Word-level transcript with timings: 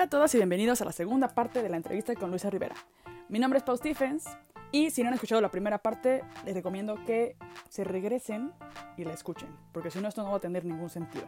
Hola 0.00 0.06
a 0.06 0.08
todos 0.08 0.34
y 0.34 0.38
bienvenidos 0.38 0.80
a 0.80 0.86
la 0.86 0.92
segunda 0.92 1.28
parte 1.28 1.62
de 1.62 1.68
la 1.68 1.76
entrevista 1.76 2.14
con 2.14 2.30
Luisa 2.30 2.48
Rivera. 2.48 2.74
Mi 3.28 3.38
nombre 3.38 3.58
es 3.58 3.64
Pau 3.64 3.76
Stephens 3.76 4.24
y 4.72 4.88
si 4.88 5.02
no 5.02 5.08
han 5.08 5.14
escuchado 5.14 5.42
la 5.42 5.50
primera 5.50 5.76
parte, 5.76 6.24
les 6.46 6.54
recomiendo 6.54 7.04
que 7.04 7.36
se 7.68 7.84
regresen 7.84 8.50
y 8.96 9.04
la 9.04 9.12
escuchen, 9.12 9.54
porque 9.72 9.90
si 9.90 10.00
no 10.00 10.08
esto 10.08 10.22
no 10.22 10.30
va 10.30 10.38
a 10.38 10.40
tener 10.40 10.64
ningún 10.64 10.88
sentido. 10.88 11.26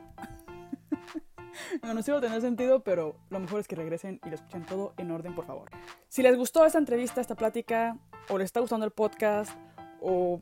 no, 1.83 1.93
no 1.93 2.03
sí 2.03 2.13
va 2.13 2.17
a 2.17 2.21
tener 2.23 2.41
sentido, 2.41 2.83
pero 2.83 3.15
lo 3.29 3.41
mejor 3.41 3.61
es 3.61 3.69
que 3.69 3.77
regresen 3.77 4.23
y 4.25 4.31
lo 4.31 4.37
escuchen 4.37 4.65
todo 4.65 4.95
en 4.97 5.11
orden, 5.11 5.35
por 5.35 5.45
favor. 5.45 5.69
Si 6.09 6.23
les 6.23 6.35
gustó 6.39 6.65
esta 6.65 6.79
entrevista, 6.79 7.21
esta 7.21 7.35
plática, 7.35 7.99
o 8.31 8.39
les 8.39 8.47
está 8.47 8.61
gustando 8.61 8.87
el 8.87 8.93
podcast, 8.93 9.55
o 10.01 10.41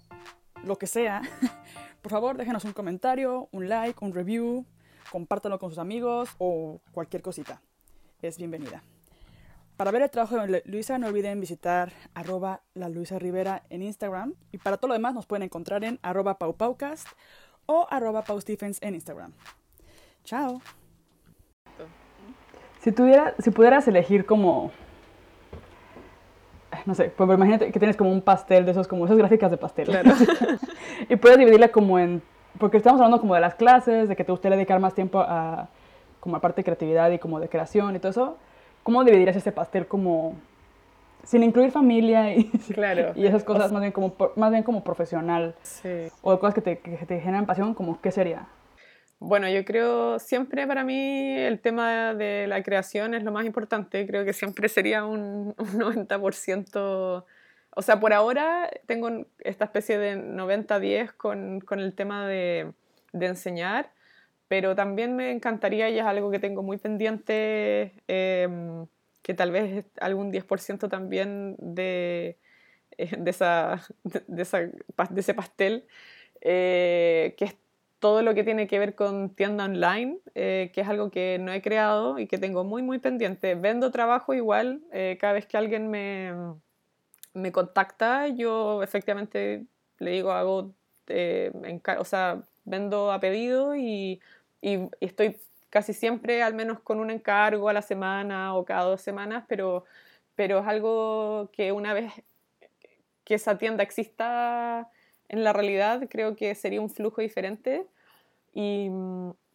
lo 0.63 0.79
que 0.79 0.87
sea, 0.87 1.21
por 2.01 2.13
favor 2.13 2.37
déjenos 2.37 2.65
un 2.65 2.75
comentario, 2.75 3.49
un 3.51 3.69
like, 3.69 3.99
un 4.05 4.15
review, 4.15 4.65
compártanlo 5.11 5.59
con 5.59 5.71
sus 5.71 5.81
amigos 5.81 6.31
o 6.39 6.81
cualquier 6.93 7.23
cosita. 7.23 7.61
Es 8.23 8.37
bienvenida. 8.37 8.83
Para 9.79 9.93
ver 9.93 10.03
el 10.03 10.11
trabajo 10.11 10.37
de 10.37 10.63
Luisa 10.67 10.99
no 10.99 11.07
olviden 11.07 11.41
visitar 11.41 11.91
arroba 12.13 12.61
la 12.75 12.91
Luisa 12.91 13.19
Rivera 13.19 13.63
en 13.71 13.81
Instagram 13.81 14.35
y 14.53 14.59
para 14.59 14.77
todo 14.77 14.89
lo 14.89 14.95
demás 14.95 15.15
nos 15.15 15.25
pueden 15.25 15.43
encontrar 15.45 15.85
en 15.85 15.99
arroba 16.03 16.37
paupaucast 16.37 17.09
o 17.65 17.87
arroba 17.89 18.21
paustephens 18.21 18.77
en 18.83 18.95
Instagram. 18.95 19.33
Chao. 20.25 20.61
Si, 22.83 22.93
tuviera, 22.93 23.35
si 23.39 23.51
pudieras 23.51 23.89
elegir 23.89 24.27
como, 24.27 24.71
no 26.85 26.95
sé, 26.95 27.09
pues 27.17 27.31
imagínate 27.31 27.73
que 27.73 27.79
tienes 27.79 27.97
como 27.97 28.13
un 28.13 28.21
pastel 28.21 28.67
de 28.67 28.73
esos, 28.73 28.87
como 28.87 29.07
esas 29.07 29.17
gráficas 29.17 29.51
de 29.51 29.57
pastel. 29.57 29.87
Claro. 29.87 30.13
y 31.09 31.17
puedes 31.17 31.39
dividirla 31.39 31.69
como 31.69 31.99
en, 31.99 32.21
porque 32.59 32.77
estamos 32.77 33.01
hablando 33.01 33.19
como 33.19 33.35
de 33.35 33.41
las 33.41 33.55
clases, 33.55 34.11
de 34.11 34.17
que 34.17 34.25
te 34.25 34.33
gustaría 34.33 34.59
dedicar 34.59 34.79
más 34.79 34.95
tiempo 34.95 35.21
a, 35.21 35.71
como 36.21 36.37
a 36.37 36.41
parte 36.41 36.61
de 36.61 36.65
creatividad 36.65 37.11
y 37.11 37.19
como 37.19 37.41
de 37.41 37.49
creación 37.49 37.97
y 37.97 37.99
todo 37.99 38.11
eso 38.11 38.37
¿cómo 38.83 39.05
dividirías 39.05 39.37
ese 39.37 39.53
pastel 39.53 39.87
como 39.87 40.37
sin 41.25 41.43
incluir 41.43 41.71
familia 41.71 42.35
y, 42.35 42.45
claro. 42.73 43.13
y 43.17 43.27
esas 43.27 43.45
cosas, 43.45 43.71
más, 43.73 43.81
bien 43.81 43.93
como, 43.93 44.15
más 44.37 44.51
bien 44.51 44.63
como 44.63 44.83
profesional? 44.83 45.55
Sí. 45.63 46.09
O 46.23 46.39
cosas 46.39 46.55
que 46.55 46.63
te, 46.63 46.79
que 46.79 46.97
te 47.07 47.21
generan 47.21 47.47
pasión, 47.47 47.75
como 47.75 48.01
¿qué 48.01 48.11
sería? 48.11 48.47
Bueno, 49.19 49.51
yo 49.51 49.65
creo 49.67 50.19
siempre 50.19 50.67
para 50.67 50.83
mí 50.83 51.37
el 51.37 51.61
tema 51.61 52.15
de 52.15 52.47
la 52.47 52.63
creación 52.63 53.13
es 53.13 53.23
lo 53.23 53.33
más 53.33 53.45
importante. 53.45 54.07
Creo 54.07 54.25
que 54.25 54.33
siempre 54.33 54.69
sería 54.71 55.05
un, 55.05 55.55
un 55.59 55.69
90%. 55.79 57.25
O 57.77 57.83
sea, 57.83 58.01
por 58.01 58.15
ahora 58.15 58.71
tengo 58.87 59.27
esta 59.41 59.67
especie 59.67 59.99
de 59.99 60.17
90-10 60.17 61.13
con, 61.19 61.61
con, 61.61 61.81
el 61.81 61.95
tema 61.95 62.27
de, 62.27 62.73
de 63.13 63.27
enseñar 63.27 63.91
pero 64.51 64.75
también 64.75 65.15
me 65.15 65.31
encantaría, 65.31 65.91
y 65.91 66.01
es 66.01 66.05
algo 66.05 66.29
que 66.33 66.41
tengo 66.41 66.65
muy 66.65 66.77
pendiente, 66.77 67.95
em, 68.09 68.85
que 69.23 69.33
tal 69.33 69.53
vez 69.53 69.85
algún 70.01 70.33
10% 70.33 70.89
también 70.89 71.55
de, 71.61 72.37
eh, 72.99 73.11
de, 73.13 73.17
de, 73.19 73.31
esa, 73.31 73.81
de, 74.03 75.21
ese 75.21 75.35
pastel, 75.35 75.87
eh, 76.41 77.37
que 77.39 77.45
es 77.45 77.57
todo 78.01 78.23
lo 78.23 78.35
que 78.35 78.43
tiene 78.43 78.67
que 78.67 78.81
ver 78.81 78.97
con 78.97 79.37
tienda 79.37 79.67
online, 79.67 80.19
eh, 80.35 80.73
que 80.75 80.81
es 80.81 80.89
algo 80.89 81.13
que 81.13 81.39
no 81.39 81.53
he 81.53 81.63
creado 81.63 82.19
y 82.19 82.27
que 82.27 82.39
tengo 82.39 82.65
muy, 82.65 82.83
muy 82.83 82.99
pendiente. 82.99 83.55
Vendo 83.55 83.93
trabajo 83.93 84.35
igual, 84.35 84.83
cada 85.21 85.35
vez 85.35 85.47
que 85.47 85.59
alguien 85.59 85.91
me, 85.91 86.35
me 87.35 87.53
contacta, 87.53 88.27
yo 88.27 88.83
efectivamente 88.83 89.67
le 90.01 90.11
digo, 90.11 90.33
hago, 90.33 90.75
o 91.99 92.05
sea, 92.05 92.43
vendo 92.65 93.13
a 93.13 93.21
pedido 93.21 93.77
y 93.77 94.21
y, 94.61 94.79
estoy 95.01 95.37
casi 95.71 95.93
siempre 95.93 96.43
al 96.43 96.55
menos 96.55 96.81
con 96.81 96.99
un 97.01 97.11
encargo 97.11 97.69
a 97.69 97.73
la 97.73 97.83
semana 97.83 98.55
o 98.57 98.65
cada 98.65 98.85
dos 98.85 99.01
semanas, 99.01 99.45
pero, 99.49 99.85
pero 100.35 100.61
es 100.61 100.67
algo 100.67 101.51
que 101.53 101.73
una 101.73 101.95
vez 101.95 102.13
que 103.25 103.35
esa 103.35 103.59
tienda 103.59 103.85
exista 103.85 104.91
en 105.29 105.45
la 105.45 105.53
realidad, 105.53 106.09
creo 106.11 106.35
que 106.35 106.55
sería 106.57 106.81
un 106.81 106.91
flujo 106.91 107.21
diferente 107.21 107.87
y, 108.53 108.91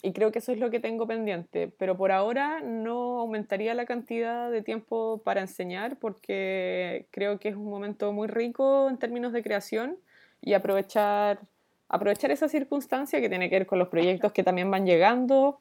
y, 0.01 0.13
creo 0.13 0.31
que 0.31 0.39
eso 0.39 0.53
es 0.53 0.59
lo 0.59 0.69
que 0.71 0.79
tengo 0.79 1.05
pendiente. 1.05 1.67
Pero 1.77 1.97
por 1.97 2.13
ahora 2.13 2.61
no 2.61 3.19
aumentaría 3.19 3.73
la 3.73 3.85
cantidad 3.85 4.49
de 4.49 4.61
tiempo 4.61 5.21
para 5.25 5.41
enseñar 5.41 5.97
porque 5.99 7.07
creo 7.11 7.39
que 7.39 7.49
es 7.49 7.55
un 7.55 7.69
momento 7.69 8.13
muy 8.13 8.29
rico 8.29 8.89
en 8.89 8.97
términos 8.97 9.33
de 9.33 9.43
creación 9.43 9.97
y 10.41 10.53
aprovechar 10.53 11.39
aprovechar 11.89 12.31
esa 12.31 12.47
circunstancia 12.47 13.21
que 13.21 13.29
tiene 13.29 13.49
que 13.49 13.59
ver 13.59 13.67
con 13.67 13.79
los 13.79 13.89
proyectos 13.89 14.31
que 14.31 14.43
también 14.43 14.69
van 14.71 14.85
llegando, 14.85 15.59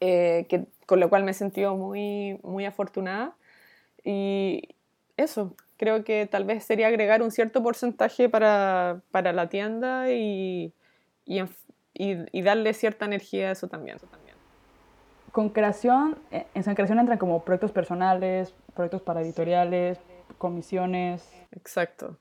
eh, 0.00 0.46
que, 0.48 0.66
con 0.86 1.00
lo 1.00 1.08
cual 1.08 1.24
me 1.24 1.30
he 1.30 1.34
sentido 1.34 1.76
muy, 1.76 2.38
muy 2.42 2.64
afortunada. 2.64 3.34
Y 4.04 4.76
eso, 5.16 5.54
creo 5.76 6.04
que 6.04 6.26
tal 6.26 6.44
vez 6.44 6.64
sería 6.64 6.88
agregar 6.88 7.22
un 7.22 7.30
cierto 7.30 7.62
porcentaje 7.62 8.28
para, 8.28 9.00
para 9.10 9.32
la 9.32 9.48
tienda 9.48 10.10
y, 10.10 10.72
y, 11.24 11.42
y, 11.94 12.42
darle 12.42 12.74
cierta 12.74 13.06
energía 13.06 13.48
a 13.48 13.52
eso 13.52 13.68
también. 13.68 13.96
Eso 13.96 14.06
también. 14.06 14.36
Con 15.32 15.50
creación, 15.50 16.18
eh, 16.30 16.46
en 16.54 16.62
San 16.62 16.74
Creación 16.74 16.98
entran 16.98 17.18
como 17.18 17.44
proyectos 17.44 17.72
personales, 17.72 18.54
proyectos 18.74 19.02
para 19.02 19.20
editoriales, 19.22 19.98
comisiones. 20.38 21.28
Exacto. 21.52 22.18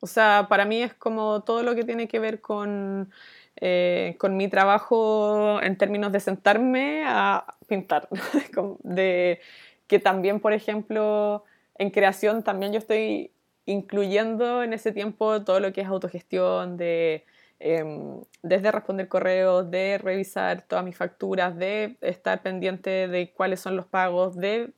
O 0.00 0.06
sea, 0.06 0.46
para 0.48 0.64
mí 0.64 0.82
es 0.82 0.94
como 0.94 1.42
todo 1.42 1.62
lo 1.62 1.74
que 1.74 1.84
tiene 1.84 2.08
que 2.08 2.18
ver 2.18 2.40
con, 2.40 3.10
eh, 3.56 4.16
con 4.18 4.36
mi 4.36 4.48
trabajo 4.48 5.60
en 5.62 5.76
términos 5.78 6.12
de 6.12 6.20
sentarme 6.20 7.04
a 7.06 7.54
pintar. 7.66 8.08
de, 8.82 9.40
que 9.86 9.98
también, 9.98 10.40
por 10.40 10.52
ejemplo, 10.52 11.44
en 11.78 11.90
creación 11.90 12.42
también 12.42 12.72
yo 12.72 12.78
estoy 12.78 13.32
incluyendo 13.66 14.62
en 14.62 14.72
ese 14.72 14.92
tiempo 14.92 15.42
todo 15.42 15.60
lo 15.60 15.72
que 15.72 15.82
es 15.82 15.88
autogestión, 15.88 16.76
de, 16.76 17.24
em, 17.58 18.22
desde 18.42 18.70
responder 18.72 19.08
correos, 19.08 19.70
de 19.70 19.98
revisar 19.98 20.62
todas 20.62 20.84
mis 20.84 20.96
facturas, 20.96 21.56
de 21.56 21.96
estar 22.00 22.42
pendiente 22.42 23.08
de 23.08 23.32
cuáles 23.32 23.60
son 23.60 23.76
los 23.76 23.86
pagos, 23.86 24.36
de 24.36 24.72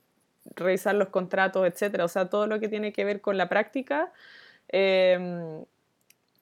revisar 0.56 0.94
los 0.94 1.08
contratos, 1.08 1.66
etc. 1.66 2.02
O 2.04 2.08
sea, 2.08 2.28
todo 2.30 2.46
lo 2.46 2.60
que 2.60 2.68
tiene 2.68 2.92
que 2.92 3.04
ver 3.04 3.20
con 3.20 3.36
la 3.36 3.48
práctica 3.48 4.12
Em, 4.68 5.64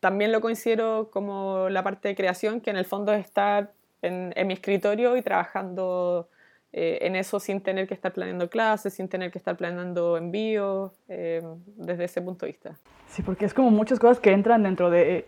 también 0.00 0.32
lo 0.32 0.40
considero 0.40 1.10
como 1.10 1.68
la 1.68 1.82
parte 1.82 2.08
de 2.08 2.14
creación, 2.14 2.60
que 2.60 2.70
en 2.70 2.76
el 2.76 2.84
fondo 2.84 3.12
es 3.12 3.24
estar 3.24 3.72
en, 4.02 4.32
mi 4.46 4.54
escritorio 4.54 5.16
y 5.16 5.22
trabajando 5.22 6.28
eh, 6.72 6.98
en 7.02 7.16
eso 7.16 7.40
sin 7.40 7.60
tener 7.60 7.88
que 7.88 7.94
estar 7.94 8.12
planeando 8.12 8.48
clases, 8.50 8.94
sin 8.94 9.08
tener 9.08 9.30
que 9.32 9.38
estar 9.38 9.56
planeando 9.56 10.16
envíos, 10.16 10.92
em, 11.08 11.58
desde 11.76 12.04
ese 12.04 12.20
punto 12.20 12.46
de 12.46 12.52
vista. 12.52 12.76
Sí, 13.08 13.22
porque 13.22 13.46
es 13.46 13.54
como 13.54 13.70
muchas 13.70 13.98
cosas 13.98 14.20
que 14.20 14.32
entran 14.32 14.62
dentro 14.62 14.90
de 14.90 15.26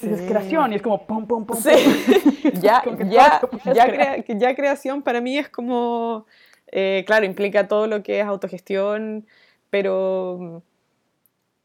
creación 0.00 0.72
y 0.72 0.76
es 0.76 0.82
como 0.82 1.06
pum, 1.06 1.26
pum, 1.26 1.44
pum. 1.44 1.56
Sí. 1.56 1.70
ya, 2.60 2.82
ya, 3.10 3.40
ya, 3.74 4.24
ya, 4.26 4.54
creación 4.54 5.02
para 5.02 5.20
mí 5.20 5.38
es 5.38 5.48
como, 5.48 6.26
eh, 6.68 7.04
claro, 7.06 7.26
implica 7.26 7.68
todo 7.68 7.86
lo 7.86 8.02
que 8.02 8.20
es 8.20 8.26
autogestión, 8.26 9.26
pero 9.70 10.62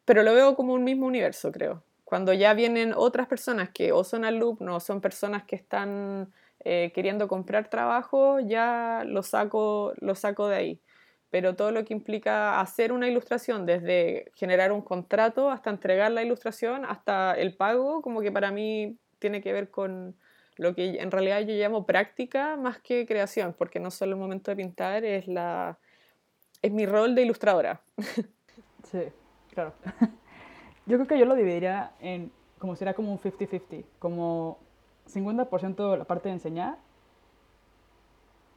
pero 0.06 0.24
lo 0.24 0.34
veo 0.34 0.56
como 0.56 0.74
un 0.74 0.84
mismo 0.84 1.06
universo, 1.06 1.52
creo. 1.52 1.84
Cuando 2.04 2.34
ya 2.34 2.54
vienen 2.54 2.94
otras 2.96 3.28
personas 3.28 3.70
que 3.70 3.92
o 3.92 4.04
son 4.04 4.26
alumnos, 4.26 4.84
son 4.84 5.02
personas 5.02 5.44
que 5.44 5.56
están 5.56 6.32
eh, 6.66 6.92
queriendo 6.94 7.28
comprar 7.28 7.70
trabajo, 7.70 8.40
ya 8.40 9.04
lo 9.06 9.24
saco, 9.24 9.94
lo 9.98 10.16
saco 10.16 10.48
de 10.48 10.56
ahí. 10.56 10.82
Pero 11.30 11.56
todo 11.56 11.72
lo 11.72 11.84
que 11.84 11.94
implica 11.94 12.60
hacer 12.60 12.92
una 12.92 13.08
ilustración, 13.08 13.66
desde 13.66 14.32
generar 14.36 14.72
un 14.72 14.82
contrato 14.82 15.50
hasta 15.50 15.72
entregar 15.72 16.12
la 16.12 16.22
ilustración, 16.22 16.86
hasta 16.86 17.34
el 17.34 17.56
pago, 17.56 18.02
como 18.02 18.22
que 18.22 18.32
para 18.32 18.52
mí 18.52 18.98
tiene 19.18 19.42
que 19.42 19.52
ver 19.52 19.72
con 19.72 20.16
lo 20.58 20.76
que 20.76 21.02
en 21.02 21.10
realidad 21.10 21.42
yo 21.42 21.56
llamo 21.56 21.86
práctica 21.86 22.56
más 22.58 22.80
que 22.80 23.06
creación, 23.08 23.56
porque 23.58 23.80
no 23.80 23.90
solo 23.90 24.14
el 24.14 24.20
momento 24.20 24.52
de 24.52 24.58
pintar, 24.58 25.04
es, 25.04 25.28
la, 25.28 25.80
es 26.62 26.72
mi 26.72 26.86
rol 26.86 27.16
de 27.16 27.24
ilustradora. 27.24 27.82
Sí. 28.92 29.00
Claro. 29.54 29.74
Yo 30.86 30.98
creo 30.98 31.08
que 31.08 31.18
yo 31.18 31.26
lo 31.26 31.36
dividiría 31.36 31.94
en 32.02 32.30
como 32.64 32.78
sería 32.78 32.94
como 32.94 33.12
un 33.12 33.20
50-50, 33.20 33.84
como 34.00 34.58
50% 35.14 35.98
la 35.98 36.06
parte 36.06 36.30
de 36.30 36.36
enseñar. 36.36 36.78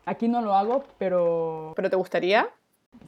Aquí 0.05 0.29
no 0.29 0.43
lo 0.43 0.55
hago, 0.55 0.85
pero... 0.97 1.73
¿Pero 1.75 1.91
te 1.91 1.97
gustaría? 1.97 2.49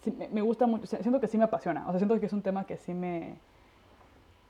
Sí, 0.02 0.12
me, 0.32 0.43
gusta 0.43 0.67
mucho, 0.67 0.88
siento 0.88 1.20
que 1.20 1.29
sí 1.29 1.38
me 1.38 1.44
apasiona, 1.44 1.87
o 1.87 1.90
sea, 1.90 2.00
siento 2.00 2.19
que 2.19 2.26
es 2.26 2.32
un 2.32 2.43
tema 2.43 2.67
que 2.67 2.76
sí 2.79 2.94
me... 2.94 3.37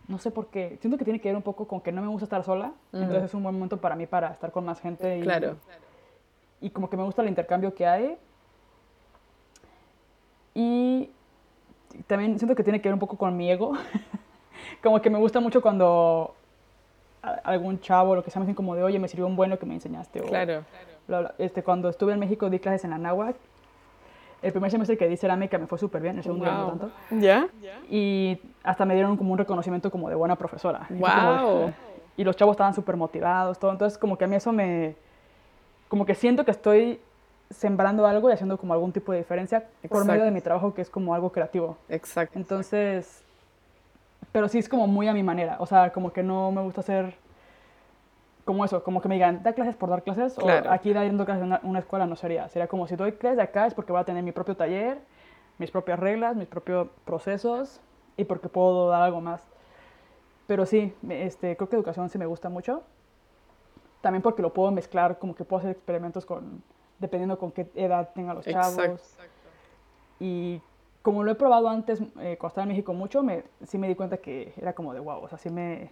No 0.06 0.16
sé 0.18 0.30
por 0.30 0.46
qué, 0.46 0.78
siento 0.80 0.96
que 0.96 1.04
tiene 1.04 1.20
que 1.20 1.28
ver 1.28 1.36
un 1.36 1.42
poco 1.42 1.68
con 1.68 1.82
que 1.82 1.92
no 1.92 2.00
me 2.00 2.08
gusta 2.08 2.24
estar 2.24 2.42
sola, 2.42 2.72
entonces 2.94 3.24
es 3.24 3.34
un 3.34 3.42
buen 3.42 3.54
momento 3.54 3.76
para 3.76 3.94
mí 3.94 4.06
para 4.06 4.30
estar 4.30 4.50
con 4.50 4.64
más 4.64 4.80
gente. 4.80 5.18
Y, 5.18 5.20
claro. 5.20 5.56
Y 6.62 6.70
como 6.70 6.88
que 6.88 6.96
me 6.96 7.02
gusta 7.02 7.20
el 7.20 7.28
intercambio 7.28 7.74
que 7.74 7.86
hay. 7.86 8.16
Y 10.54 11.10
también 12.06 12.38
siento 12.38 12.54
que 12.54 12.62
tiene 12.62 12.80
que 12.80 12.88
ver 12.88 12.94
un 12.94 13.00
poco 13.00 13.16
con 13.16 13.36
mi 13.36 13.50
ego. 13.50 13.72
como 14.82 15.00
que 15.00 15.10
me 15.10 15.18
gusta 15.18 15.40
mucho 15.40 15.60
cuando 15.62 16.34
algún 17.44 17.80
chavo, 17.80 18.14
lo 18.14 18.22
que 18.22 18.30
sea, 18.30 18.40
me 18.40 18.46
dicen 18.46 18.54
como 18.54 18.74
de, 18.74 18.82
oye, 18.82 18.98
me 18.98 19.08
sirvió 19.08 19.26
un 19.26 19.36
bueno 19.36 19.58
que 19.58 19.66
me 19.66 19.74
enseñaste. 19.74 20.20
claro. 20.20 20.64
Este, 21.38 21.62
cuando 21.62 21.88
estuve 21.88 22.12
en 22.12 22.18
México 22.18 22.50
di 22.50 22.58
clases 22.58 22.84
en 22.84 22.92
Anáhuac. 22.92 23.34
el 24.42 24.52
primer 24.52 24.70
semestre 24.70 24.96
que 24.98 25.08
di 25.08 25.16
cerámica 25.16 25.56
me 25.58 25.66
fue 25.66 25.78
súper 25.78 26.02
bien, 26.02 26.16
el 26.18 26.22
segundo 26.22 26.44
ya 26.44 26.52
no 26.52 26.60
Wow. 26.66 26.68
tanto. 26.78 26.90
¿Ya? 27.18 27.48
Y 27.90 28.38
hasta 28.62 28.84
me 28.84 28.94
dieron 28.94 29.16
como 29.16 29.32
un 29.32 29.38
reconocimiento 29.38 29.90
como 29.90 30.08
de 30.10 30.14
buena 30.14 30.36
profesora. 30.36 30.86
De- 30.90 30.98
Wow. 31.00 31.72
y 32.16 32.24
los 32.24 32.36
chavos 32.36 32.52
estaban 32.54 32.74
súper 32.74 32.96
motivados, 32.96 33.58
todo. 33.58 33.72
Entonces, 33.72 33.98
como 33.98 34.16
que 34.18 34.24
a 34.24 34.28
mí 34.28 34.36
eso 34.36 34.52
me. 34.52 34.94
Como 35.88 36.04
que 36.06 36.14
siento 36.14 36.44
que 36.44 36.50
estoy 36.50 37.00
sembrando 37.50 38.06
algo 38.06 38.28
y 38.30 38.32
haciendo 38.32 38.58
como 38.58 38.72
algún 38.72 38.92
tipo 38.92 39.12
de 39.12 39.18
diferencia 39.18 39.66
por 39.88 40.04
medio 40.04 40.24
de 40.24 40.30
mi 40.30 40.40
trabajo, 40.40 40.74
que 40.74 40.82
es 40.82 40.90
como 40.90 41.14
algo 41.14 41.32
creativo. 41.32 41.76
Exacto. 41.88 42.38
Entonces. 42.38 43.24
Pero 44.32 44.48
sí 44.48 44.58
es 44.58 44.68
como 44.68 44.86
muy 44.86 45.08
a 45.08 45.14
mi 45.14 45.22
manera. 45.22 45.56
O 45.58 45.66
sea, 45.66 45.90
como 45.92 46.12
que 46.12 46.22
no 46.22 46.52
me 46.52 46.62
gusta 46.62 46.80
hacer. 46.80 47.14
Como 48.44 48.64
eso, 48.64 48.82
como 48.82 49.00
que 49.02 49.08
me 49.08 49.16
digan, 49.16 49.42
da 49.42 49.52
clases 49.52 49.76
por 49.76 49.90
dar 49.90 50.02
clases. 50.02 50.34
Claro. 50.34 50.70
O 50.70 50.72
aquí 50.72 50.92
dando 50.92 51.24
clases 51.24 51.42
en 51.42 51.48
una, 51.48 51.60
una 51.62 51.78
escuela 51.78 52.06
no 52.06 52.16
sería. 52.16 52.48
Sería 52.48 52.66
como 52.66 52.86
si 52.86 52.96
doy 52.96 53.12
clases 53.12 53.36
de 53.36 53.42
acá 53.42 53.66
es 53.66 53.74
porque 53.74 53.92
voy 53.92 54.00
a 54.00 54.04
tener 54.04 54.22
mi 54.22 54.32
propio 54.32 54.56
taller, 54.56 54.98
mis 55.58 55.70
propias 55.70 55.98
reglas, 55.98 56.36
mis 56.36 56.48
propios 56.48 56.88
procesos 57.04 57.80
y 58.16 58.24
porque 58.24 58.48
puedo 58.48 58.88
dar 58.88 59.02
algo 59.02 59.20
más. 59.20 59.46
Pero 60.46 60.64
sí, 60.64 60.94
este, 61.10 61.56
creo 61.56 61.68
que 61.68 61.76
educación 61.76 62.08
sí 62.08 62.18
me 62.18 62.26
gusta 62.26 62.48
mucho. 62.48 62.82
También 64.00 64.22
porque 64.22 64.40
lo 64.40 64.52
puedo 64.52 64.70
mezclar, 64.70 65.18
como 65.18 65.34
que 65.34 65.44
puedo 65.44 65.60
hacer 65.60 65.72
experimentos 65.72 66.24
con, 66.24 66.62
dependiendo 66.98 67.38
con 67.38 67.52
qué 67.52 67.70
edad 67.74 68.10
tengan 68.14 68.36
los 68.36 68.44
chavos. 68.44 68.78
Exacto. 68.78 69.32
Y 70.20 70.60
como 71.02 71.22
lo 71.24 71.30
he 71.30 71.34
probado 71.34 71.68
antes, 71.68 72.00
eh, 72.00 72.36
cuando 72.38 72.48
estaba 72.48 72.62
en 72.64 72.68
México 72.70 72.92
mucho, 72.92 73.22
me, 73.22 73.44
sí 73.66 73.78
me 73.78 73.88
di 73.88 73.94
cuenta 73.94 74.16
que 74.18 74.52
era 74.56 74.72
como 74.72 74.92
de 74.92 75.00
wow, 75.00 75.22
o 75.22 75.28
sea, 75.28 75.38
sí 75.38 75.48
me, 75.50 75.90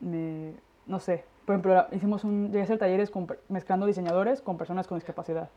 me 0.00 0.54
no 0.86 0.98
sé, 0.98 1.24
por 1.44 1.54
ejemplo, 1.54 1.86
hicimos 1.92 2.24
un, 2.24 2.46
llegué 2.46 2.60
a 2.60 2.64
hacer 2.64 2.78
talleres 2.78 3.10
con 3.10 3.26
mezclando 3.48 3.86
diseñadores 3.86 4.40
con 4.40 4.56
personas 4.56 4.86
con 4.86 4.98
discapacidad. 4.98 5.48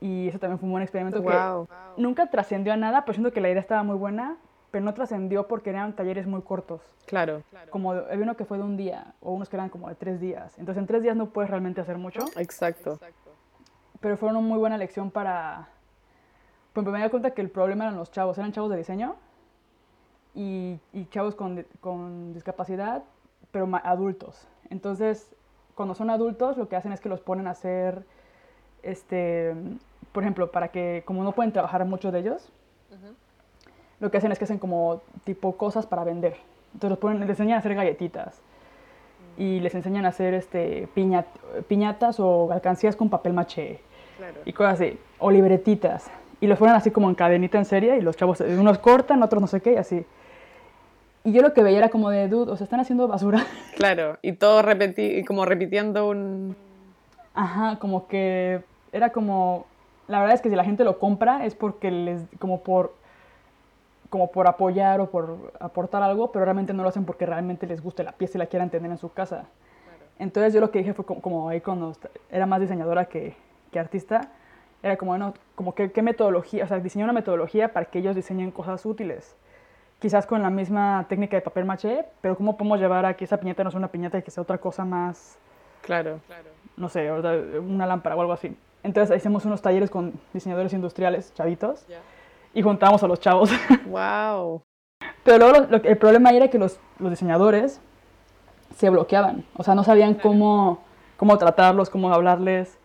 Y 0.00 0.28
eso 0.28 0.38
también 0.38 0.58
fue 0.58 0.66
un 0.66 0.72
buen 0.72 0.82
experimento 0.82 1.22
Wow. 1.22 1.66
que 1.66 2.02
nunca 2.02 2.26
trascendió 2.28 2.72
a 2.74 2.76
nada, 2.76 3.04
pero 3.04 3.14
siento 3.14 3.32
que 3.32 3.40
la 3.40 3.48
idea 3.48 3.60
estaba 3.60 3.82
muy 3.82 3.96
buena, 3.96 4.36
pero 4.74 4.84
no 4.84 4.92
trascendió 4.92 5.46
porque 5.46 5.70
eran 5.70 5.94
talleres 5.94 6.26
muy 6.26 6.42
cortos. 6.42 6.80
Claro. 7.06 7.44
Como 7.70 7.92
había 7.92 8.24
uno 8.24 8.36
que 8.36 8.44
fue 8.44 8.58
de 8.58 8.64
un 8.64 8.76
día, 8.76 9.14
o 9.20 9.32
unos 9.32 9.48
que 9.48 9.54
eran 9.54 9.68
como 9.68 9.88
de 9.88 9.94
tres 9.94 10.18
días. 10.18 10.58
Entonces 10.58 10.80
en 10.80 10.88
tres 10.88 11.00
días 11.00 11.14
no 11.14 11.26
puedes 11.26 11.48
realmente 11.48 11.80
hacer 11.80 11.96
mucho 11.96 12.24
Exacto. 12.36 12.98
pero 14.00 14.16
fueron 14.16 14.38
una 14.38 14.48
muy 14.48 14.58
buena 14.58 14.76
lección 14.76 15.12
para... 15.12 15.68
Ejemplo, 16.72 16.92
me 16.92 17.00
di 17.00 17.08
cuenta 17.08 17.30
que 17.30 17.40
el 17.40 17.50
problema 17.50 17.84
eran 17.84 17.96
los 17.96 18.10
chavos, 18.10 18.36
eran 18.36 18.50
chavos 18.50 18.68
de 18.68 18.78
diseño 18.78 19.14
y, 20.34 20.80
y 20.92 21.06
chavos 21.06 21.36
con, 21.36 21.64
con 21.80 22.32
discapacidad, 22.32 23.04
pero 23.52 23.68
adultos. 23.84 24.48
Entonces, 24.70 25.36
cuando 25.76 25.94
son 25.94 26.10
adultos, 26.10 26.56
lo 26.56 26.68
que 26.68 26.74
hacen 26.74 26.90
es 26.90 27.00
que 27.00 27.08
los 27.08 27.20
ponen 27.20 27.46
a 27.46 27.50
hacer, 27.50 28.04
este, 28.82 29.54
por 30.10 30.24
ejemplo, 30.24 30.50
para 30.50 30.72
que, 30.72 31.04
como 31.06 31.22
no 31.22 31.30
pueden 31.30 31.52
trabajar 31.52 31.84
muchos 31.84 32.12
de 32.12 32.18
ellos, 32.18 32.50
lo 34.00 34.10
que 34.10 34.18
hacen 34.18 34.32
es 34.32 34.38
que 34.38 34.44
hacen 34.44 34.58
como 34.58 35.00
tipo 35.24 35.56
cosas 35.56 35.86
para 35.86 36.04
vender. 36.04 36.36
Entonces 36.74 36.90
los 36.90 36.98
ponen, 36.98 37.20
les 37.20 37.28
enseñan 37.30 37.56
a 37.56 37.58
hacer 37.58 37.74
galletitas 37.74 38.40
y 39.36 39.60
les 39.60 39.74
enseñan 39.74 40.04
a 40.06 40.08
hacer 40.08 40.34
este, 40.34 40.88
piñat- 40.94 41.24
piñatas 41.68 42.18
o 42.20 42.50
alcancías 42.52 42.96
con 42.96 43.08
papel 43.10 43.32
maché 43.32 43.80
Claro. 44.16 44.40
y 44.44 44.52
cosas 44.52 44.74
así, 44.80 44.98
o 45.18 45.30
libretitas. 45.30 46.08
Y 46.40 46.46
los 46.46 46.58
ponen 46.58 46.74
así 46.74 46.90
como 46.90 47.08
en 47.08 47.14
cadenita 47.14 47.58
en 47.58 47.64
serie 47.64 47.96
y 47.96 48.00
los 48.00 48.16
chavos, 48.16 48.40
eh, 48.40 48.56
unos 48.58 48.78
cortan, 48.78 49.22
otros 49.22 49.40
no 49.40 49.46
sé 49.48 49.60
qué, 49.60 49.72
y 49.72 49.76
así. 49.76 50.04
Y 51.24 51.32
yo 51.32 51.40
lo 51.42 51.54
que 51.54 51.62
veía 51.62 51.78
era 51.78 51.88
como 51.88 52.10
de, 52.10 52.28
dude, 52.28 52.52
o 52.52 52.56
sea, 52.56 52.64
están 52.64 52.80
haciendo 52.80 53.08
basura. 53.08 53.44
Claro. 53.76 54.18
Y 54.22 54.32
todo 54.34 54.62
repeti 54.62 55.24
como 55.24 55.44
repitiendo 55.46 56.08
un. 56.08 56.54
Ajá, 57.34 57.78
como 57.80 58.06
que 58.06 58.60
era 58.92 59.10
como, 59.10 59.66
la 60.06 60.20
verdad 60.20 60.34
es 60.36 60.40
que 60.42 60.48
si 60.50 60.54
la 60.54 60.62
gente 60.64 60.84
lo 60.84 60.98
compra 61.00 61.44
es 61.44 61.56
porque 61.56 61.90
les, 61.90 62.22
como 62.38 62.60
por, 62.60 62.94
como 64.14 64.30
por 64.30 64.46
apoyar 64.46 65.00
o 65.00 65.10
por 65.10 65.52
aportar 65.58 66.00
algo, 66.04 66.30
pero 66.30 66.44
realmente 66.44 66.72
no 66.72 66.84
lo 66.84 66.88
hacen 66.88 67.04
porque 67.04 67.26
realmente 67.26 67.66
les 67.66 67.82
guste 67.82 68.04
la 68.04 68.12
pieza 68.12 68.38
y 68.38 68.42
la 68.42 68.46
quieran 68.46 68.70
tener 68.70 68.88
en 68.88 68.96
su 68.96 69.12
casa. 69.12 69.46
Entonces 70.20 70.54
yo 70.54 70.60
lo 70.60 70.70
que 70.70 70.78
dije 70.78 70.94
fue 70.94 71.04
como, 71.04 71.20
como 71.20 71.48
ahí 71.48 71.60
cuando 71.60 71.96
era 72.30 72.46
más 72.46 72.60
diseñadora 72.60 73.06
que, 73.06 73.34
que 73.72 73.80
artista, 73.80 74.28
era 74.84 74.96
como, 74.96 75.10
bueno, 75.10 75.34
como 75.56 75.74
que, 75.74 75.90
qué 75.90 76.00
metodología, 76.00 76.62
o 76.62 76.68
sea, 76.68 76.78
diseñar 76.78 77.06
una 77.06 77.12
metodología 77.12 77.72
para 77.72 77.86
que 77.86 77.98
ellos 77.98 78.14
diseñen 78.14 78.52
cosas 78.52 78.86
útiles. 78.86 79.34
Quizás 79.98 80.26
con 80.26 80.42
la 80.42 80.50
misma 80.50 81.06
técnica 81.08 81.36
de 81.36 81.40
papel 81.40 81.64
maché, 81.64 82.04
pero 82.20 82.36
cómo 82.36 82.56
podemos 82.56 82.78
llevar 82.78 83.04
a 83.06 83.14
que 83.14 83.24
esa 83.24 83.38
piñata 83.38 83.64
no 83.64 83.72
sea 83.72 83.78
una 83.78 83.88
piñata 83.88 84.18
y 84.18 84.22
que 84.22 84.30
sea 84.30 84.44
otra 84.44 84.58
cosa 84.58 84.84
más, 84.84 85.40
Claro. 85.82 86.20
no 86.76 86.88
sé, 86.88 87.10
una 87.10 87.84
lámpara 87.84 88.14
o 88.14 88.20
algo 88.20 88.32
así. 88.32 88.56
Entonces 88.84 89.16
hicimos 89.16 89.44
unos 89.44 89.60
talleres 89.60 89.90
con 89.90 90.12
diseñadores 90.32 90.72
industriales, 90.72 91.34
chavitos, 91.34 91.84
y 92.54 92.62
juntábamos 92.62 93.02
a 93.02 93.08
los 93.08 93.20
chavos. 93.20 93.50
Wow. 93.86 94.62
Pero 95.24 95.38
luego 95.38 95.60
lo- 95.60 95.78
lo 95.78 95.84
el 95.84 95.96
problema 95.98 96.30
era 96.30 96.48
que 96.48 96.58
los, 96.58 96.78
los 96.98 97.10
diseñadores 97.10 97.80
se 98.76 98.90
bloqueaban, 98.90 99.44
o 99.56 99.62
sea, 99.62 99.74
no 99.74 99.84
sabían 99.84 100.14
cómo, 100.14 100.82
cómo 101.16 101.38
tratarlos, 101.38 101.90
cómo 101.90 102.12
hablarles. 102.12 102.78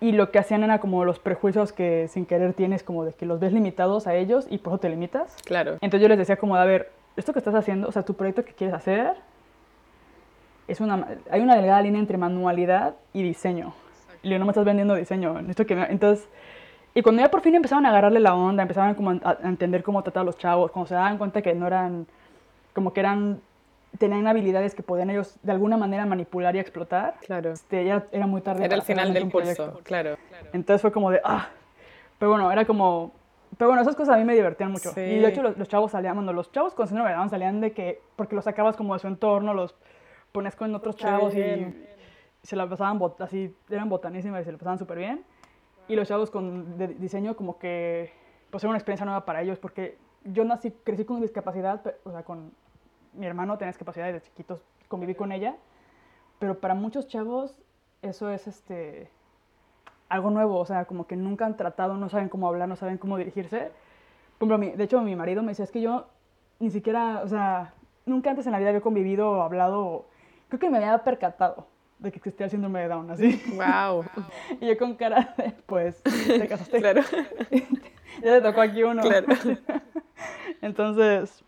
Y 0.00 0.12
lo 0.12 0.30
que 0.30 0.38
hacían 0.38 0.62
era 0.64 0.78
como 0.80 1.04
los 1.06 1.18
prejuicios 1.18 1.72
que 1.72 2.08
sin 2.08 2.26
querer 2.26 2.52
tienes, 2.52 2.82
como 2.82 3.04
de 3.04 3.12
que 3.14 3.24
los 3.24 3.40
ves 3.40 3.52
limitados 3.52 4.06
a 4.06 4.14
ellos 4.14 4.46
y 4.50 4.58
por 4.58 4.74
eso 4.74 4.80
te 4.80 4.88
limitas. 4.90 5.34
Claro. 5.44 5.72
Entonces 5.80 6.02
yo 6.02 6.08
les 6.08 6.18
decía 6.18 6.36
como, 6.36 6.56
de, 6.56 6.62
a 6.62 6.64
ver, 6.66 6.92
esto 7.16 7.32
que 7.32 7.38
estás 7.38 7.54
haciendo, 7.54 7.88
o 7.88 7.92
sea, 7.92 8.04
tu 8.04 8.14
proyecto 8.14 8.44
que 8.44 8.52
quieres 8.52 8.74
hacer, 8.76 9.14
es 10.68 10.80
una, 10.80 11.06
hay 11.30 11.40
una 11.40 11.54
delgada 11.56 11.80
línea 11.80 12.00
entre 12.00 12.18
manualidad 12.18 12.94
y 13.12 13.22
diseño. 13.22 13.72
Y 14.22 14.28
yo 14.30 14.38
no 14.38 14.44
me 14.44 14.50
estás 14.50 14.64
vendiendo 14.64 14.94
diseño. 14.94 15.34
necesito 15.34 15.64
que 15.66 15.76
me-". 15.76 15.86
Entonces, 15.90 16.28
y 16.96 17.02
cuando 17.02 17.22
ya 17.22 17.30
por 17.30 17.42
fin 17.42 17.54
empezaban 17.54 17.84
a 17.86 17.90
agarrarle 17.90 18.20
la 18.20 18.34
onda, 18.34 18.62
empezaban 18.62 18.94
como 18.94 19.10
a, 19.10 19.20
a 19.42 19.48
entender 19.48 19.82
cómo 19.82 20.02
tratar 20.02 20.22
a 20.22 20.24
los 20.24 20.36
chavos, 20.38 20.70
cuando 20.72 20.88
se 20.88 20.94
daban 20.94 21.18
cuenta 21.18 21.42
que 21.42 21.54
no 21.54 21.66
eran, 21.66 22.06
como 22.74 22.92
que 22.92 23.00
eran, 23.00 23.40
tenían 23.98 24.26
habilidades 24.26 24.74
que 24.74 24.82
podían 24.82 25.10
ellos 25.10 25.38
de 25.42 25.52
alguna 25.52 25.76
manera 25.76 26.06
manipular 26.06 26.56
y 26.56 26.58
explotar, 26.58 27.14
Claro. 27.20 27.52
este, 27.52 27.84
ya 27.84 28.06
era 28.12 28.26
muy 28.26 28.40
tarde. 28.40 28.64
Era 28.64 28.74
el 28.76 28.82
final 28.82 29.12
del 29.14 29.30
curso. 29.30 29.38
proyecto. 29.54 29.80
Claro. 29.84 30.16
Entonces 30.52 30.80
fue 30.82 30.90
como 30.90 31.10
de, 31.10 31.20
ah, 31.22 31.48
pero 32.18 32.30
bueno, 32.32 32.50
era 32.50 32.64
como, 32.64 33.12
pero 33.58 33.68
bueno, 33.68 33.82
esas 33.82 33.94
cosas 33.94 34.14
a 34.14 34.18
mí 34.18 34.24
me 34.24 34.34
divertían 34.34 34.72
mucho. 34.72 34.90
Sí. 34.92 35.00
Y 35.00 35.18
de 35.18 35.28
hecho 35.28 35.42
los, 35.42 35.56
los 35.58 35.68
chavos 35.68 35.92
salían, 35.92 36.14
bueno, 36.16 36.32
los 36.32 36.50
chavos 36.50 36.72
con 36.74 36.86
síndrome 36.88 37.10
de 37.14 37.28
salían 37.28 37.60
de 37.60 37.72
que, 37.72 38.00
porque 38.16 38.34
los 38.34 38.44
sacabas 38.44 38.74
como 38.76 38.94
de 38.94 39.00
su 39.00 39.06
entorno, 39.06 39.52
los 39.54 39.74
ponías 40.32 40.56
con 40.56 40.74
otros 40.74 40.96
chavos 40.96 41.34
y, 41.34 41.42
bien. 41.42 41.86
y 42.42 42.46
se 42.46 42.56
la 42.56 42.66
pasaban 42.68 42.98
bot- 42.98 43.20
así, 43.22 43.54
eran 43.70 43.88
botanísimas 43.90 44.40
y 44.42 44.44
se 44.44 44.52
la 44.52 44.58
pasaban 44.58 44.78
súper 44.78 44.98
bien. 44.98 45.24
Y 45.88 45.94
los 45.96 46.08
chavos 46.08 46.30
con 46.30 46.78
de 46.78 46.88
diseño 46.88 47.36
como 47.36 47.58
que, 47.58 48.12
pues 48.50 48.64
era 48.64 48.70
una 48.70 48.78
experiencia 48.78 49.04
nueva 49.04 49.24
para 49.24 49.42
ellos, 49.42 49.58
porque 49.58 49.98
yo 50.24 50.44
nací, 50.44 50.72
crecí 50.84 51.04
con 51.04 51.20
discapacidad, 51.20 51.82
pe- 51.82 51.96
o 52.04 52.10
sea, 52.10 52.22
con 52.24 52.52
mi 53.12 53.26
hermano 53.26 53.56
tenía 53.56 53.70
discapacidad 53.70 54.06
desde 54.06 54.22
chiquitos, 54.26 54.62
conviví 54.88 55.14
con 55.14 55.30
ella, 55.32 55.56
pero 56.38 56.58
para 56.58 56.74
muchos 56.74 57.06
chavos 57.06 57.62
eso 58.02 58.30
es 58.30 58.46
este 58.46 59.10
algo 60.08 60.30
nuevo, 60.30 60.58
o 60.58 60.64
sea, 60.66 60.84
como 60.84 61.06
que 61.06 61.16
nunca 61.16 61.46
han 61.46 61.56
tratado, 61.56 61.96
no 61.96 62.08
saben 62.08 62.28
cómo 62.28 62.46
hablar, 62.48 62.68
no 62.68 62.76
saben 62.76 62.98
cómo 62.98 63.16
dirigirse. 63.16 63.70
Por 64.38 64.48
ejemplo, 64.48 64.58
mi- 64.58 64.70
de 64.76 64.84
hecho, 64.84 65.00
mi 65.00 65.16
marido 65.16 65.42
me 65.42 65.48
decía, 65.48 65.64
es 65.64 65.72
que 65.72 65.80
yo 65.80 66.06
ni 66.60 66.70
siquiera, 66.70 67.22
o 67.24 67.28
sea, 67.28 67.74
nunca 68.06 68.30
antes 68.30 68.46
en 68.46 68.52
la 68.52 68.58
vida 68.58 68.68
había 68.68 68.80
convivido 68.80 69.30
o 69.30 69.42
hablado, 69.42 70.06
creo 70.48 70.60
que 70.60 70.70
me 70.70 70.78
había 70.78 70.98
percatado 71.04 71.66
de 71.98 72.10
que 72.12 72.18
existía 72.18 72.44
el 72.44 72.50
síndrome 72.50 72.80
de 72.80 72.88
Down, 72.88 73.10
así. 73.10 73.42
Wow. 73.54 74.04
Y 74.60 74.66
yo 74.66 74.76
con 74.78 74.94
cara 74.94 75.34
de, 75.38 75.52
pues, 75.66 76.02
te 76.02 76.46
casaste, 76.48 76.78
Claro. 76.78 77.02
ya 78.22 78.22
te 78.22 78.40
tocó 78.40 78.60
aquí 78.60 78.82
uno. 78.82 79.02
Claro. 79.02 79.26
Entonces, 80.62 81.44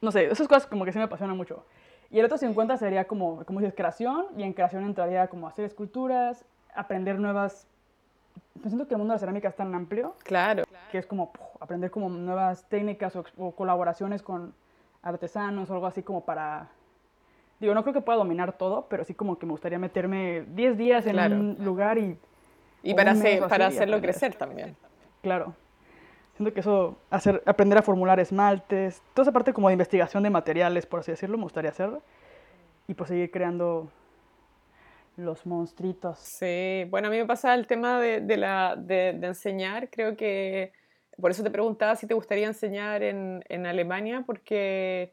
no 0.00 0.10
sé, 0.10 0.26
esas 0.26 0.48
cosas 0.48 0.66
como 0.66 0.84
que 0.84 0.92
sí 0.92 0.98
me 0.98 1.04
apasionan 1.04 1.36
mucho. 1.36 1.64
Y 2.10 2.18
el 2.18 2.24
otro 2.24 2.38
50 2.38 2.76
sería 2.76 3.04
como, 3.06 3.44
como 3.44 3.60
dices, 3.60 3.74
creación, 3.76 4.26
y 4.36 4.42
en 4.42 4.52
creación 4.52 4.84
entraría 4.84 5.28
como 5.28 5.46
hacer 5.46 5.64
esculturas, 5.64 6.44
aprender 6.74 7.18
nuevas... 7.18 7.66
Pues 8.54 8.70
siento 8.72 8.86
que 8.88 8.94
el 8.94 8.98
mundo 8.98 9.12
de 9.12 9.16
la 9.16 9.20
cerámica 9.20 9.48
es 9.48 9.56
tan 9.56 9.74
amplio 9.74 10.14
Claro. 10.24 10.64
que 10.90 10.98
es 10.98 11.06
como 11.06 11.32
puf, 11.32 11.46
aprender 11.60 11.90
como 11.90 12.08
nuevas 12.08 12.68
técnicas 12.68 13.14
o, 13.16 13.24
o 13.38 13.52
colaboraciones 13.54 14.22
con 14.22 14.54
artesanos 15.02 15.70
o 15.70 15.74
algo 15.74 15.86
así 15.86 16.02
como 16.02 16.24
para... 16.24 16.68
Digo, 17.60 17.74
no 17.74 17.82
creo 17.82 17.92
que 17.92 18.00
pueda 18.00 18.18
dominar 18.18 18.56
todo, 18.56 18.86
pero 18.88 19.04
sí 19.04 19.14
como 19.14 19.38
que 19.38 19.44
me 19.46 19.52
gustaría 19.52 19.78
meterme 19.78 20.42
10 20.48 20.78
días 20.78 21.06
en 21.06 21.12
Claro. 21.12 21.36
un 21.36 21.56
lugar 21.60 21.98
y... 21.98 22.16
Y 22.82 22.94
para, 22.94 23.10
hacer, 23.10 23.40
para 23.46 23.66
hacerlo 23.66 23.96
aprender. 23.96 24.16
crecer 24.16 24.34
también. 24.34 24.74
Claro. 25.20 25.54
Siento 26.36 26.54
que 26.54 26.60
eso, 26.60 26.96
hacer, 27.10 27.42
aprender 27.44 27.76
a 27.76 27.82
formular 27.82 28.18
esmaltes, 28.18 29.02
toda 29.12 29.24
esa 29.24 29.32
parte 29.32 29.52
como 29.52 29.68
de 29.68 29.74
investigación 29.74 30.22
de 30.22 30.30
materiales, 30.30 30.86
por 30.86 31.00
así 31.00 31.10
decirlo, 31.10 31.36
me 31.36 31.42
gustaría 31.42 31.68
hacer. 31.70 31.90
Y 32.88 32.94
pues 32.94 33.08
seguir 33.08 33.30
creando 33.30 33.90
los 35.18 35.44
monstruitos. 35.44 36.18
Sí, 36.20 36.86
bueno, 36.88 37.08
a 37.08 37.10
mí 37.10 37.18
me 37.18 37.26
pasa 37.26 37.52
el 37.54 37.66
tema 37.66 38.00
de, 38.00 38.22
de 38.22 38.36
la, 38.38 38.74
de, 38.76 39.12
de 39.12 39.26
enseñar, 39.26 39.90
creo 39.90 40.16
que, 40.16 40.72
por 41.20 41.30
eso 41.30 41.42
te 41.42 41.50
preguntaba 41.50 41.94
si 41.96 42.06
te 42.06 42.14
gustaría 42.14 42.46
enseñar 42.46 43.02
en, 43.02 43.44
en 43.50 43.66
Alemania, 43.66 44.22
porque 44.24 45.12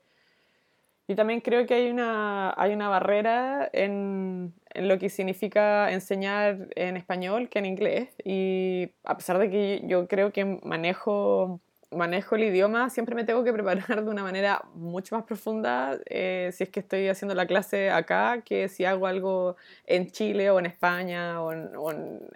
yo 1.07 1.15
también 1.15 1.39
creo 1.41 1.65
que 1.65 1.73
hay 1.73 1.89
una, 1.89 2.53
hay 2.57 2.73
una 2.73 2.89
barrera 2.89 3.69
en, 3.71 4.53
en 4.73 4.87
lo 4.89 4.99
que 4.99 5.09
significa 5.09 5.91
enseñar 5.91 6.67
en 6.75 6.97
español 6.97 7.49
que 7.49 7.59
en 7.59 7.65
inglés. 7.65 8.09
Y 8.25 8.91
a 9.05 9.15
pesar 9.15 9.39
de 9.39 9.49
que 9.49 9.81
yo 9.85 10.07
creo 10.07 10.33
que 10.33 10.43
manejo, 10.63 11.61
manejo 11.91 12.35
el 12.35 12.43
idioma, 12.43 12.89
siempre 12.89 13.15
me 13.15 13.23
tengo 13.23 13.43
que 13.45 13.53
preparar 13.53 14.03
de 14.03 14.09
una 14.09 14.23
manera 14.23 14.63
mucho 14.73 15.15
más 15.15 15.23
profunda 15.25 15.97
eh, 16.07 16.51
si 16.53 16.63
es 16.63 16.69
que 16.69 16.81
estoy 16.81 17.07
haciendo 17.07 17.35
la 17.35 17.47
clase 17.47 17.89
acá 17.89 18.41
que 18.43 18.67
si 18.67 18.83
hago 18.83 19.07
algo 19.07 19.55
en 19.85 20.11
Chile 20.11 20.49
o 20.51 20.59
en 20.59 20.65
España 20.65 21.41
o 21.41 21.53
en, 21.53 21.71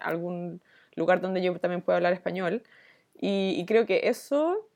algún 0.00 0.62
lugar 0.96 1.20
donde 1.20 1.42
yo 1.42 1.56
también 1.58 1.82
puedo 1.82 1.96
hablar 1.96 2.14
español. 2.14 2.62
Y, 3.20 3.54
y 3.58 3.66
creo 3.66 3.86
que 3.86 4.08
eso 4.08 4.66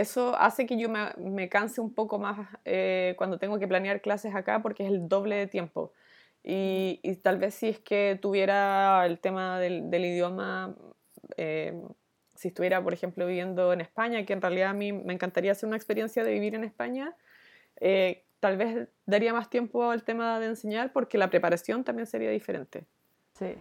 eso 0.00 0.36
hace 0.38 0.66
que 0.66 0.78
yo 0.78 0.88
me, 0.88 1.48
canse 1.48 1.80
un 1.80 1.92
poco 1.92 2.18
más 2.18 2.48
eh, 2.64 3.14
cuando 3.18 3.38
tengo 3.38 3.58
que 3.58 3.68
planear 3.68 4.00
clases 4.00 4.34
acá 4.34 4.62
porque 4.62 4.84
es 4.84 4.90
el 4.90 5.08
doble 5.08 5.36
de 5.36 5.46
tiempo. 5.46 5.92
Y, 6.42 7.00
tal 7.22 7.38
vez 7.38 7.54
si 7.54 7.68
es 7.68 7.78
que 7.78 8.18
tuviera 8.20 9.04
el 9.04 9.18
tema 9.18 9.58
del, 9.58 9.92
idioma, 9.92 10.74
eh, 11.36 11.78
si 12.34 12.48
estuviera, 12.48 12.82
por 12.82 12.92
ejemplo, 12.94 13.26
viviendo 13.26 13.72
en 13.72 13.80
España, 13.80 14.24
que 14.24 14.32
en 14.32 14.40
realidad 14.40 14.70
a 14.70 14.72
mí 14.72 14.92
me 14.92 15.12
encantaría 15.12 15.52
hacer 15.52 15.66
una 15.66 15.76
experiencia 15.76 16.24
de 16.24 16.32
vivir 16.32 16.54
en 16.54 16.64
España, 16.64 17.14
eh, 17.80 18.24
tal 18.40 18.56
vez 18.56 18.88
daría 19.04 19.32
más 19.32 19.50
tiempo 19.50 19.90
al 19.90 20.04
tema 20.04 20.38
de 20.40 20.46
enseñar 20.46 20.92
porque 20.92 21.18
la 21.18 21.28
preparación 21.28 21.84
también 21.84 22.06
sería 22.06 22.30
diferente. 22.30 22.86
Sí, 23.34 23.54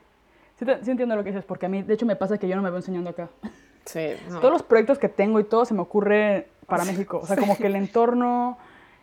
sí, 0.58 0.65
sí 0.82 0.91
entiendo 0.91 1.15
lo 1.15 1.24
que 1.24 1.32
dices, 1.32 1.46
porque 1.46 1.65
a 1.65 1.70
mí, 1.70 1.84
de 1.84 1.94
hecho, 1.96 2.06
me 2.06 2.15
pasa 2.15 2.38
que 2.38 2.48
yo 2.48 2.56
no 2.56 2.62
me 2.62 2.70
veo 2.70 2.77
enseñando 2.77 3.10
acá. 3.10 3.29
Sí, 3.88 4.15
Todos 4.29 4.51
los 4.51 4.63
proyectos 4.63 5.00
que 5.00 5.08
tengo 5.08 5.39
y 5.39 5.46
todo 5.46 5.63
se 5.63 5.74
me 5.74 5.82
ocurre 5.82 6.48
para 6.65 6.84
México. 6.84 7.22
O 7.24 7.25
sea, 7.25 7.38
como 7.38 7.58
que 7.58 7.67
el 7.67 7.75
entorno... 7.75 8.58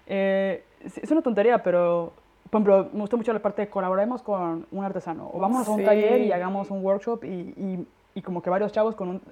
Eh, 0.06 0.62
es 0.84 1.10
una 1.10 1.22
tontería, 1.22 1.62
pero, 1.62 2.12
por 2.50 2.60
ejemplo, 2.60 2.90
me 2.92 3.00
gusta 3.00 3.16
mucho 3.16 3.32
la 3.32 3.38
parte 3.38 3.62
de 3.62 3.70
colaboremos 3.70 4.22
con 4.22 4.66
un 4.70 4.84
artesano. 4.84 5.30
O 5.32 5.40
vamos 5.40 5.66
a 5.66 5.70
un 5.70 5.82
taller 5.82 6.20
y 6.20 6.32
hagamos 6.32 6.70
un 6.70 6.84
workshop 6.84 7.24
y, 7.24 7.28
y, 7.28 7.88
y, 8.14 8.20
como 8.20 8.42
que 8.42 8.50
varios 8.50 8.72
chavos 8.72 8.94
con 8.94 9.08
un... 9.08 9.22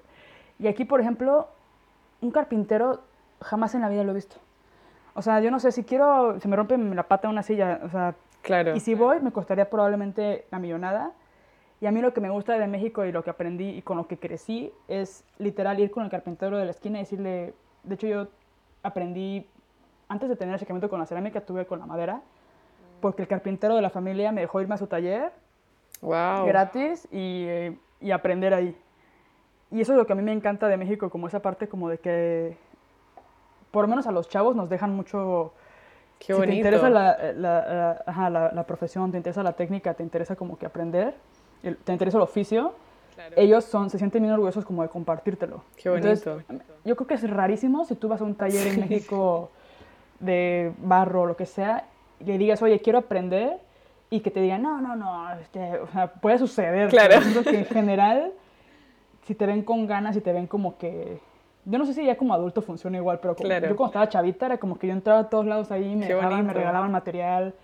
Y 0.58 0.68
aquí, 0.68 0.86
por 0.86 1.00
ejemplo, 1.00 1.48
un 2.22 2.30
carpintero 2.30 3.00
jamás 3.42 3.74
en 3.74 3.82
la 3.82 3.90
vida 3.90 4.04
lo 4.04 4.12
he 4.12 4.14
visto. 4.14 4.36
O 5.12 5.20
sea, 5.20 5.40
yo 5.40 5.50
no 5.50 5.60
sé, 5.60 5.70
si 5.72 5.84
quiero, 5.84 6.40
se 6.40 6.48
me 6.48 6.56
rompe 6.56 6.78
la 6.78 7.02
pata 7.02 7.28
en 7.28 7.32
una 7.32 7.42
silla, 7.42 7.80
o 7.84 7.90
sea... 7.90 8.14
Claro. 8.40 8.74
Y 8.74 8.80
si 8.80 8.94
voy, 8.94 9.20
me 9.20 9.30
costaría 9.30 9.68
probablemente 9.68 10.46
la 10.50 10.58
millonada 10.58 11.12
y 11.82 11.86
a 11.86 11.90
mí 11.90 12.00
lo 12.00 12.14
que 12.14 12.20
me 12.20 12.30
gusta 12.30 12.56
de 12.56 12.68
México 12.68 13.04
y 13.04 13.10
lo 13.10 13.24
que 13.24 13.30
aprendí 13.30 13.70
y 13.70 13.82
con 13.82 13.96
lo 13.96 14.06
que 14.06 14.16
crecí 14.16 14.72
es 14.86 15.24
literal 15.38 15.80
ir 15.80 15.90
con 15.90 16.04
el 16.04 16.10
carpintero 16.10 16.56
de 16.56 16.64
la 16.64 16.70
esquina 16.70 16.98
y 16.98 17.02
decirle, 17.02 17.54
de 17.82 17.94
hecho 17.96 18.06
yo 18.06 18.28
aprendí, 18.84 19.48
antes 20.08 20.28
de 20.28 20.36
tener 20.36 20.54
acercamiento 20.54 20.88
con 20.88 21.00
la 21.00 21.06
cerámica, 21.06 21.40
tuve 21.40 21.66
con 21.66 21.80
la 21.80 21.86
madera, 21.86 22.22
porque 23.00 23.22
el 23.22 23.28
carpintero 23.28 23.74
de 23.74 23.82
la 23.82 23.90
familia 23.90 24.30
me 24.30 24.42
dejó 24.42 24.60
irme 24.60 24.76
a 24.76 24.78
su 24.78 24.86
taller 24.86 25.32
wow. 26.02 26.46
gratis 26.46 27.08
y, 27.10 27.48
y 28.00 28.12
aprender 28.12 28.54
ahí. 28.54 28.76
Y 29.72 29.80
eso 29.80 29.90
es 29.94 29.98
lo 29.98 30.06
que 30.06 30.12
a 30.12 30.16
mí 30.16 30.22
me 30.22 30.32
encanta 30.32 30.68
de 30.68 30.76
México, 30.76 31.10
como 31.10 31.26
esa 31.26 31.42
parte 31.42 31.66
como 31.66 31.88
de 31.88 31.98
que, 31.98 32.56
por 33.72 33.82
lo 33.82 33.88
menos 33.88 34.06
a 34.06 34.12
los 34.12 34.28
chavos 34.28 34.54
nos 34.54 34.68
dejan 34.68 34.94
mucho... 34.94 35.52
Qué 36.20 36.32
bonito. 36.32 36.52
te 36.52 36.56
interesa 36.58 36.88
la, 36.88 37.32
la, 37.34 38.04
la, 38.30 38.52
la, 38.52 38.66
profesión, 38.68 39.10
te 39.10 39.16
interesa 39.16 39.42
la 39.42 39.54
técnica, 39.54 39.94
te 39.94 40.04
interesa 40.04 40.36
como 40.36 40.56
que 40.56 40.66
aprender, 40.66 41.16
te 41.62 41.92
interesa 41.92 42.18
el 42.18 42.22
oficio, 42.22 42.74
ellos 43.36 43.64
son, 43.64 43.90
se 43.90 43.98
sienten 43.98 44.22
bien 44.22 44.32
orgullosos 44.34 44.64
como 44.64 44.82
de 44.82 44.88
compartírtelo. 44.88 45.62
Qué 45.76 45.88
bonito. 45.88 46.42
yo 46.84 46.96
creo 46.96 47.06
que 47.06 47.14
es 47.14 47.28
rarísimo 47.28 47.84
si 47.84 47.94
tú 47.94 48.08
vas 48.08 48.20
a 48.20 48.24
un 48.24 48.34
taller 48.34 48.66
en 48.66 48.80
México 48.80 49.50
de 50.20 50.72
barro 50.78 51.22
o 51.22 51.26
lo 51.26 51.36
que 51.36 51.46
sea, 51.46 51.86
y 52.20 52.24
le 52.24 52.38
digas, 52.38 52.62
oye, 52.62 52.80
quiero 52.80 52.98
aprender, 52.98 53.58
y 54.10 54.20
que 54.20 54.30
te 54.30 54.40
digan, 54.40 54.62
no, 54.62 54.80
no, 54.80 54.94
no, 54.94 55.32
este, 55.34 55.78
o 55.78 55.86
sea, 55.88 56.12
puede 56.12 56.38
suceder. 56.38 56.90
Claro. 56.90 57.16
que 57.42 57.58
en 57.58 57.64
general, 57.64 58.32
si 59.26 59.34
te 59.34 59.46
ven 59.46 59.62
con 59.62 59.86
ganas 59.86 60.16
y 60.16 60.20
te 60.20 60.32
ven 60.32 60.46
como 60.46 60.76
que... 60.76 61.18
Yo 61.64 61.78
no 61.78 61.86
sé 61.86 61.94
si 61.94 62.04
ya 62.04 62.16
como 62.16 62.34
adulto 62.34 62.60
funciona 62.60 62.98
igual, 62.98 63.20
pero 63.20 63.36
yo 63.36 63.76
cuando 63.76 63.86
estaba 63.86 64.08
chavita 64.08 64.46
era 64.46 64.58
como 64.58 64.78
que 64.78 64.88
yo 64.88 64.92
entraba 64.92 65.20
a 65.20 65.30
todos 65.30 65.46
lados 65.46 65.70
ahí, 65.70 65.94
me, 65.94 66.08
dejaban, 66.08 66.44
me 66.44 66.52
regalaban 66.52 66.90
material, 66.90 67.54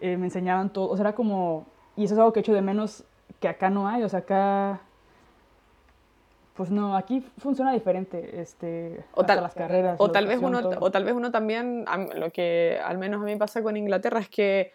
eh, 0.00 0.16
me 0.16 0.26
enseñaban 0.26 0.70
todo, 0.70 0.88
o 0.88 0.96
sea, 0.96 1.08
era 1.08 1.14
como 1.14 1.66
y 1.96 2.04
eso 2.04 2.14
es 2.14 2.18
algo 2.18 2.32
que 2.32 2.40
echo 2.40 2.54
de 2.54 2.62
menos 2.62 3.04
que 3.40 3.48
acá 3.48 3.70
no 3.70 3.88
hay, 3.88 4.02
o 4.02 4.08
sea, 4.08 4.20
acá 4.20 4.80
pues 6.54 6.70
no, 6.70 6.96
aquí 6.96 7.20
funciona 7.38 7.72
diferente, 7.72 8.40
este, 8.40 9.04
o 9.14 9.24
tal, 9.24 9.42
las 9.42 9.54
carreras. 9.54 9.96
O 9.98 10.10
tal, 10.10 10.26
vez 10.26 10.38
uno, 10.40 10.60
o 10.80 10.90
tal 10.90 11.04
vez 11.04 11.14
uno 11.14 11.30
también, 11.30 11.84
lo 12.14 12.30
que 12.30 12.78
al 12.84 12.98
menos 12.98 13.22
a 13.22 13.24
mí 13.24 13.36
pasa 13.36 13.62
con 13.62 13.76
Inglaterra 13.76 14.20
es 14.20 14.28
que 14.28 14.72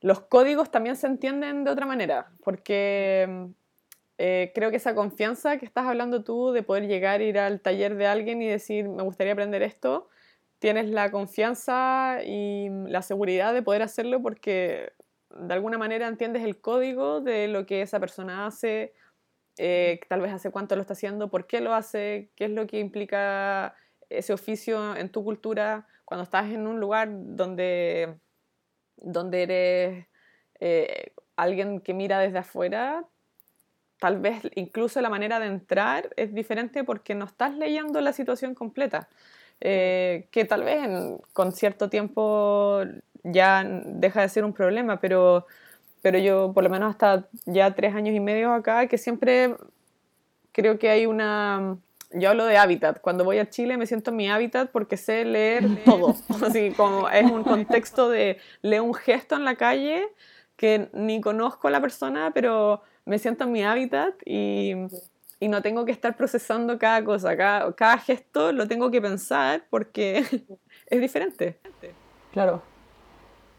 los 0.00 0.20
códigos 0.20 0.70
también 0.70 0.96
se 0.96 1.06
entienden 1.06 1.64
de 1.64 1.70
otra 1.70 1.86
manera, 1.86 2.26
porque 2.42 3.48
eh, 4.18 4.52
creo 4.54 4.70
que 4.70 4.76
esa 4.76 4.94
confianza 4.94 5.58
que 5.58 5.64
estás 5.64 5.86
hablando 5.86 6.24
tú 6.24 6.50
de 6.50 6.62
poder 6.62 6.88
llegar, 6.88 7.22
ir 7.22 7.38
al 7.38 7.60
taller 7.60 7.96
de 7.96 8.06
alguien 8.06 8.42
y 8.42 8.48
decir, 8.48 8.88
me 8.88 9.04
gustaría 9.04 9.32
aprender 9.32 9.62
esto, 9.62 10.08
tienes 10.58 10.90
la 10.90 11.10
confianza 11.12 12.18
y 12.24 12.68
la 12.88 13.02
seguridad 13.02 13.54
de 13.54 13.62
poder 13.62 13.82
hacerlo 13.82 14.20
porque 14.20 14.92
de 15.36 15.54
alguna 15.54 15.78
manera 15.78 16.08
entiendes 16.08 16.44
el 16.44 16.60
código 16.60 17.20
de 17.20 17.48
lo 17.48 17.66
que 17.66 17.82
esa 17.82 18.00
persona 18.00 18.46
hace, 18.46 18.94
eh, 19.56 20.00
tal 20.08 20.20
vez 20.20 20.32
hace 20.32 20.50
cuánto 20.50 20.74
lo 20.76 20.82
está 20.82 20.94
haciendo, 20.94 21.28
por 21.28 21.46
qué 21.46 21.60
lo 21.60 21.74
hace, 21.74 22.30
qué 22.36 22.46
es 22.46 22.50
lo 22.50 22.66
que 22.66 22.78
implica 22.78 23.74
ese 24.08 24.32
oficio 24.32 24.96
en 24.96 25.10
tu 25.10 25.24
cultura, 25.24 25.86
cuando 26.04 26.24
estás 26.24 26.46
en 26.50 26.66
un 26.66 26.80
lugar 26.80 27.08
donde, 27.10 28.14
donde 28.96 29.42
eres 29.42 30.06
eh, 30.60 31.12
alguien 31.36 31.80
que 31.80 31.94
mira 31.94 32.18
desde 32.18 32.38
afuera, 32.38 33.04
tal 33.98 34.20
vez 34.20 34.42
incluso 34.54 35.00
la 35.00 35.08
manera 35.08 35.40
de 35.40 35.46
entrar 35.46 36.10
es 36.16 36.34
diferente 36.34 36.84
porque 36.84 37.14
no 37.14 37.24
estás 37.24 37.56
leyendo 37.56 38.00
la 38.00 38.12
situación 38.12 38.54
completa. 38.54 39.08
Eh, 39.60 40.28
que 40.30 40.44
tal 40.44 40.62
vez 40.62 40.88
con 41.32 41.52
cierto 41.52 41.88
tiempo 41.88 42.82
ya 43.22 43.64
deja 43.64 44.20
de 44.20 44.28
ser 44.28 44.44
un 44.44 44.52
problema, 44.52 45.00
pero, 45.00 45.46
pero 46.02 46.18
yo 46.18 46.52
por 46.52 46.64
lo 46.64 46.70
menos 46.70 46.90
hasta 46.90 47.26
ya 47.46 47.74
tres 47.74 47.94
años 47.94 48.14
y 48.14 48.20
medio 48.20 48.52
acá, 48.52 48.86
que 48.86 48.98
siempre 48.98 49.56
creo 50.52 50.78
que 50.78 50.90
hay 50.90 51.06
una... 51.06 51.78
Yo 52.16 52.30
hablo 52.30 52.44
de 52.44 52.56
hábitat. 52.56 53.00
Cuando 53.00 53.24
voy 53.24 53.38
a 53.38 53.50
Chile 53.50 53.76
me 53.76 53.86
siento 53.86 54.10
en 54.10 54.16
mi 54.16 54.30
hábitat 54.30 54.70
porque 54.70 54.96
sé 54.96 55.24
leer 55.24 55.66
todo. 55.84 56.14
Así 56.46 56.70
como 56.72 57.08
es 57.08 57.28
un 57.28 57.42
contexto 57.42 58.08
de 58.08 58.38
leo 58.62 58.84
un 58.84 58.94
gesto 58.94 59.34
en 59.34 59.44
la 59.44 59.56
calle 59.56 60.06
que 60.56 60.88
ni 60.92 61.20
conozco 61.20 61.66
a 61.66 61.70
la 61.70 61.80
persona, 61.80 62.30
pero 62.32 62.82
me 63.04 63.18
siento 63.18 63.44
en 63.44 63.52
mi 63.52 63.64
hábitat 63.64 64.14
y, 64.24 64.74
y 65.44 65.48
no 65.48 65.60
tengo 65.60 65.84
que 65.84 65.92
estar 65.92 66.16
procesando 66.16 66.78
cada 66.78 67.04
cosa. 67.04 67.36
Cada, 67.36 67.70
cada 67.74 67.98
gesto 67.98 68.50
lo 68.50 68.66
tengo 68.66 68.90
que 68.90 69.02
pensar 69.02 69.64
porque 69.68 70.24
es 70.86 71.00
diferente. 71.00 71.58
Claro. 72.32 72.62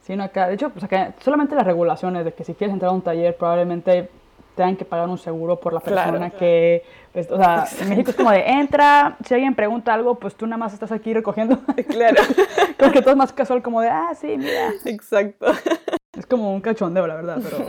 Sí, 0.01 0.15
no, 0.15 0.23
acá, 0.23 0.47
de 0.47 0.55
hecho, 0.55 0.71
pues 0.71 0.83
acá 0.83 1.13
solamente 1.19 1.53
las 1.53 1.63
regulaciones 1.63 2.25
de 2.25 2.33
que 2.33 2.43
si 2.43 2.55
quieres 2.55 2.73
entrar 2.73 2.89
a 2.89 2.93
un 2.93 3.03
taller 3.03 3.37
probablemente 3.37 4.09
tengan 4.55 4.77
que 4.77 4.85
pagar 4.85 5.07
un 5.09 5.19
seguro 5.19 5.59
por 5.59 5.73
la 5.73 5.79
persona 5.79 6.31
que, 6.31 6.83
pues, 7.13 7.29
o 7.29 7.37
sea, 7.37 7.67
en 7.79 7.89
México 7.89 8.09
es 8.09 8.15
como 8.15 8.31
de 8.31 8.47
entra, 8.47 9.17
si 9.23 9.35
alguien 9.35 9.53
pregunta 9.53 9.93
algo, 9.93 10.15
pues 10.15 10.33
tú 10.33 10.47
nada 10.47 10.57
más 10.57 10.73
estás 10.73 10.91
aquí 10.91 11.13
recogiendo. 11.13 11.59
Claro. 11.87 12.23
como 12.79 12.91
que 12.91 13.01
todo 13.01 13.11
es 13.11 13.17
más 13.17 13.31
casual, 13.31 13.61
como 13.61 13.81
de, 13.81 13.89
ah, 13.89 14.11
sí, 14.19 14.37
mira. 14.37 14.71
Exacto. 14.85 15.45
Es 16.17 16.25
como 16.25 16.51
un 16.51 16.61
cachondeo, 16.61 17.05
la 17.05 17.15
verdad, 17.15 17.39
pero... 17.43 17.67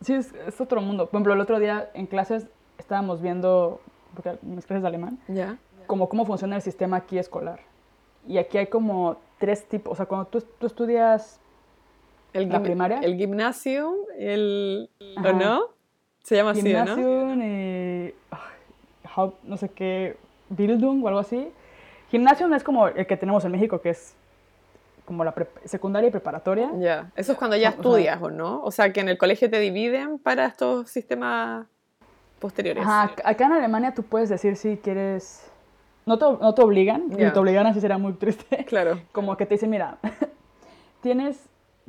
Sí, 0.00 0.14
es, 0.14 0.32
es 0.46 0.60
otro 0.60 0.80
mundo. 0.80 1.06
Por 1.06 1.16
ejemplo, 1.16 1.34
el 1.34 1.40
otro 1.40 1.58
día 1.58 1.90
en 1.94 2.06
clases 2.06 2.46
estábamos 2.78 3.20
viendo, 3.20 3.80
porque 4.14 4.38
mis 4.42 4.66
clases 4.66 4.82
de 4.82 4.88
alemán, 4.88 5.18
ya 5.28 5.58
como 5.88 6.08
cómo 6.08 6.24
funciona 6.24 6.54
el 6.54 6.62
sistema 6.62 6.98
aquí 6.98 7.18
escolar. 7.18 7.58
Y 8.28 8.38
aquí 8.38 8.58
hay 8.58 8.66
como 8.68 9.16
tres 9.38 9.66
tipos, 9.66 9.94
o 9.94 9.96
sea, 9.96 10.06
cuando 10.06 10.26
tú, 10.26 10.44
tú 10.58 10.66
estudias 10.68 11.40
el 12.32 12.48
la 12.48 12.62
primaria. 12.62 13.00
El 13.00 13.16
gimnasio, 13.16 13.96
el... 14.16 14.90
¿O 15.16 15.32
no? 15.32 15.62
Se 16.22 16.36
llama 16.36 16.50
así, 16.50 16.72
¿no? 16.72 17.34
y... 17.42 18.14
no 19.42 19.56
sé 19.56 19.70
qué, 19.70 20.16
Bildung 20.50 21.02
o 21.02 21.08
algo 21.08 21.20
así. 21.20 21.48
Gimnasio 22.10 22.54
es 22.54 22.62
como 22.62 22.86
el 22.88 23.06
que 23.06 23.16
tenemos 23.16 23.44
en 23.44 23.52
México, 23.52 23.80
que 23.80 23.90
es 23.90 24.14
como 25.08 25.24
la 25.24 25.34
secundaria 25.64 26.08
y 26.08 26.10
preparatoria. 26.10 26.70
Ya, 26.76 27.10
eso 27.16 27.32
es 27.32 27.38
cuando 27.38 27.56
ya 27.56 27.70
estudias, 27.70 28.20
o, 28.20 28.28
no? 28.28 28.62
O 28.62 28.70
sea, 28.70 28.92
que 28.92 29.00
en 29.00 29.08
el 29.08 29.16
colegio 29.16 29.48
te 29.48 29.58
dividen 29.58 30.18
para 30.18 30.44
estos 30.44 30.90
sistemas 30.90 31.66
posteriores. 32.38 32.84
Ajá, 32.84 33.14
acá 33.24 33.46
en 33.46 33.52
Alemania 33.52 33.94
tú 33.94 34.02
puedes 34.02 34.28
decir 34.28 34.54
si 34.56 34.76
quieres 34.76 35.50
no 36.04 36.18
te, 36.18 36.26
no 36.26 36.54
te 36.54 36.60
obligan, 36.60 37.06
y 37.10 37.16
te 37.16 37.38
obligan 37.38 37.66
así 37.66 37.80
será 37.80 37.96
muy 37.96 38.12
triste. 38.12 38.64
Claro. 38.66 39.00
Como 39.12 39.34
que 39.38 39.46
te 39.46 39.54
dicen, 39.54 39.70
mira, 39.70 39.96
tienes, 41.00 41.42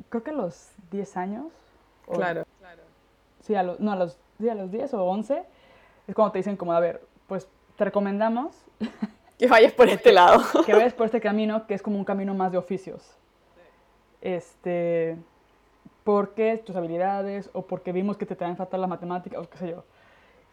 creo 0.08 0.22
que 0.22 0.30
a 0.30 0.34
los 0.34 0.70
10 0.90 1.16
años. 1.18 1.46
claro, 2.10 2.44
claro. 2.58 2.82
Sí, 3.42 3.54
a 3.54 3.62
los, 3.62 3.80
no, 3.80 3.92
a 3.92 3.96
los, 3.96 4.16
a 4.50 4.54
los 4.54 4.70
10 4.70 4.94
o 4.94 5.04
11, 5.04 5.42
es 6.06 6.14
cuando 6.14 6.32
te 6.32 6.38
dicen 6.38 6.56
como, 6.56 6.72
a 6.72 6.80
ver, 6.80 7.02
pues 7.26 7.46
te 7.76 7.84
recomendamos... 7.84 8.56
Que 9.40 9.46
vayas 9.48 9.72
por 9.72 9.88
este 9.88 10.12
lado. 10.12 10.42
que 10.66 10.72
vayas 10.72 10.92
por 10.94 11.06
este 11.06 11.20
camino, 11.20 11.66
que 11.66 11.74
es 11.74 11.82
como 11.82 11.98
un 11.98 12.04
camino 12.04 12.34
más 12.34 12.52
de 12.52 12.58
oficios. 12.58 13.16
este, 14.20 15.16
porque 16.04 16.58
tus 16.64 16.76
habilidades 16.76 17.50
o 17.52 17.62
porque 17.62 17.92
vimos 17.92 18.16
que 18.16 18.26
te 18.26 18.34
traen 18.36 18.56
fatal 18.56 18.80
la 18.80 18.86
matemática 18.86 19.38
o 19.38 19.48
qué 19.48 19.58
sé 19.58 19.68
yo. 19.70 19.84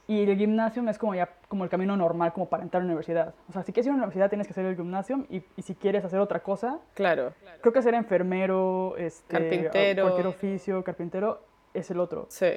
Y 0.10 0.22
el 0.30 0.38
gimnasio 0.38 0.88
es 0.90 0.98
como 0.98 1.16
ya 1.16 1.30
como 1.50 1.64
el 1.66 1.70
camino 1.70 1.98
normal 1.98 2.32
como 2.32 2.48
para 2.48 2.64
entrar 2.64 2.82
a 2.82 2.86
la 2.86 2.88
universidad. 2.88 3.34
O 3.50 3.54
sea, 3.54 3.64
si 3.64 3.74
quieres 3.74 3.88
ir 3.88 3.92
a 3.92 3.96
la 3.96 3.98
universidad 4.04 4.30
tienes 4.30 4.48
que 4.48 4.52
hacer 4.52 4.66
el 4.66 4.76
gimnasio 4.76 5.26
y, 5.30 5.44
y 5.58 5.62
si 5.64 5.76
quieres 5.76 6.06
hacer 6.06 6.20
otra 6.20 6.42
cosa, 6.42 6.80
Claro. 6.94 7.34
creo 7.62 7.74
que 7.74 7.82
ser 7.82 7.94
enfermero, 7.94 8.96
este, 8.98 9.34
Carpintero. 9.34 10.04
cualquier 10.04 10.28
oficio, 10.28 10.84
carpintero, 10.84 11.42
es 11.74 11.92
el 11.92 12.00
otro. 12.00 12.28
Sí. 12.30 12.52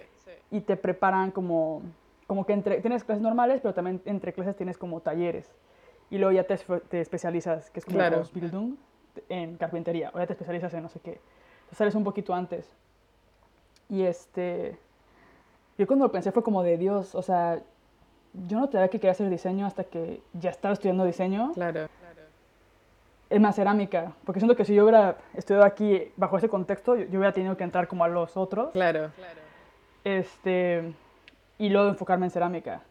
Y 0.52 0.60
te 0.60 0.76
preparan 0.76 1.30
como, 1.32 1.82
como 2.28 2.44
que 2.46 2.52
entre, 2.52 2.80
tienes 2.80 3.02
clases 3.02 3.22
normales, 3.22 3.60
pero 3.60 3.74
también 3.74 4.00
entre 4.04 4.32
clases 4.32 4.56
tienes 4.56 4.78
como 4.78 5.00
talleres. 5.00 5.52
Y 6.10 6.18
luego 6.18 6.32
ya 6.32 6.44
te, 6.44 6.56
te 6.88 7.00
especializas, 7.00 7.70
que 7.70 7.80
es 7.80 7.84
como 7.86 7.98
Claro. 7.98 8.18
Ausbildung, 8.18 8.74
en 9.28 9.56
carpintería. 9.56 10.10
O 10.14 10.18
ya 10.18 10.26
te 10.26 10.32
especializas 10.32 10.72
en 10.74 10.82
no 10.82 10.88
sé 10.88 11.00
qué. 11.00 11.20
Entonces 11.60 11.78
sales 11.78 11.94
un 11.94 12.04
poquito 12.04 12.34
antes. 12.34 12.68
Y 13.88 14.02
este... 14.02 14.76
Yo 15.78 15.86
cuando 15.86 16.06
lo 16.06 16.12
pensé 16.12 16.30
fue 16.32 16.42
como 16.42 16.62
de 16.62 16.76
Dios, 16.76 17.14
o 17.14 17.22
sea, 17.22 17.60
yo 18.46 18.60
no 18.60 18.66
sabía 18.70 18.88
que 18.88 18.98
quería 18.98 19.12
hacer 19.12 19.30
diseño 19.30 19.66
hasta 19.66 19.84
que 19.84 20.20
ya 20.34 20.50
estaba 20.50 20.74
estudiando 20.74 21.04
diseño. 21.04 21.52
Claro. 21.54 21.88
Es 23.30 23.40
más 23.40 23.54
cerámica, 23.54 24.12
porque 24.24 24.40
siento 24.40 24.56
que 24.56 24.64
si 24.64 24.74
yo 24.74 24.82
hubiera 24.82 25.16
estudiado 25.34 25.64
aquí 25.64 26.12
bajo 26.16 26.36
ese 26.36 26.48
contexto, 26.48 26.96
yo, 26.96 27.04
yo 27.04 27.18
hubiera 27.20 27.32
tenido 27.32 27.56
que 27.56 27.62
entrar 27.64 27.86
como 27.88 28.02
a 28.04 28.08
los 28.08 28.36
otros, 28.36 28.72
Claro. 28.72 29.12
este, 30.04 30.92
y 31.58 31.68
luego 31.68 31.88
enfocarme 31.88 32.26
en 32.26 32.30
cerámica. 32.32 32.82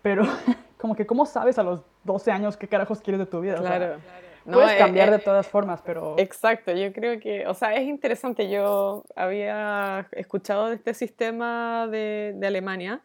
Pero 0.00 0.22
como 0.82 0.96
que 0.96 1.06
cómo 1.06 1.24
sabes 1.26 1.58
a 1.58 1.62
los 1.62 1.80
12 2.02 2.32
años 2.32 2.56
qué 2.56 2.66
carajos 2.66 3.00
quieres 3.00 3.20
de 3.20 3.26
tu 3.26 3.40
vida, 3.40 3.54
O 3.54 3.62
sea, 3.62 3.76
Claro. 3.76 4.00
No, 4.44 4.54
puedes 4.54 4.72
eh, 4.72 4.78
cambiar 4.78 5.08
eh, 5.08 5.12
de 5.12 5.18
todas 5.20 5.46
formas, 5.46 5.80
pero 5.86 6.16
Exacto, 6.18 6.72
yo 6.72 6.92
creo 6.92 7.20
que, 7.20 7.46
o 7.46 7.54
sea, 7.54 7.76
es 7.76 7.84
interesante. 7.84 8.50
Yo 8.50 9.04
había 9.14 10.08
escuchado 10.10 10.68
de 10.68 10.74
este 10.74 10.94
sistema 10.94 11.86
de, 11.86 12.34
de 12.34 12.46
Alemania, 12.48 13.00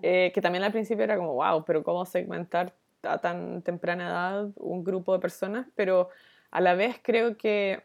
eh, 0.00 0.30
que 0.32 0.40
también 0.40 0.62
al 0.62 0.70
principio 0.70 1.02
era 1.02 1.16
como, 1.16 1.34
wow, 1.34 1.64
pero 1.64 1.82
¿cómo 1.82 2.06
segmentar 2.06 2.72
a 3.02 3.18
tan 3.18 3.62
temprana 3.62 4.06
edad 4.06 4.48
un 4.54 4.84
grupo 4.84 5.12
de 5.12 5.18
personas? 5.18 5.66
Pero 5.74 6.10
a 6.52 6.60
la 6.60 6.74
vez 6.74 7.00
creo 7.02 7.36
que 7.36 7.82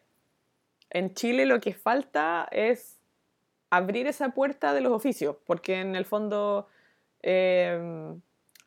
en 0.92 1.16
Chile 1.16 1.48
lo 1.48 1.60
que 1.60 1.74
falta 1.74 2.48
es 2.52 3.00
abrir 3.72 4.06
esa 4.06 4.30
puerta 4.30 4.76
de 4.76 4.82
los 4.82 4.92
oficios, 4.92 5.36
porque 5.48 5.80
en 5.82 5.96
el 5.96 6.06
fondo, 6.06 6.68
eh, 7.24 8.14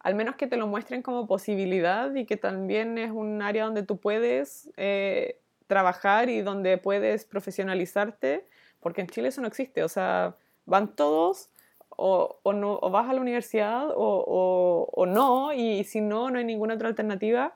al 0.09 0.15
menos 0.15 0.37
que 0.37 0.47
te 0.47 0.57
lo 0.57 0.67
muestren 0.67 1.03
como 1.03 1.27
posibilidad 1.27 2.15
y 2.15 2.25
que 2.25 2.38
también 2.38 2.97
es 2.97 3.11
un 3.11 3.43
área 3.43 3.65
donde 3.67 3.83
tú 3.83 3.99
puedes 3.99 4.71
eh, 4.79 5.38
trabajar 5.67 6.31
y 6.31 6.41
donde 6.41 6.79
puedes 6.79 7.27
profesionalizarte, 7.27 8.47
porque 8.81 9.03
en 9.03 9.09
Chile 9.09 9.29
eso 9.29 9.43
no 9.43 9.49
existe, 9.49 9.85
o 9.85 9.88
sea, 9.88 10.35
van 10.65 10.88
todos 10.97 11.50
o, 11.91 12.38
o 12.43 12.53
no, 12.55 12.81
vas 12.81 13.11
a 13.11 13.12
la 13.12 13.21
universidad 13.21 13.91
o- 13.95 14.88
o 14.91 15.07
no, 15.07 15.53
y 15.53 15.85
si 15.85 16.00
no, 16.00 16.31
no 16.31 16.38
hay 16.38 16.45
ninguna 16.45 16.75
otra 16.75 16.88
alternativa. 16.88 17.53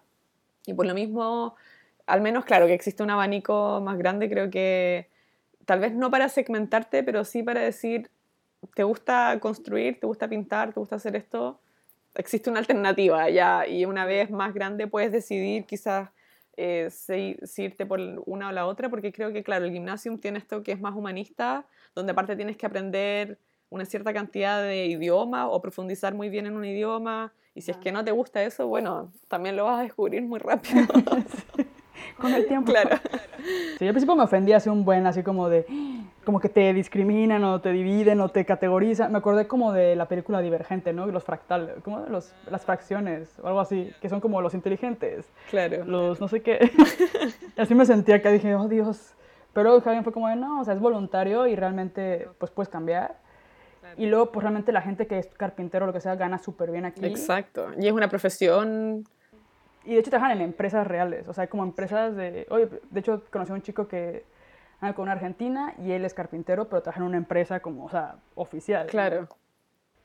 Y 0.66 0.74
por 0.74 0.86
lo 0.86 0.94
mismo, 0.94 1.56
al 2.06 2.20
menos, 2.20 2.44
claro, 2.44 2.66
que 2.66 2.74
existe 2.74 3.02
un 3.02 3.10
abanico 3.10 3.80
más 3.82 3.98
grande, 3.98 4.28
creo 4.28 4.50
que 4.50 5.08
tal 5.66 5.80
vez 5.80 5.94
no 5.94 6.10
para 6.10 6.28
segmentarte, 6.28 7.02
pero 7.04 7.24
sí 7.24 7.42
para 7.42 7.60
decir, 7.62 8.10
te 8.74 8.84
gusta 8.84 9.38
construir, 9.40 10.00
te 10.00 10.06
gusta 10.06 10.28
pintar, 10.28 10.72
te 10.72 10.80
gusta 10.80 10.96
hacer 10.96 11.16
esto, 11.16 11.60
existe 12.14 12.50
una 12.50 12.60
alternativa 12.60 13.28
ya, 13.30 13.66
y 13.66 13.84
una 13.84 14.04
vez 14.04 14.30
más 14.30 14.54
grande 14.54 14.86
puedes 14.86 15.12
decidir 15.12 15.64
quizás 15.64 16.10
eh, 16.56 16.88
si, 16.90 17.36
si 17.44 17.64
irte 17.64 17.86
por 17.86 18.00
una 18.26 18.48
o 18.48 18.52
la 18.52 18.66
otra, 18.66 18.90
porque 18.90 19.12
creo 19.12 19.32
que, 19.32 19.42
claro, 19.42 19.64
el 19.64 19.72
gimnasium 19.72 20.18
tiene 20.18 20.38
esto 20.38 20.62
que 20.62 20.72
es 20.72 20.80
más 20.80 20.94
humanista, 20.94 21.66
donde 21.94 22.12
aparte 22.12 22.36
tienes 22.36 22.56
que 22.56 22.66
aprender 22.66 23.38
una 23.70 23.86
cierta 23.86 24.12
cantidad 24.12 24.62
de 24.62 24.86
idiomas 24.86 25.46
o 25.50 25.62
profundizar 25.62 26.14
muy 26.14 26.28
bien 26.28 26.46
en 26.46 26.56
un 26.56 26.64
idioma, 26.64 27.32
y 27.54 27.62
si 27.62 27.70
es 27.70 27.76
que 27.78 27.92
no 27.92 28.04
te 28.04 28.12
gusta 28.12 28.42
eso, 28.42 28.66
bueno, 28.66 29.12
también 29.28 29.56
lo 29.56 29.64
vas 29.64 29.80
a 29.80 29.82
descubrir 29.82 30.22
muy 30.22 30.38
rápido. 30.38 30.86
con 32.18 32.32
el 32.32 32.46
tiempo. 32.46 32.72
claro. 32.72 32.98
Sí, 33.78 33.84
yo 33.84 33.88
al 33.88 33.92
principio 33.92 34.16
me 34.16 34.22
ofendía 34.22 34.58
así 34.58 34.68
un 34.68 34.84
buen, 34.84 35.06
así 35.06 35.22
como 35.22 35.48
de, 35.48 35.66
como 36.24 36.40
que 36.40 36.48
te 36.48 36.72
discriminan 36.72 37.42
o 37.44 37.60
te 37.60 37.72
dividen 37.72 38.20
o 38.20 38.28
te 38.28 38.44
categorizan. 38.44 39.10
Me 39.10 39.18
acordé 39.18 39.46
como 39.46 39.72
de 39.72 39.96
la 39.96 40.06
película 40.06 40.40
Divergente, 40.40 40.92
¿no? 40.92 41.06
Los 41.06 41.24
fractales, 41.24 41.82
como 41.82 42.00
los, 42.00 42.32
las 42.50 42.64
fracciones 42.64 43.38
o 43.40 43.48
algo 43.48 43.60
así, 43.60 43.92
que 44.00 44.08
son 44.08 44.20
como 44.20 44.40
los 44.40 44.54
inteligentes, 44.54 45.28
Claro. 45.50 45.84
los 45.84 46.20
no 46.20 46.28
sé 46.28 46.42
qué. 46.42 46.70
Así 47.56 47.74
me 47.74 47.84
sentía 47.86 48.22
que 48.22 48.30
dije, 48.30 48.54
oh 48.54 48.68
Dios. 48.68 49.14
Pero 49.52 49.80
Javier 49.80 50.02
fue 50.02 50.12
como 50.12 50.28
de, 50.28 50.36
no, 50.36 50.60
o 50.60 50.64
sea, 50.64 50.74
es 50.74 50.80
voluntario 50.80 51.46
y 51.46 51.56
realmente 51.56 52.28
pues 52.38 52.50
puedes 52.50 52.68
cambiar. 52.68 53.16
Y 53.96 54.06
luego, 54.06 54.32
pues 54.32 54.42
realmente 54.42 54.72
la 54.72 54.80
gente 54.80 55.06
que 55.06 55.18
es 55.18 55.26
carpintero 55.26 55.84
o 55.84 55.86
lo 55.86 55.92
que 55.92 56.00
sea 56.00 56.14
gana 56.14 56.38
súper 56.38 56.70
bien 56.70 56.84
aquí. 56.86 57.04
Exacto. 57.04 57.68
Y 57.78 57.86
es 57.86 57.92
una 57.92 58.08
profesión. 58.08 59.04
Y 59.84 59.94
de 59.94 60.00
hecho 60.00 60.10
trabajan 60.10 60.38
en 60.38 60.42
empresas 60.42 60.86
reales, 60.86 61.26
o 61.28 61.32
sea, 61.32 61.48
como 61.48 61.64
empresas 61.64 62.14
de... 62.14 62.46
Oye, 62.50 62.68
de 62.90 63.00
hecho 63.00 63.22
conocí 63.30 63.50
a 63.50 63.54
un 63.56 63.62
chico 63.62 63.88
que 63.88 64.24
anda 64.82 64.94
con 64.94 65.04
una 65.04 65.12
argentina 65.12 65.74
y 65.78 65.92
él 65.92 66.04
es 66.04 66.12
carpintero, 66.12 66.68
pero 66.68 66.82
trabaja 66.82 67.00
en 67.00 67.06
una 67.06 67.16
empresa 67.16 67.60
como, 67.60 67.84
o 67.84 67.88
sea, 67.88 68.16
oficial. 68.34 68.88
Claro. 68.88 69.28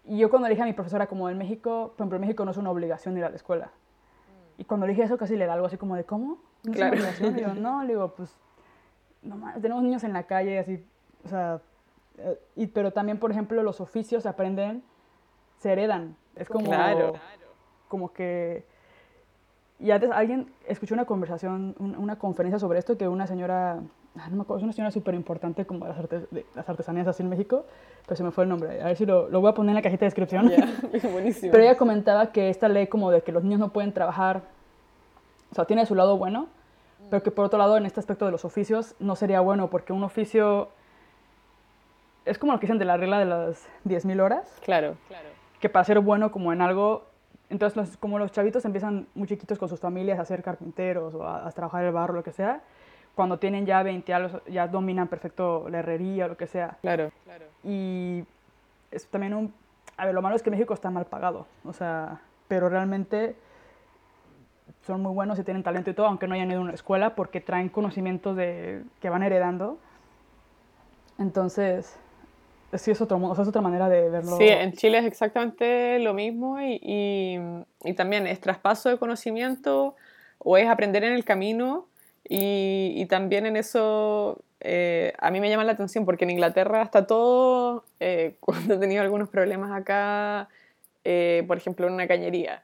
Y 0.06 0.20
yo 0.20 0.30
cuando 0.30 0.48
le 0.48 0.52
dije 0.54 0.62
a 0.62 0.66
mi 0.68 0.74
profesora 0.74 1.08
como 1.08 1.30
en 1.30 1.38
México, 1.38 1.94
por 1.98 2.04
ejemplo, 2.04 2.16
en 2.18 2.22
México 2.22 2.46
no 2.46 2.52
es 2.52 2.58
una 2.58 2.70
obligación 2.70 3.18
ir 3.18 3.24
a 3.26 3.30
la 3.30 3.36
escuela. 3.36 3.72
Y 4.58 4.64
cuando 4.66 4.86
le 4.86 4.94
dije 4.94 5.04
eso 5.04 5.18
casi 5.18 5.36
le 5.36 5.46
da 5.48 5.54
algo 5.54 5.66
así 5.66 5.78
como 5.78 5.96
de, 5.96 6.04
¿cómo? 6.06 6.38
¿No 6.64 6.72
es 6.72 6.78
Claro. 6.78 6.92
una 6.96 7.02
obligación? 7.10 7.38
Y 7.38 7.42
yo, 7.42 7.54
no, 7.62 7.82
le 7.84 7.90
digo, 7.90 8.14
pues, 8.16 8.38
no 9.24 9.36
mames, 9.36 9.62
tenemos 9.62 9.84
niños 9.84 10.04
en 10.04 10.14
la 10.14 10.24
calle, 10.24 10.60
así, 10.60 10.86
o 11.26 11.28
sea, 11.28 11.60
eh, 12.20 12.40
y, 12.56 12.68
pero 12.68 12.94
también, 12.94 13.18
por 13.20 13.32
ejemplo, 13.32 13.62
los 13.64 13.82
oficios 13.82 14.24
se 14.24 14.30
aprenden, 14.30 14.84
se 15.58 15.72
heredan. 15.72 16.16
Es 16.36 16.48
como, 16.48 16.66
Claro. 16.66 17.14
como 17.88 18.14
que... 18.14 18.64
Y 19.80 19.92
antes 19.92 20.10
alguien, 20.12 20.52
escuché 20.68 20.94
una 20.94 21.06
conversación, 21.06 21.76
un- 21.80 21.96
una 21.98 22.18
conferencia 22.18 22.58
sobre 22.60 22.80
esto 22.80 22.98
que 22.98 23.08
una 23.08 23.28
señora, 23.28 23.74
ah, 23.74 23.82
no 24.30 24.36
me 24.38 24.42
acuerdo, 24.42 24.58
es 24.58 24.64
una 24.64 24.74
señora 24.74 24.92
súper 24.92 25.14
importante 25.16 25.66
como 25.66 25.86
de 25.86 25.92
las, 25.94 26.00
artes- 26.00 26.30
de 26.32 26.46
las 26.56 26.68
artesanías 26.68 27.08
así 27.08 27.24
en 27.24 27.30
México, 27.30 27.66
pero 28.06 28.16
se 28.16 28.24
me 28.24 28.32
fue 28.32 28.44
el 28.46 28.50
nombre. 28.50 28.82
A 28.82 28.86
ver 28.86 28.96
si 28.98 29.06
lo, 29.06 29.30
lo 29.30 29.42
voy 29.42 29.50
a 29.50 29.54
poner 29.54 29.70
en 29.72 29.76
la 29.76 29.82
cajita 29.82 30.02
de 30.02 30.08
descripción. 30.08 30.50
Ya, 30.50 31.10
Buenísimo. 31.12 31.52
Pero 31.52 31.64
ella 31.64 31.78
comentaba 31.78 32.32
que 32.32 32.50
esta 32.50 32.68
ley 32.68 32.88
como 32.88 33.12
de 33.12 33.22
que 33.22 33.32
los 33.32 33.44
niños 33.44 33.60
no 33.60 33.70
pueden 33.74 33.94
trabajar, 33.94 34.42
o 35.52 35.56
sea, 35.56 35.66
tiene 35.66 35.86
su 35.86 35.96
lado 35.96 36.18
bueno, 36.18 36.48
pero 37.10 37.22
que 37.24 37.32
por 37.32 37.46
otro 37.46 37.58
lado 37.60 37.78
en 37.78 37.86
este 37.86 38.00
aspecto 38.00 38.26
de 38.26 38.32
los 38.32 38.44
oficios 38.44 38.96
no 39.00 39.16
sería 39.16 39.40
bueno 39.40 39.70
porque 39.70 39.94
un 39.94 40.04
oficio 40.04 40.70
es 42.26 42.38
como 42.38 42.52
lo 42.54 42.60
que 42.60 42.66
dicen 42.68 42.80
de 42.80 42.86
la 42.86 42.98
regla 42.98 43.20
de 43.20 43.26
las 43.26 43.68
10.000 43.86 44.20
horas, 44.22 44.52
Claro. 44.64 44.96
que 45.60 45.70
para 45.70 45.86
ser 45.86 46.00
bueno 46.02 46.32
como 46.32 46.52
en 46.52 46.62
algo, 46.62 47.06
entonces 47.50 47.78
los- 47.78 47.98
como 47.98 48.20
los 48.20 48.32
chavitos 48.32 48.66
empiezan 48.66 49.08
muy 49.16 49.28
chiquitos 49.28 49.58
con 49.58 49.70
sus 49.70 49.80
familias 49.80 50.20
a 50.20 50.26
ser 50.26 50.44
carpinteros 50.44 51.14
o 51.14 51.24
a, 51.24 51.48
a 51.48 51.52
trabajar 51.52 51.86
el 51.86 51.94
barro, 51.94 52.14
lo 52.14 52.24
que 52.24 52.32
sea, 52.34 52.62
cuando 53.18 53.40
tienen 53.40 53.66
ya 53.66 53.82
20 53.82 54.14
años 54.14 54.32
ya 54.48 54.68
dominan 54.68 55.08
perfecto 55.08 55.68
la 55.70 55.80
herrería 55.80 56.26
o 56.26 56.28
lo 56.30 56.38
que 56.38 56.46
sea. 56.46 56.78
Claro. 56.82 57.12
Y 57.64 58.24
es 58.92 59.08
también 59.08 59.34
un... 59.34 59.52
A 59.98 60.06
ver, 60.06 60.14
lo 60.14 60.22
malo 60.22 60.36
es 60.36 60.44
que 60.44 60.52
México 60.52 60.76
está 60.76 60.92
mal 60.92 61.06
pagado, 61.06 61.48
o 61.66 61.74
sea, 61.74 62.22
pero 62.48 62.70
realmente 62.70 63.36
son 64.86 65.02
muy 65.02 65.12
buenos 65.14 65.40
y 65.40 65.44
tienen 65.44 65.64
talento 65.64 65.90
y 65.90 65.96
todo, 65.96 66.06
aunque 66.06 66.28
no 66.28 66.36
hayan 66.36 66.52
ido 66.52 66.60
a 66.60 66.64
una 66.64 66.74
escuela, 66.76 67.16
porque 67.16 67.42
traen 67.42 67.70
conocimientos 67.70 68.38
de, 68.38 68.84
que 69.02 69.10
van 69.10 69.24
heredando. 69.24 69.80
Entonces, 71.18 71.98
sí 72.74 72.92
es 72.92 73.02
otro, 73.02 73.18
o 73.18 73.34
sea, 73.34 73.42
es 73.42 73.50
otra 73.50 73.62
manera 73.62 73.90
de 73.90 74.12
verlo. 74.12 74.38
Sí, 74.38 74.48
en 74.48 74.74
Chile 74.74 75.00
es 75.00 75.06
exactamente 75.06 75.98
lo 75.98 76.14
mismo 76.14 76.62
y, 76.62 76.80
y, 76.84 77.40
y 77.84 77.94
también 77.96 78.28
es 78.28 78.40
traspaso 78.40 78.90
de 78.90 79.00
conocimiento 79.00 79.96
o 80.38 80.56
es 80.56 80.70
aprender 80.70 81.04
en 81.04 81.14
el 81.14 81.26
camino 81.26 81.88
y, 82.30 82.94
y 82.96 83.06
también 83.06 83.46
en 83.46 83.56
eso 83.58 84.40
eh, 84.60 85.14
a 85.20 85.32
mí 85.32 85.40
me 85.40 85.50
llama 85.50 85.64
la 85.64 85.74
atención 85.74 86.06
porque 86.06 86.26
en 86.26 86.32
Inglaterra 86.32 86.82
está 86.82 87.06
todo, 87.08 87.84
eh, 88.00 88.36
cuando 88.40 88.76
he 88.76 88.78
tenido 88.78 89.02
algunos 89.04 89.30
problemas 89.30 89.72
acá, 89.72 90.50
eh, 91.04 91.44
por 91.48 91.58
ejemplo 91.58 91.88
en 91.88 91.94
una 91.94 92.08
cañería, 92.08 92.64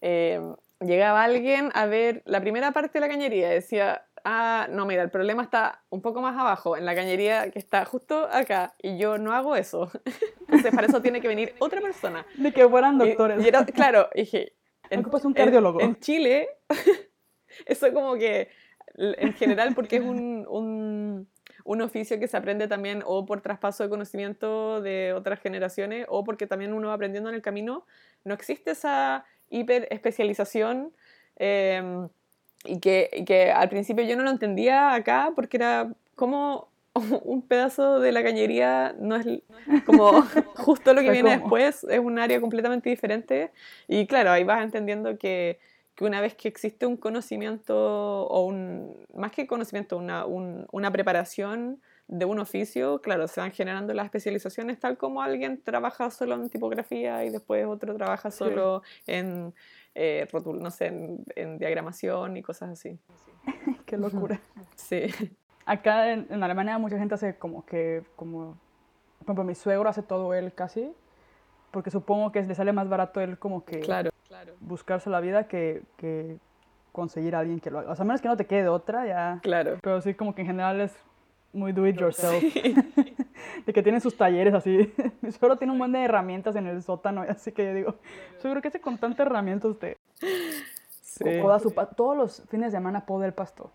eh, 0.00 0.40
llegaba 0.80 1.22
alguien 1.24 1.70
a 1.74 1.86
ver 1.86 2.22
la 2.26 2.40
primera 2.40 2.72
parte 2.72 2.98
de 2.98 3.00
la 3.00 3.08
cañería 3.08 3.50
y 3.52 3.54
decía, 3.54 4.04
ah, 4.24 4.66
no, 4.70 4.84
mira, 4.86 5.02
el 5.02 5.10
problema 5.10 5.42
está 5.42 5.82
un 5.90 6.00
poco 6.02 6.20
más 6.20 6.36
abajo, 6.38 6.76
en 6.76 6.84
la 6.84 6.94
cañería 6.94 7.50
que 7.50 7.58
está 7.58 7.84
justo 7.84 8.26
acá, 8.32 8.74
y 8.82 8.96
yo 8.98 9.18
no 9.18 9.32
hago 9.32 9.54
eso. 9.54 9.90
Entonces, 10.40 10.74
para 10.74 10.86
eso 10.88 11.00
tiene 11.02 11.20
que 11.20 11.28
venir 11.28 11.54
otra 11.58 11.80
persona. 11.80 12.26
De 12.36 12.52
que 12.52 12.68
fueran 12.68 12.96
Y- 12.96 13.08
doctores. 13.08 13.44
y 13.44 13.48
era- 13.48 13.64
claro, 13.66 14.08
dije, 14.14 14.52
Ocupas 14.96 15.24
un 15.24 15.32
cardiólogo. 15.32 15.80
En, 15.80 15.98
Chile, 15.98 16.48
eso 17.66 17.92
como 17.92 18.14
que, 18.14 18.48
en 18.96 19.32
general, 19.34 19.74
porque 19.74 19.96
es 19.96 20.02
un, 20.02 20.46
un, 20.48 21.28
un 21.64 21.82
oficio 21.82 22.18
que 22.18 22.28
se 22.28 22.36
aprende 22.36 22.68
también 22.68 23.02
o 23.04 23.26
por 23.26 23.40
traspaso 23.40 23.82
de 23.82 23.90
conocimiento 23.90 24.80
de 24.80 25.12
otras 25.12 25.40
generaciones 25.40 26.06
o 26.08 26.24
porque 26.24 26.46
también 26.46 26.72
uno 26.72 26.88
va 26.88 26.94
aprendiendo 26.94 27.28
en 27.28 27.34
el 27.34 27.42
camino, 27.42 27.86
no 28.24 28.34
existe 28.34 28.72
esa 28.72 29.24
hiper 29.50 29.88
especialización 29.90 30.92
y 32.64 32.80
que, 32.80 33.10
y 33.12 33.24
que 33.24 33.50
al 33.50 33.68
principio 33.68 34.04
yo 34.04 34.16
no 34.16 34.22
lo 34.22 34.30
entendía 34.30 34.94
acá 34.94 35.32
porque 35.34 35.56
era 35.56 35.92
cómo 36.14 36.68
un 37.24 37.42
pedazo 37.42 37.98
de 37.98 38.12
la 38.12 38.22
cañería 38.22 38.94
no 38.98 39.16
es 39.16 39.26
como 39.84 40.22
justo 40.56 40.94
lo 40.94 41.00
que 41.00 41.10
viene 41.10 41.30
después, 41.30 41.84
es 41.84 41.98
un 41.98 42.18
área 42.18 42.40
completamente 42.40 42.88
diferente. 42.88 43.50
Y 43.88 44.06
claro, 44.06 44.30
ahí 44.30 44.44
vas 44.44 44.62
entendiendo 44.62 45.18
que, 45.18 45.58
que 45.94 46.04
una 46.04 46.20
vez 46.20 46.34
que 46.34 46.48
existe 46.48 46.86
un 46.86 46.96
conocimiento, 46.96 47.76
o 48.26 48.44
un, 48.44 49.06
más 49.14 49.32
que 49.32 49.46
conocimiento, 49.46 49.96
una, 49.96 50.26
una 50.26 50.90
preparación 50.90 51.80
de 52.08 52.24
un 52.24 52.38
oficio, 52.38 53.00
claro, 53.00 53.28
se 53.28 53.40
van 53.40 53.52
generando 53.52 53.94
las 53.94 54.04
especializaciones 54.06 54.78
tal 54.78 54.98
como 54.98 55.22
alguien 55.22 55.62
trabaja 55.62 56.10
solo 56.10 56.34
en 56.34 56.50
tipografía 56.50 57.24
y 57.24 57.30
después 57.30 57.64
otro 57.66 57.94
trabaja 57.94 58.30
solo 58.30 58.82
en, 59.06 59.54
eh, 59.94 60.26
no 60.44 60.70
sé, 60.70 60.86
en, 60.86 61.24
en, 61.36 61.58
diagramación 61.58 62.36
y 62.36 62.42
cosas 62.42 62.70
así. 62.70 62.98
Qué 63.86 63.96
locura. 63.96 64.40
Sí 64.76 65.06
acá 65.66 66.12
en, 66.12 66.42
Alemania 66.42 66.78
mucha 66.78 66.98
gente 66.98 67.14
hace 67.14 67.36
como 67.38 67.64
que, 67.64 68.02
como, 68.16 68.58
por 69.18 69.24
ejemplo, 69.26 69.44
mi 69.44 69.54
suegro 69.54 69.88
hace 69.88 70.02
todo 70.02 70.34
él 70.34 70.52
casi, 70.54 70.92
porque 71.70 71.90
supongo 71.90 72.32
que 72.32 72.42
le 72.42 72.54
sale 72.54 72.72
más 72.72 72.88
barato 72.88 73.20
él 73.20 73.38
como 73.38 73.64
que 73.64 73.80
claro, 73.80 74.10
claro. 74.44 74.58
buscarse 74.60 75.10
la 75.10 75.20
vida 75.20 75.48
que, 75.48 75.82
que 75.96 76.38
conseguir 76.92 77.34
a 77.34 77.40
alguien 77.40 77.60
que 77.60 77.70
lo 77.70 77.80
haga. 77.80 77.90
O 77.90 77.96
sea, 77.96 78.04
menos 78.04 78.20
que 78.20 78.28
no 78.28 78.36
te 78.36 78.46
quede 78.46 78.68
otra, 78.68 79.06
ya. 79.06 79.40
Claro. 79.42 79.78
Pero 79.82 80.00
sí, 80.00 80.14
como 80.14 80.34
que 80.34 80.42
en 80.42 80.46
general 80.46 80.80
es 80.80 80.96
muy 81.52 81.72
do 81.72 81.86
it 81.86 81.96
yourself. 81.96 82.42
de 83.66 83.72
que 83.72 83.82
tienen 83.82 84.00
sus 84.00 84.16
talleres 84.16 84.54
así. 84.54 84.92
Mi 85.22 85.32
suegro 85.32 85.56
tiene 85.56 85.72
un 85.72 85.78
montón 85.78 85.92
de 86.00 86.04
herramientas 86.04 86.56
en 86.56 86.66
el 86.66 86.82
sótano, 86.82 87.22
así 87.28 87.52
que 87.52 87.64
yo 87.64 87.74
digo, 87.74 87.94
suegro, 88.40 88.60
¿qué 88.60 88.68
hace 88.68 88.80
con 88.80 88.98
tantas 88.98 89.26
herramientas 89.26 89.70
usted? 89.70 89.96
Sí. 91.00 91.24
su 91.62 91.74
todos 91.96 92.16
los 92.16 92.42
fines 92.48 92.72
de 92.72 92.78
semana 92.78 93.06
poda 93.06 93.26
el 93.26 93.32
pasto. 93.32 93.70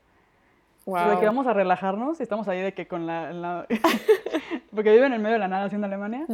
Wow. 0.86 1.12
De 1.12 1.20
que 1.20 1.26
vamos 1.26 1.46
a 1.46 1.54
relajarnos 1.54 2.20
y 2.20 2.24
estamos 2.24 2.48
ahí 2.48 2.62
de 2.62 2.74
que 2.74 2.88
con 2.88 3.06
la... 3.06 3.68
Porque 4.76 4.92
vive 4.92 5.06
en 5.06 5.14
el 5.14 5.20
medio 5.20 5.34
de 5.34 5.40
la 5.40 5.48
nada 5.48 5.66
haciendo 5.66 5.86
Alemania. 5.86 6.26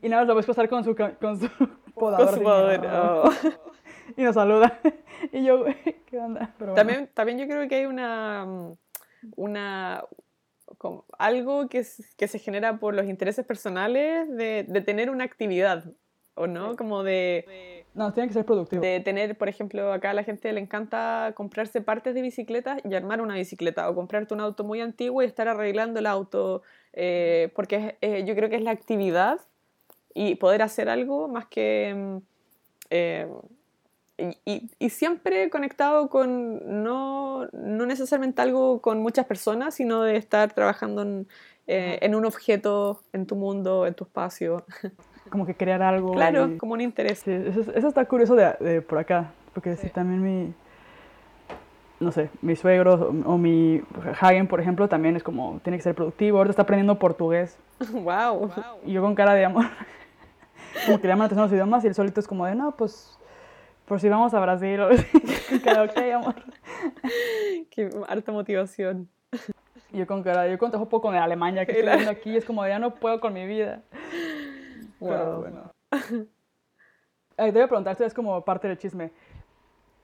Y 0.00 0.08
nada 0.08 0.22
más 0.22 0.28
lo 0.28 0.34
ves 0.36 0.46
pasar 0.46 0.68
con 0.68 0.84
su, 0.84 0.94
con 0.94 1.40
su 1.40 1.48
podador. 1.94 2.40
Oh". 2.86 3.30
y 4.16 4.22
nos 4.22 4.34
saluda. 4.34 4.80
y 5.32 5.44
yo, 5.44 5.64
¿qué 6.06 6.18
onda? 6.18 6.54
también, 6.74 7.08
también 7.12 7.38
yo 7.38 7.46
creo 7.46 7.68
que 7.68 7.76
hay 7.76 7.86
una... 7.86 8.46
una 9.36 10.04
algo 11.18 11.68
que, 11.68 11.86
que 12.16 12.28
se 12.28 12.38
genera 12.38 12.78
por 12.78 12.94
los 12.94 13.06
intereses 13.06 13.46
personales 13.46 14.28
de, 14.28 14.66
de 14.68 14.80
tener 14.80 15.08
una 15.08 15.24
actividad, 15.24 15.84
¿o 16.34 16.46
no? 16.46 16.76
Como 16.76 17.02
de 17.04 17.74
no, 17.94 18.12
tiene 18.12 18.26
que 18.26 18.34
ser 18.34 18.44
productivo. 18.44 18.82
De 18.82 18.98
tener, 19.00 19.38
por 19.38 19.48
ejemplo, 19.48 19.92
acá 19.92 20.10
a 20.10 20.14
la 20.14 20.24
gente 20.24 20.52
le 20.52 20.60
encanta 20.60 21.32
comprarse 21.36 21.80
partes 21.80 22.12
de 22.14 22.22
bicicletas 22.22 22.80
y 22.84 22.92
armar 22.94 23.20
una 23.20 23.34
bicicleta 23.34 23.88
o 23.88 23.94
comprarte 23.94 24.34
un 24.34 24.40
auto 24.40 24.64
muy 24.64 24.80
antiguo 24.80 25.22
y 25.22 25.26
estar 25.26 25.46
arreglando 25.46 26.00
el 26.00 26.06
auto, 26.06 26.62
eh, 26.92 27.52
porque 27.54 27.96
eh, 28.00 28.24
yo 28.26 28.34
creo 28.34 28.50
que 28.50 28.56
es 28.56 28.62
la 28.62 28.72
actividad 28.72 29.40
y 30.12 30.34
poder 30.34 30.62
hacer 30.62 30.88
algo 30.88 31.28
más 31.28 31.46
que... 31.46 31.94
Mm, 31.94 32.16
eh, 32.90 33.28
y, 34.16 34.70
y, 34.78 34.90
siempre 34.90 35.50
conectado 35.50 36.08
con 36.08 36.82
no, 36.84 37.46
no, 37.52 37.86
necesariamente 37.86 38.42
algo 38.42 38.80
con 38.80 39.00
muchas 39.00 39.26
personas, 39.26 39.74
sino 39.74 40.02
de 40.02 40.16
estar 40.16 40.52
trabajando 40.52 41.02
en, 41.02 41.26
en 41.66 42.14
un 42.14 42.24
objeto, 42.24 43.00
en 43.12 43.26
tu 43.26 43.34
mundo, 43.34 43.86
en 43.86 43.94
tu 43.94 44.04
espacio. 44.04 44.64
como 45.30 45.46
que 45.46 45.54
crear 45.54 45.82
algo. 45.82 46.12
Claro, 46.12 46.56
como 46.58 46.74
un 46.74 46.80
interés. 46.80 47.26
eso, 47.26 47.88
está 47.88 48.04
curioso 48.04 48.34
de, 48.34 48.82
por 48.82 48.98
acá, 48.98 49.32
porque 49.52 49.76
sí. 49.76 49.88
también 49.88 50.22
mi, 50.22 50.54
no 52.00 52.12
sé, 52.12 52.30
mi 52.42 52.56
suegro 52.56 53.12
o, 53.24 53.38
mi 53.38 53.82
Hagen, 54.20 54.46
por 54.46 54.60
ejemplo, 54.60 54.88
también 54.88 55.16
es 55.16 55.22
como, 55.22 55.60
tiene 55.62 55.78
que 55.78 55.82
ser 55.82 55.94
productivo, 55.94 56.38
ahorita 56.38 56.52
está 56.52 56.62
aprendiendo 56.62 56.98
portugués. 56.98 57.58
Wow. 57.92 58.50
Y 58.86 58.92
yo 58.92 59.02
con 59.02 59.14
cara 59.14 59.34
de 59.34 59.44
amor, 59.44 59.64
como 60.86 61.00
que 61.00 61.08
le 61.08 61.12
llaman 61.14 61.30
los 61.34 61.52
idiomas 61.52 61.84
y 61.84 61.88
el 61.88 61.94
solito 61.94 62.20
es 62.20 62.28
como 62.28 62.46
de, 62.46 62.54
no, 62.54 62.72
pues, 62.72 63.18
por 63.86 64.00
si 64.00 64.08
vamos 64.08 64.34
a 64.34 64.40
Brasil, 64.40 64.80
o 64.80 64.88
ok, 65.84 65.98
amor. 66.14 66.34
Qué 67.70 67.90
harta 68.08 68.32
motivación. 68.32 69.08
Yo 69.92 70.06
con 70.06 70.22
cara, 70.22 70.48
yo 70.48 70.58
contejo 70.58 70.84
un 70.84 70.88
poco 70.88 71.10
de 71.12 71.18
Alemania 71.18 71.64
que 71.66 71.72
estoy 71.72 71.88
viendo 71.88 72.10
aquí, 72.10 72.36
es 72.36 72.44
como 72.44 72.66
ya 72.66 72.78
no 72.78 72.94
puedo 72.94 73.20
con 73.20 73.32
mi 73.32 73.46
vida. 73.46 73.82
Pero 74.98 75.40
bueno. 75.40 75.72
te 77.36 77.50
voy 77.50 77.60
a 77.60 77.68
preguntar, 77.68 77.92
esto 77.92 78.04
es 78.04 78.14
como 78.14 78.44
parte 78.44 78.68
del 78.68 78.78
chisme. 78.78 79.12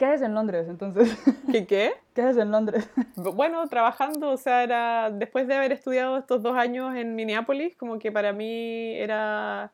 ¿Qué 0.01 0.07
haces 0.07 0.23
en 0.23 0.35
Londres 0.35 0.66
entonces? 0.66 1.14
¿Qué 1.53 1.66
qué? 1.66 1.93
¿Qué 2.14 2.23
haces 2.23 2.38
en 2.38 2.51
Londres? 2.51 2.88
Bueno, 3.16 3.66
trabajando, 3.69 4.31
o 4.31 4.37
sea, 4.38 4.62
era 4.62 5.11
después 5.11 5.47
de 5.47 5.55
haber 5.55 5.73
estudiado 5.73 6.16
estos 6.16 6.43
dos 6.43 6.57
años 6.57 6.97
en 6.97 7.14
Minneapolis, 7.14 7.77
como 7.77 7.99
que 7.99 8.11
para 8.11 8.33
mí 8.33 8.95
era, 8.95 9.73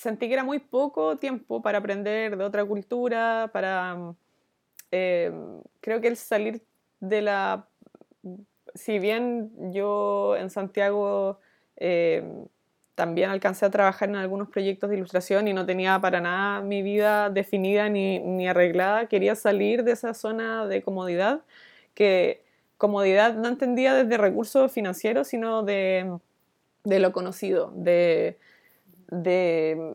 sentí 0.00 0.28
que 0.28 0.34
era 0.34 0.44
muy 0.44 0.58
poco 0.58 1.16
tiempo 1.16 1.60
para 1.60 1.78
aprender 1.78 2.36
de 2.36 2.44
otra 2.44 2.64
cultura, 2.64 3.50
para, 3.52 4.14
eh, 4.90 5.32
creo 5.80 6.00
que 6.00 6.08
el 6.08 6.16
salir 6.16 6.62
de 7.00 7.22
la, 7.22 7.66
si 8.74 8.98
bien 8.98 9.72
yo 9.72 10.36
en 10.36 10.50
Santiago... 10.50 11.38
Eh, 11.76 12.22
también 12.96 13.30
alcancé 13.30 13.64
a 13.64 13.70
trabajar 13.70 14.10
en 14.10 14.16
algunos 14.16 14.50
proyectos 14.50 14.90
de 14.90 14.96
ilustración 14.96 15.48
y 15.48 15.54
no 15.54 15.64
tenía 15.64 15.98
para 16.00 16.20
nada 16.20 16.60
mi 16.60 16.82
vida 16.82 17.30
definida 17.30 17.88
ni, 17.88 18.18
ni 18.18 18.46
arreglada. 18.46 19.06
Quería 19.06 19.34
salir 19.36 19.84
de 19.84 19.92
esa 19.92 20.12
zona 20.12 20.66
de 20.66 20.82
comodidad, 20.82 21.40
que 21.94 22.44
comodidad 22.76 23.32
no 23.36 23.48
entendía 23.48 23.94
desde 23.94 24.18
recursos 24.18 24.70
financieros, 24.70 25.28
sino 25.28 25.62
de, 25.62 26.18
de 26.84 26.98
lo 26.98 27.12
conocido, 27.12 27.72
de, 27.74 28.36
de 29.10 29.92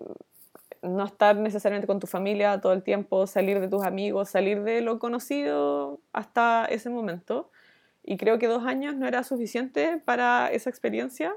no 0.82 1.06
estar 1.06 1.36
necesariamente 1.36 1.88
con 1.88 2.00
tu 2.00 2.08
familia 2.08 2.62
todo 2.62 2.74
el 2.74 2.84
tiempo, 2.84 3.28
salir 3.28 3.60
de 3.60 3.68
tus 3.68 3.84
amigos, 3.84 4.30
salir 4.30 4.64
de 4.64 4.82
lo 4.82 5.00
conocido 5.00 6.00
hasta 6.14 6.66
ese 6.66 6.90
momento. 6.90 7.50
Y 8.04 8.18
creo 8.18 8.38
que 8.38 8.48
dos 8.48 8.66
años 8.66 8.96
no 8.96 9.08
era 9.08 9.24
suficiente 9.24 10.02
para 10.06 10.52
esa 10.52 10.70
experiencia 10.70 11.36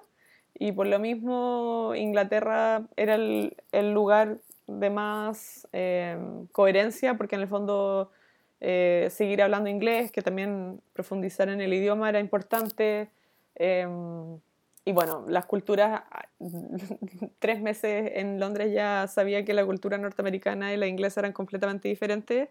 y 0.59 0.73
por 0.73 0.87
lo 0.87 0.99
mismo 0.99 1.93
Inglaterra 1.95 2.83
era 2.97 3.15
el, 3.15 3.55
lugar 3.95 4.39
de 4.67 4.91
más 4.91 5.69
eh, 5.73 6.19
coherencia, 6.53 7.17
porque 7.17 7.37
en 7.37 7.43
el 7.43 7.49
fondo 7.49 8.11
eh, 8.61 9.09
seguir 9.11 9.41
hablando 9.41 9.71
inglés, 9.71 10.11
que 10.11 10.21
también 10.21 10.81
profundizar 10.93 11.49
en 11.49 11.61
el 11.61 11.73
idioma 11.73 12.09
era 12.09 12.19
importante. 12.19 13.09
Em, 13.55 14.41
y 14.89 14.93
bueno, 14.93 15.27
las 15.29 15.45
culturas, 15.45 16.01
tres 17.41 17.61
meses 17.61 18.11
en 18.15 18.41
Londres 18.41 18.73
ya 18.73 19.07
sabía 19.07 19.45
que 19.45 19.53
la 19.53 19.67
cultura 19.67 19.99
norteamericana 19.99 20.73
y 20.73 20.79
la 20.79 20.87
inglesa 20.87 21.21
eran 21.21 21.35
completamente 21.35 21.89
diferentes, 21.89 22.49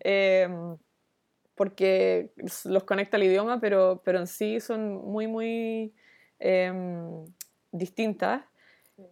em, 0.00 0.76
porque 1.54 2.32
los 2.64 2.82
conecta 2.82 3.16
el 3.16 3.22
idioma, 3.22 3.60
pero, 3.60 4.02
pero 4.04 4.18
en 4.18 4.26
sí 4.26 4.58
son 4.58 5.06
muy, 5.06 5.28
muy 5.28 5.94
em, 6.40 7.24
distintas. 7.70 8.42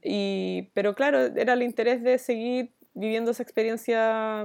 Y, 0.02 0.72
pero 0.74 0.96
claro, 0.96 1.20
era 1.20 1.52
el 1.52 1.62
interés 1.62 2.02
de 2.02 2.18
seguir 2.18 2.72
viviendo 2.94 3.30
esa 3.30 3.44
experiencia 3.44 4.44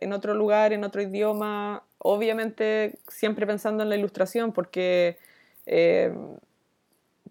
en 0.00 0.12
otro 0.12 0.34
lugar, 0.34 0.72
en 0.72 0.82
otro 0.82 1.00
idioma, 1.00 1.84
obviamente 1.98 2.98
siempre 3.06 3.46
pensando 3.46 3.84
en 3.84 3.90
la 3.90 3.96
ilustración, 3.96 4.52
porque 4.52 5.16
eh, 5.66 6.12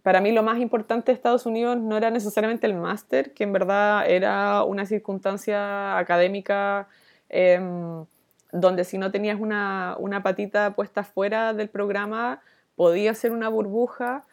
para 0.05 0.21
mí 0.21 0.31
lo 0.31 0.43
más 0.43 0.59
importante 0.59 1.11
de 1.11 1.15
Estados 1.15 1.47
Unidos 1.47 1.77
no 1.79 1.97
era 1.97 2.11
necesariamente 2.11 2.67
el 2.67 2.75
máster, 2.75 3.33
que 3.33 3.43
en 3.43 3.51
verdad 3.51 4.07
era 4.07 4.63
una 4.63 4.85
circunstancia 4.85 5.97
académica 5.97 6.87
em, 7.27 8.05
donde 8.51 8.83
si 8.83 8.99
no 8.99 9.09
tenías 9.09 9.39
una, 9.39 9.95
una, 9.97 10.21
patita 10.21 10.75
puesta 10.75 11.03
fuera 11.03 11.55
del 11.55 11.69
programa, 11.69 12.39
podía 12.75 13.15
ser 13.15 13.31
una 13.31 13.49
burbuja. 13.49 14.23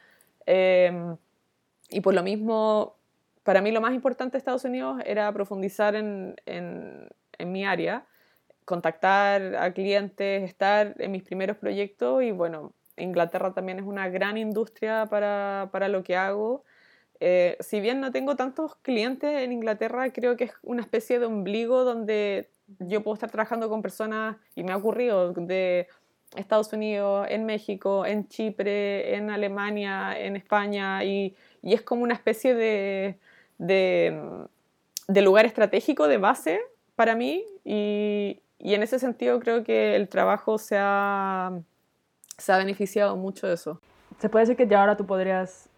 Em, 0.45 1.17
y 1.89 2.03
por 2.03 2.13
lo 2.13 2.23
mismo, 2.23 2.95
para 3.43 3.63
mí 3.63 3.73
lo 3.73 3.81
más 3.81 3.95
importante 3.95 4.33
de 4.33 4.39
Estados 4.41 4.65
Unidos 4.67 5.01
era 5.07 5.33
profundizar 5.33 5.95
en, 5.95 6.37
en, 6.45 7.09
en 7.39 7.51
mi 7.51 7.65
área, 7.65 8.05
contactar 8.67 9.57
a 9.57 9.73
clientes, 9.73 10.43
estar 10.43 10.95
en 10.99 11.13
mis 11.13 11.23
primeros 11.23 11.57
proyectos 11.57 12.23
y 12.23 12.31
bueno, 12.31 12.75
Inglaterra 12.97 13.53
también 13.53 13.79
es 13.79 13.85
una 13.85 14.09
gran 14.09 14.37
industria 14.37 15.07
para, 15.07 15.69
para 15.73 15.89
lo 15.89 16.03
que 16.03 16.17
hago. 16.17 16.65
Eh, 17.21 17.57
si 17.61 17.81
bien 17.81 18.01
no 18.01 18.11
tengo 18.11 18.37
tantos 18.37 18.77
clientes 18.77 19.43
en 19.43 19.53
Inglaterra, 19.53 20.13
creo 20.13 20.37
que 20.37 20.45
es 20.45 20.53
una 20.63 20.83
especie 20.83 21.19
de 21.19 21.27
ombligo 21.27 21.85
donde 21.85 22.51
yo 22.79 23.03
puedo 23.03 23.15
estar 23.15 23.31
trabajando 23.31 23.69
con 23.69 23.83
personas, 23.83 24.37
y 24.55 24.65
me 24.65 24.73
ha 24.73 24.77
ocurrido, 24.77 25.33
de 25.33 25.87
Estados 26.35 26.73
Unidos, 26.73 27.27
en 27.31 27.45
México, 27.45 28.07
en 28.07 28.27
Chipre, 28.29 29.15
en 29.15 29.31
Alemania, 29.31 30.19
en 30.19 30.37
España, 30.37 31.05
y 31.05 31.37
y 31.63 31.75
es 31.75 31.83
como 31.83 32.03
una 32.03 32.15
especie 32.15 32.55
de, 32.55 33.19
de, 33.59 35.23
lugar 35.23 35.47
estratégico, 35.47 36.09
de 36.09 36.19
base 36.19 36.61
para 36.97 37.15
mí 37.15 37.45
y, 37.65 38.41
en 38.59 38.83
ese 38.83 38.99
sentido 38.99 39.41
creo 39.41 39.65
que 39.65 39.97
el 39.97 40.09
trabajo 40.09 40.59
se 40.59 40.77
ha, 40.79 41.53
se 42.43 42.53
ha 42.53 42.59
beneficiado 42.59 43.17
mucho 43.17 43.47
de 43.47 43.55
eso. 43.55 43.81
se 44.19 44.29
puede 44.29 44.43
decir 44.43 44.57
que 44.57 44.67
ya 44.67 44.81
ahora 44.81 44.97
tú 44.97 45.07
podrías, 45.07 45.69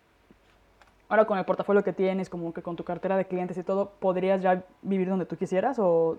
ahora 1.09 1.27
con 1.27 1.39
el 1.39 1.45
portafolio 1.45 1.85
que 1.85 1.93
tienes, 1.93 2.31
como 2.31 2.55
que 2.55 2.63
con 2.63 2.75
tu 2.75 2.85
cartera 2.85 3.17
de 3.17 3.27
clientes 3.27 3.59
y 3.59 3.63
todo, 3.63 3.91
¿podrías 4.01 4.43
ya 4.43 4.65
vivir 4.83 5.09
donde 5.09 5.27
tú 5.27 5.37
quisieras 5.37 5.79
o 5.79 6.19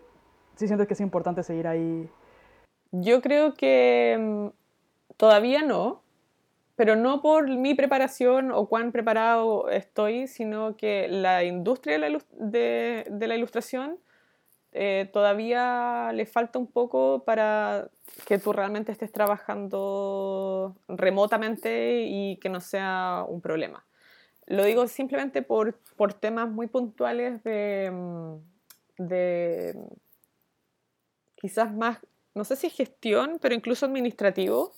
sí 0.56 0.68
sientes 0.68 0.88
que 0.88 0.94
es 0.94 1.02
importante 1.02 1.42
seguir 1.42 1.68
ahí? 1.68 2.08
Yo 2.92 3.22
creo 3.22 3.56
que 3.56 4.18
mm, 4.20 4.48
todavía 5.18 5.64
no, 5.64 6.02
pero 6.76 6.96
no 6.96 7.22
por 7.22 7.50
mi 7.50 7.74
preparación 7.74 8.52
o 8.52 8.68
cuán 8.68 8.92
preparado 8.92 9.70
estoy, 9.70 10.28
sino 10.28 10.78
que 10.78 11.08
la 11.08 11.44
industria 11.44 11.98
de 11.98 13.28
la, 13.28 13.36
ilustración 13.36 13.98
eh, 14.78 15.10
todavía 15.14 16.12
le 16.14 16.26
falta 16.26 16.60
un 16.60 16.68
poco 16.68 17.24
para 17.24 17.90
que 18.28 18.38
tú 18.38 18.52
realmente 18.52 18.92
estés 18.92 19.10
trabajando 19.10 20.76
remotamente 20.90 22.04
y 22.08 22.38
que 22.42 22.50
no 22.50 22.60
sea 22.60 23.26
un 23.26 23.40
problema. 23.40 23.86
Lo 24.48 24.66
digo 24.66 24.86
simplemente 24.88 25.42
por, 25.42 25.80
por 25.96 26.14
temas 26.14 26.50
muy 26.50 26.68
puntuales 26.68 27.42
de, 27.46 27.90
mm, 27.90 28.36
de 28.98 29.80
quizás 31.36 31.74
más, 31.74 32.00
no 32.34 32.44
sé 32.44 32.58
si 32.58 32.70
gestión, 32.70 33.40
pero 33.42 33.56
incluso 33.56 33.86
administrativo 33.86 34.74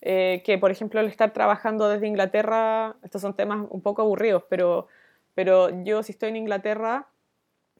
eh, 0.00 0.42
que 0.46 0.56
por 0.56 0.70
ejemplo 0.70 1.00
el 1.00 1.08
estar 1.08 1.32
trabajando 1.34 1.90
desde 1.90 2.06
Inglaterra, 2.06 2.96
estos 3.02 3.20
son 3.20 3.34
temas 3.34 3.66
un 3.68 3.82
poco 3.82 4.00
aburridos, 4.00 4.44
pero, 4.48 4.88
pero 5.34 5.84
yo 5.84 6.02
si 6.02 6.12
estoy 6.12 6.30
en 6.30 6.36
Inglaterra, 6.36 7.08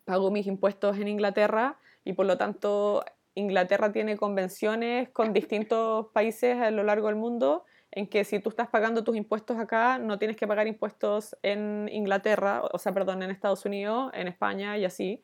pago 0.06 0.30
mis 0.30 0.46
impuestos 0.46 0.96
en 0.96 1.08
Inglaterra 1.08 1.76
y 2.04 2.14
por 2.14 2.24
lo 2.24 2.38
tanto 2.38 3.04
Inglaterra 3.34 3.92
tiene 3.92 4.16
convenciones 4.16 5.10
con 5.10 5.34
distintos 5.34 6.06
países 6.14 6.56
a 6.56 6.70
lo 6.70 6.82
largo 6.82 7.08
del 7.08 7.16
mundo 7.16 7.64
en 7.90 8.06
que 8.06 8.24
si 8.24 8.40
tú 8.40 8.48
estás 8.48 8.68
pagando 8.68 9.04
tus 9.04 9.16
impuestos 9.16 9.58
acá, 9.58 9.98
no 9.98 10.18
tienes 10.18 10.36
que 10.36 10.46
pagar 10.46 10.66
impuestos 10.66 11.36
en 11.42 11.88
Inglaterra, 11.90 12.62
o 12.72 12.78
sea, 12.78 12.92
perdón, 12.92 13.22
en 13.22 13.30
Estados 13.30 13.64
Unidos, 13.64 14.10
en 14.14 14.28
España 14.28 14.76
y 14.76 14.84
así. 14.84 15.22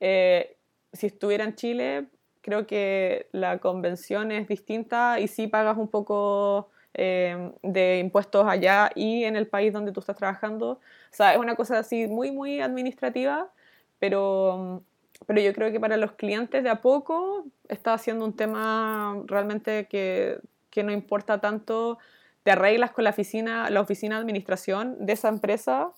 Eh, 0.00 0.56
si 0.92 1.08
estuviera 1.08 1.44
en 1.44 1.56
Chile, 1.56 2.06
creo 2.40 2.66
que 2.66 3.28
la 3.32 3.58
convención 3.58 4.30
es 4.30 4.46
distinta 4.46 5.18
y 5.18 5.28
sí 5.28 5.48
pagas 5.48 5.76
un 5.76 5.88
poco 5.88 6.70
eh, 6.92 7.50
de 7.62 7.98
impuestos 7.98 8.46
allá 8.46 8.90
y 8.94 9.24
en 9.24 9.34
el 9.34 9.48
país 9.48 9.72
donde 9.72 9.90
tú 9.90 9.98
estás 9.98 10.16
trabajando. 10.16 10.70
O 10.70 10.80
sea, 11.10 11.32
es 11.32 11.38
una 11.38 11.56
cosa 11.56 11.80
así 11.80 12.06
muy, 12.06 12.30
muy 12.30 12.60
administrativa, 12.60 13.50
pero, 13.98 14.82
pero 15.26 15.40
yo 15.40 15.52
creo 15.52 15.72
que 15.72 15.80
para 15.80 15.96
los 15.96 16.12
clientes 16.12 16.62
de 16.62 16.70
a 16.70 16.80
poco 16.80 17.44
está 17.68 17.96
siendo 17.98 18.24
un 18.24 18.34
tema 18.34 19.22
realmente 19.26 19.86
que, 19.86 20.38
que 20.70 20.82
no 20.82 20.92
importa 20.92 21.40
tanto. 21.40 21.98
Te 22.42 22.50
arreglas 22.50 22.90
con 22.92 23.04
la 23.04 23.10
oficina, 23.10 23.70
la 23.70 23.80
oficina 23.80 24.16
de 24.16 24.20
administración 24.20 24.96
de 25.06 25.14
esa 25.14 25.28
empresa 25.28 25.92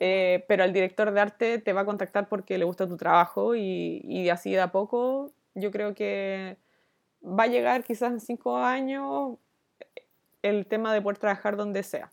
eh, 0.00 0.44
pero 0.48 0.64
el 0.64 0.72
director 0.72 1.12
de 1.12 1.20
arte 1.20 1.58
te 1.58 1.72
va 1.72 1.82
a 1.82 1.84
contactar 1.84 2.28
porque 2.28 2.58
le 2.58 2.64
gusta 2.64 2.88
tu 2.88 2.96
trabajo 2.96 3.54
y, 3.54 4.00
y, 4.04 4.30
así 4.30 4.50
de 4.50 4.60
a 4.60 4.72
poco 4.72 5.30
yo 5.54 5.70
creo 5.70 5.94
que 5.94 6.56
va 7.22 7.44
a 7.44 7.46
llegar 7.46 7.84
quizás 7.84 8.10
en 8.10 8.20
cinco 8.20 8.56
años 8.56 9.38
el 10.42 10.66
tema 10.66 10.92
de 10.92 11.02
poder 11.02 11.18
trabajar 11.18 11.56
donde 11.56 11.82
sea. 11.82 12.10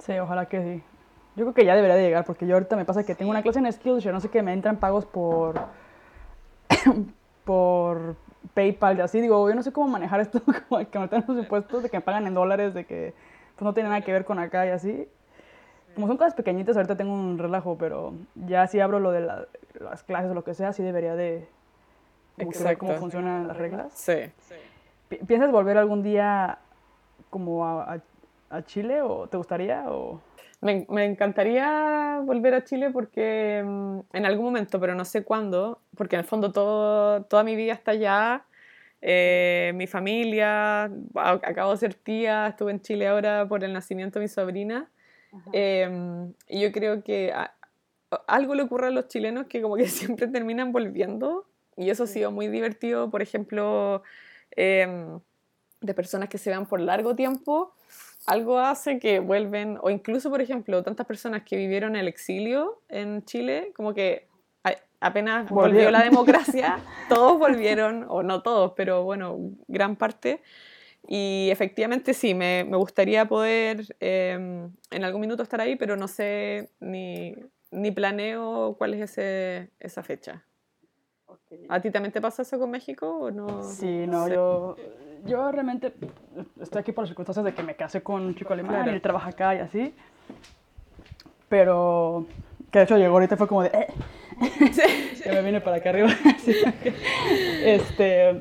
Sí, 0.00 0.18
ojalá 0.18 0.46
que 0.46 0.60
sí. 0.60 0.97
Yo 1.38 1.44
creo 1.44 1.54
que 1.54 1.64
ya 1.64 1.76
debería 1.76 1.94
de 1.94 2.02
llegar, 2.02 2.24
porque 2.24 2.48
yo 2.48 2.54
ahorita 2.54 2.74
me 2.74 2.84
pasa 2.84 3.04
que 3.04 3.14
tengo 3.14 3.30
una 3.30 3.42
clase 3.42 3.60
en 3.60 3.72
Skillshare, 3.72 4.12
no 4.12 4.20
sé 4.20 4.28
qué, 4.28 4.42
me 4.42 4.52
entran 4.52 4.76
pagos 4.76 5.06
por, 5.06 5.54
por 7.44 8.16
PayPal 8.54 8.98
y 8.98 9.00
así. 9.02 9.20
Digo, 9.20 9.48
yo 9.48 9.54
no 9.54 9.62
sé 9.62 9.72
cómo 9.72 9.86
manejar 9.86 10.18
esto, 10.18 10.42
como 10.68 10.90
que 10.90 10.98
me 10.98 11.04
están 11.04 11.24
los 11.28 11.38
impuestos 11.38 11.84
de 11.84 11.90
que 11.90 11.98
me 11.98 12.00
pagan 12.00 12.26
en 12.26 12.34
dólares, 12.34 12.74
de 12.74 12.84
que 12.84 13.14
pues, 13.54 13.64
no 13.64 13.72
tiene 13.72 13.88
nada 13.88 14.00
que 14.00 14.12
ver 14.12 14.24
con 14.24 14.40
acá 14.40 14.66
y 14.66 14.70
así. 14.70 15.08
Como 15.94 16.08
son 16.08 16.16
cosas 16.16 16.34
pequeñitas, 16.34 16.76
ahorita 16.76 16.96
tengo 16.96 17.14
un 17.14 17.38
relajo, 17.38 17.78
pero 17.78 18.14
ya 18.34 18.66
si 18.66 18.80
abro 18.80 18.98
lo 18.98 19.12
de 19.12 19.20
las 19.20 20.02
clases 20.02 20.32
o 20.32 20.34
lo 20.34 20.42
que 20.42 20.54
sea, 20.54 20.72
sí 20.72 20.82
debería 20.82 21.14
de, 21.14 21.48
Exacto. 22.36 22.78
cómo 22.78 22.94
funcionan 22.94 23.46
las 23.46 23.56
reglas. 23.56 23.92
Sí. 23.94 24.32
¿Piensas 25.26 25.52
volver 25.52 25.78
algún 25.78 26.02
día 26.02 26.58
como 27.30 27.64
a, 27.64 28.00
a, 28.50 28.62
Chile 28.62 29.02
o 29.02 29.28
te 29.28 29.36
gustaría? 29.36 29.84
O... 29.88 30.20
Me, 30.60 30.86
me, 30.88 31.04
encantaría 31.04 32.20
volver 32.24 32.54
a 32.54 32.64
Chile 32.64 32.90
porque 32.90 33.62
mm, 33.64 34.00
en 34.12 34.26
algún 34.26 34.46
momento, 34.46 34.80
pero 34.80 34.94
no 34.94 35.04
sé 35.04 35.22
cuándo, 35.22 35.80
porque 35.96 36.16
en 36.16 36.20
el 36.20 36.26
fondo 36.26 36.52
todo, 36.52 37.22
toda 37.24 37.44
mi 37.44 37.54
vida 37.54 37.72
está 37.72 37.92
allá. 37.92 38.44
Eh, 39.00 39.72
mi 39.76 39.86
familia, 39.86 40.90
acabo 41.14 41.70
de 41.72 41.76
ser 41.76 41.94
tía, 41.94 42.48
estuve 42.48 42.72
en 42.72 42.80
Chile 42.80 43.06
ahora 43.06 43.46
por 43.46 43.62
el 43.62 43.72
nacimiento 43.72 44.18
de 44.18 44.24
mi 44.24 44.28
sobrina. 44.28 44.90
Em, 45.52 46.32
y 46.48 46.60
yo 46.60 46.72
creo 46.72 47.04
que 47.04 47.32
algo 48.26 48.54
le 48.54 48.62
ocurre 48.62 48.88
a 48.88 48.90
los 48.90 49.08
chilenos 49.08 49.46
que 49.46 49.62
como 49.62 49.76
que 49.76 49.86
siempre 49.88 50.26
terminan 50.26 50.72
volviendo 50.72 51.46
y 51.76 51.90
eso 51.90 52.04
ha 52.04 52.06
sido 52.06 52.32
muy 52.32 52.48
divertido, 52.48 53.10
por 53.10 53.22
ejemplo, 53.22 54.02
em, 54.56 55.20
de 55.80 55.94
personas 55.94 56.28
que 56.28 56.38
se 56.38 56.50
van 56.50 56.66
por 56.66 56.80
largo 56.80 57.14
tiempo, 57.14 57.72
algo 58.28 58.58
hace 58.58 58.98
que 58.98 59.20
vuelven, 59.20 59.78
o 59.80 59.88
incluso, 59.88 60.28
por 60.30 60.42
ejemplo, 60.42 60.82
tantas 60.82 61.06
personas 61.06 61.42
que 61.44 61.56
vivieron 61.56 61.96
el 61.96 62.08
exilio 62.08 62.82
en 62.88 63.24
Chile, 63.24 63.72
como 63.74 63.94
que 63.94 64.28
apenas 65.00 65.48
volvió 65.50 65.90
la 65.90 66.02
democracia, 66.02 66.78
todos 67.08 67.38
volvieron, 67.38 68.04
o 68.08 68.22
no 68.22 68.42
todos, 68.42 68.72
pero 68.76 69.02
bueno, 69.04 69.38
gran 69.66 69.96
parte. 69.96 70.42
Y 71.06 71.48
efectivamente 71.50 72.12
sí, 72.12 72.34
me, 72.34 72.64
me 72.64 72.76
gustaría 72.76 73.24
poder 73.24 73.96
em, 74.00 74.70
en 74.90 75.04
algún 75.04 75.22
minuto 75.22 75.42
estar 75.42 75.60
ahí, 75.60 75.76
pero 75.76 75.96
no 75.96 76.06
sé 76.06 76.68
ni, 76.80 77.34
ni 77.70 77.90
planeo 77.92 78.74
cuál 78.76 78.92
es 78.92 79.10
ese, 79.10 79.70
esa 79.80 80.02
fecha. 80.02 80.44
¿A 81.70 81.80
ti 81.80 81.90
también 81.90 82.12
te 82.12 82.20
pasa 82.20 82.42
eso 82.42 82.58
con 82.58 82.70
México 82.70 83.08
o 83.08 83.30
no? 83.30 83.62
Sí, 83.62 84.06
no, 84.06 84.28
yo, 84.28 84.76
yo 85.24 85.50
realmente 85.52 85.92
estoy 86.60 86.80
aquí 86.80 86.92
por 86.92 87.02
las 87.02 87.10
circunstancias 87.10 87.44
de 87.44 87.54
que 87.54 87.62
me 87.62 87.74
casé 87.74 88.02
con 88.02 88.22
un 88.22 88.34
chico 88.34 88.52
alemán 88.52 88.86
y 88.86 88.90
él 88.90 89.00
trabaja 89.00 89.30
acá 89.30 89.54
y 89.54 89.58
así. 89.58 89.94
Pero, 91.48 92.26
que 92.70 92.78
de 92.78 92.84
hecho 92.84 92.98
llegó 92.98 93.14
ahorita 93.14 93.36
fue 93.36 93.48
como 93.48 93.62
de, 93.62 93.68
eh. 93.68 93.86
ya 95.24 95.32
me 95.32 95.42
vine 95.42 95.60
para 95.60 95.76
acá 95.76 95.90
arriba. 95.90 96.10
este, 97.64 98.40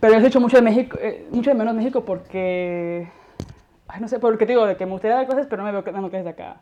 pero 0.00 0.14
yo 0.14 0.24
he 0.24 0.26
hecho 0.26 0.40
mucho 0.40 0.56
de 0.56 0.62
México, 0.62 0.98
eh, 1.00 1.26
mucho 1.30 1.50
de 1.50 1.56
menos 1.56 1.74
México 1.74 2.04
porque, 2.04 3.08
ay, 3.86 4.00
no 4.00 4.08
sé, 4.08 4.18
porque 4.18 4.46
te 4.46 4.52
digo, 4.52 4.66
de 4.66 4.76
que 4.76 4.86
me 4.86 4.92
gustaría 4.92 5.16
dar 5.16 5.26
clases, 5.26 5.46
pero 5.46 5.62
no 5.62 5.66
me 5.66 5.72
veo 5.72 5.82
dando 5.82 6.08
clases 6.08 6.24
de 6.24 6.30
acá. 6.30 6.60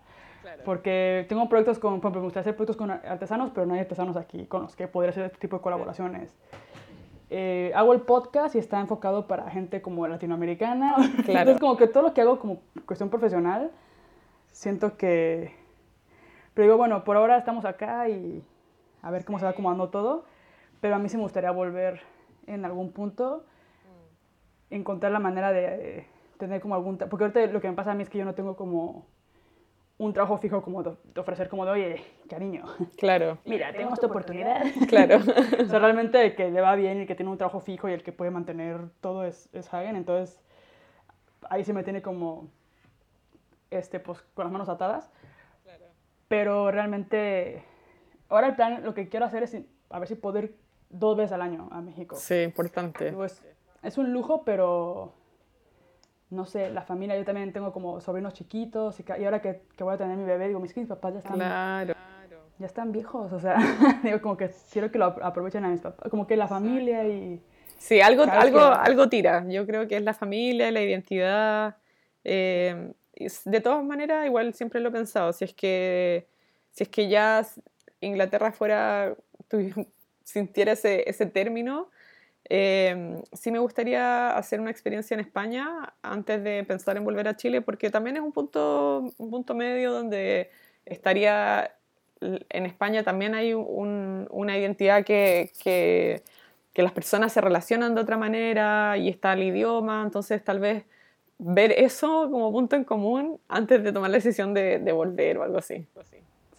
Porque 0.65 1.25
tengo 1.29 1.49
proyectos 1.49 1.79
con, 1.79 2.01
por 2.01 2.09
ejemplo, 2.09 2.21
me 2.21 2.27
gustaría 2.27 2.43
hacer 2.43 2.57
proyectos 2.57 2.77
con 2.77 2.91
artesanos, 2.91 3.51
pero 3.55 3.67
no 3.67 3.75
hay 3.75 3.81
artesanos 3.81 4.17
aquí 4.17 4.47
con 4.47 4.63
los 4.63 4.75
que 4.75 4.89
podría 4.89 5.11
hacer 5.11 5.27
este 5.27 5.39
tipo 5.39 5.57
de 5.57 5.63
colaboraciones. 5.63 6.35
Eh, 7.31 7.73
hago 7.75 7.93
el 7.93 8.01
podcast 8.01 8.55
y 8.55 8.59
está 8.59 8.81
enfocado 8.81 9.27
para 9.27 9.51
gente 9.51 9.83
como 9.83 10.07
latinoamericana. 10.07 10.97
Claro. 11.25 11.51
Entonces, 11.51 11.61
como 11.61 11.77
que 11.77 11.87
todo 11.87 12.03
lo 12.05 12.15
que 12.15 12.23
hago 12.23 12.39
como 12.39 12.61
cuestión 12.87 13.11
profesional, 13.11 13.71
siento 14.51 14.97
que... 14.97 15.55
Pero 16.55 16.65
digo, 16.67 16.77
bueno, 16.77 17.05
por 17.05 17.17
ahora 17.17 17.37
estamos 17.37 17.65
acá 17.65 18.09
y 18.09 18.43
a 19.03 19.11
ver 19.11 19.25
cómo 19.25 19.39
se 19.39 19.45
va 19.45 19.51
acomodando 19.51 19.91
todo. 19.91 20.25
Pero 20.81 20.95
a 20.95 20.99
mí 20.99 21.09
sí 21.09 21.17
me 21.17 21.23
gustaría 21.23 21.51
volver 21.51 22.01
en 22.47 22.65
algún 22.65 22.93
punto, 22.93 23.45
mm. 24.71 24.75
encontrar 24.75 25.13
la 25.13 25.19
manera 25.19 25.53
de 25.53 26.07
tener 26.39 26.61
como 26.61 26.75
algún... 26.75 26.99
Porque 26.99 27.25
ahorita 27.25 27.47
lo 27.47 27.61
que 27.61 27.69
me 27.69 27.75
pasa 27.75 27.93
a 27.93 27.95
mí 27.95 28.03
es 28.03 28.09
que 28.09 28.19
yo 28.19 28.25
no 28.25 28.35
tengo 28.35 28.57
como 28.57 29.07
un 29.99 30.13
trabajo 30.13 30.39
fijo 30.39 30.63
como 30.63 30.83
de, 30.83 30.95
ofrecer 31.17 31.49
como 31.49 31.65
de, 31.65 31.73
oye, 31.73 32.05
cariño. 32.29 32.65
Claro. 32.97 33.39
Mira, 33.45 33.73
tengo 33.73 33.95
esta 33.95 34.07
oportunidad. 34.07 34.65
Claro. 34.89 35.19
o 35.61 35.65
sea, 35.65 35.79
realmente 35.81 36.25
el 36.25 36.37
que 36.37 36.51
le 36.51 36.61
va 36.61 36.77
bien 36.77 36.99
y 36.99 37.01
el 37.03 37.07
que 37.07 37.17
tiene 37.17 37.31
un 37.31 37.39
trabajo 37.39 37.61
fijo 37.61 37.89
y 37.89 37.93
el 37.93 38.03
que 38.03 38.13
puede 38.13 38.31
mantener 38.31 38.81
todo 39.01 39.25
es, 39.25 39.49
es 39.53 39.73
Hagen. 39.75 39.97
Entonces, 39.97 40.41
ahí 41.51 41.65
se 41.65 41.73
me 41.73 41.83
tiene 41.83 42.01
como, 42.01 42.49
este, 43.71 43.99
pues, 43.99 44.21
con 44.35 44.45
las 44.45 44.53
manos 44.53 44.69
atadas. 44.69 45.11
Claro. 45.65 45.87
Pero 46.29 46.71
realmente, 46.71 47.65
ahora 48.29 48.47
el 48.47 48.55
plan, 48.55 48.85
lo 48.85 48.95
que 48.95 49.09
quiero 49.09 49.27
hacer 49.27 49.43
es 49.43 49.57
a 49.91 49.99
ver 49.99 50.07
si 50.07 50.15
poder 50.15 50.55
dos 50.91 51.17
veces 51.17 51.33
al 51.33 51.43
año 51.43 51.69
a 51.73 51.81
México. 51.81 52.15
Sí, 52.15 52.43
importante. 52.43 53.13
Pues, 53.13 53.43
es 53.83 53.99
un 53.99 54.13
lujo, 54.13 54.45
pero 54.45 55.13
no 56.31 56.45
sé, 56.45 56.71
la 56.71 56.83
familia, 56.83 57.17
yo 57.17 57.25
también 57.25 57.53
tengo 57.53 57.73
como 57.73 58.01
sobrinos 58.01 58.35
chiquitos 58.35 59.01
y, 59.01 59.05
y 59.19 59.25
ahora 59.25 59.41
que, 59.41 59.63
que, 59.77 59.85
voy 59.85 59.95
a 59.95 59.99
tener 59.99 60.17
mi 60.17 60.25
bebé, 60.25 60.49
digo, 60.49 60.61
mis, 60.61 60.77
mis 60.77 60.87
papás 60.87 61.15
ya 61.15 61.19
están, 61.21 61.37
claro. 61.37 61.95
ya 62.59 62.67
están 62.67 62.93
viejos, 62.93 63.33
o 63.33 63.41
sea, 63.41 63.57
digo, 64.03 64.21
como 64.21 64.37
que 64.37 64.51
quiero 64.71 64.91
que 64.91 64.99
lo 64.99 65.07
aprovechen 65.07 65.65
a 65.65 65.69
mis 65.69 65.81
papás, 65.81 66.11
como 66.11 66.27
que 66.27 66.37
la 66.37 66.47
familia 66.47 67.07
y... 67.09 67.43
Sí, 67.79 68.01
algo, 68.01 68.25
algo, 68.25 68.61
algo 68.61 69.09
tira, 69.09 69.45
yo 69.49 69.67
creo 69.67 69.89
que 69.89 69.97
es 69.97 70.03
la 70.03 70.13
familia, 70.13 70.71
la 70.71 70.83
identidad, 70.83 71.77
eh, 72.25 72.93
de 73.45 73.61
todas 73.61 73.85
maneras, 73.85 74.27
igual 74.27 74.53
siempre 74.55 74.81
lo 74.81 74.91
he 74.91 74.93
pensado, 74.93 75.33
si 75.33 75.45
es 75.45 75.55
que, 75.55 76.27
si 76.73 76.85
es 76.85 76.89
que 76.89 77.09
ya 77.09 77.47
Inglaterra 78.01 78.53
fuera, 78.53 79.17
sintiera 80.25 80.73
ese, 80.73 81.09
ese 81.09 81.27
término, 81.27 81.89
Eh, 82.51 83.21
sí 83.33 83.51
me 83.51 83.59
gustaría 83.59 84.31
hacer 84.37 84.61
una 84.61 84.71
experiencia 84.71 85.15
en 85.15 85.21
España 85.21 85.93
antes 86.03 86.43
de 86.43 86.65
pensar 86.65 86.97
en 86.97 87.05
volver 87.05 87.29
a 87.29 87.37
Chile, 87.37 87.61
porque 87.61 87.91
también 87.91 88.17
es 88.17 88.23
un 88.23 88.33
punto, 88.33 89.13
un 89.19 89.31
punto 89.31 89.55
medio 89.55 89.93
donde 89.93 90.51
estaría, 90.87 91.75
en 92.21 92.67
España 92.67 93.03
también 93.03 93.35
hay 93.35 93.53
un, 93.53 94.27
una 94.31 94.57
identidad 94.57 95.05
que, 95.05 95.53
que, 95.63 96.23
que, 96.73 96.83
las 96.83 96.93
personas 96.93 97.33
se 97.33 97.43
relacionan 97.43 97.95
de 97.95 98.01
otra 98.01 98.17
manera 98.17 98.97
y 98.97 99.11
está 99.11 99.35
el 99.35 99.43
idioma, 99.43 100.03
entonces 100.03 100.43
tal 100.43 100.59
vez 100.59 100.85
ver 101.37 101.73
eso 101.73 102.31
como 102.31 102.51
punto 102.51 102.77
en 102.77 102.85
común 102.85 103.39
antes 103.49 103.85
de 103.85 103.93
tomar 103.93 104.11
la 104.11 104.17
decisión 104.17 104.55
de, 104.55 104.79
de 104.79 104.93
volver 104.93 105.37
o 105.37 105.43
algo 105.43 105.59
así. 105.59 105.87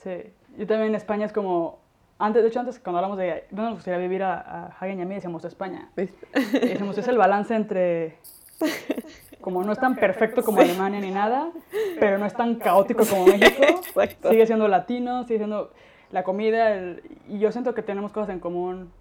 Sí, 0.03 0.11
yo 0.55 0.67
también 0.67 0.93
España 0.93 1.25
es 1.25 1.33
como 1.33 1.79
antes, 2.19 2.43
de 2.43 2.49
hecho, 2.49 2.59
antes 2.59 2.79
cuando 2.79 2.99
hablamos 2.99 3.17
de 3.17 3.45
dónde 3.49 3.69
nos 3.69 3.73
gustaría 3.75 3.99
vivir 3.99 4.23
a, 4.23 4.39
a 4.39 4.65
Hagen 4.67 4.99
y 4.99 5.01
a 5.01 5.05
mí, 5.05 5.15
decíamos 5.15 5.43
España. 5.45 5.89
Y 5.95 6.09
decíamos, 6.35 6.97
es 6.97 7.07
el 7.07 7.17
balance 7.17 7.55
entre, 7.55 8.17
como 9.41 9.63
no 9.63 9.71
es 9.71 9.79
tan 9.79 9.95
perfecto 9.95 10.43
como 10.43 10.59
Alemania 10.59 10.99
ni 10.99 11.11
nada, 11.11 11.51
pero 11.99 12.17
no 12.17 12.25
es 12.25 12.33
tan 12.33 12.55
caótico 12.55 13.05
como 13.05 13.25
México. 13.37 13.63
Exacto. 13.63 14.29
Sigue 14.29 14.45
siendo 14.45 14.67
latino, 14.67 15.23
sigue 15.23 15.39
siendo 15.39 15.71
la 16.11 16.23
comida, 16.23 16.73
el, 16.73 17.01
y 17.27 17.39
yo 17.39 17.51
siento 17.51 17.73
que 17.73 17.83
tenemos 17.83 18.11
cosas 18.11 18.29
en 18.31 18.39
común 18.39 18.91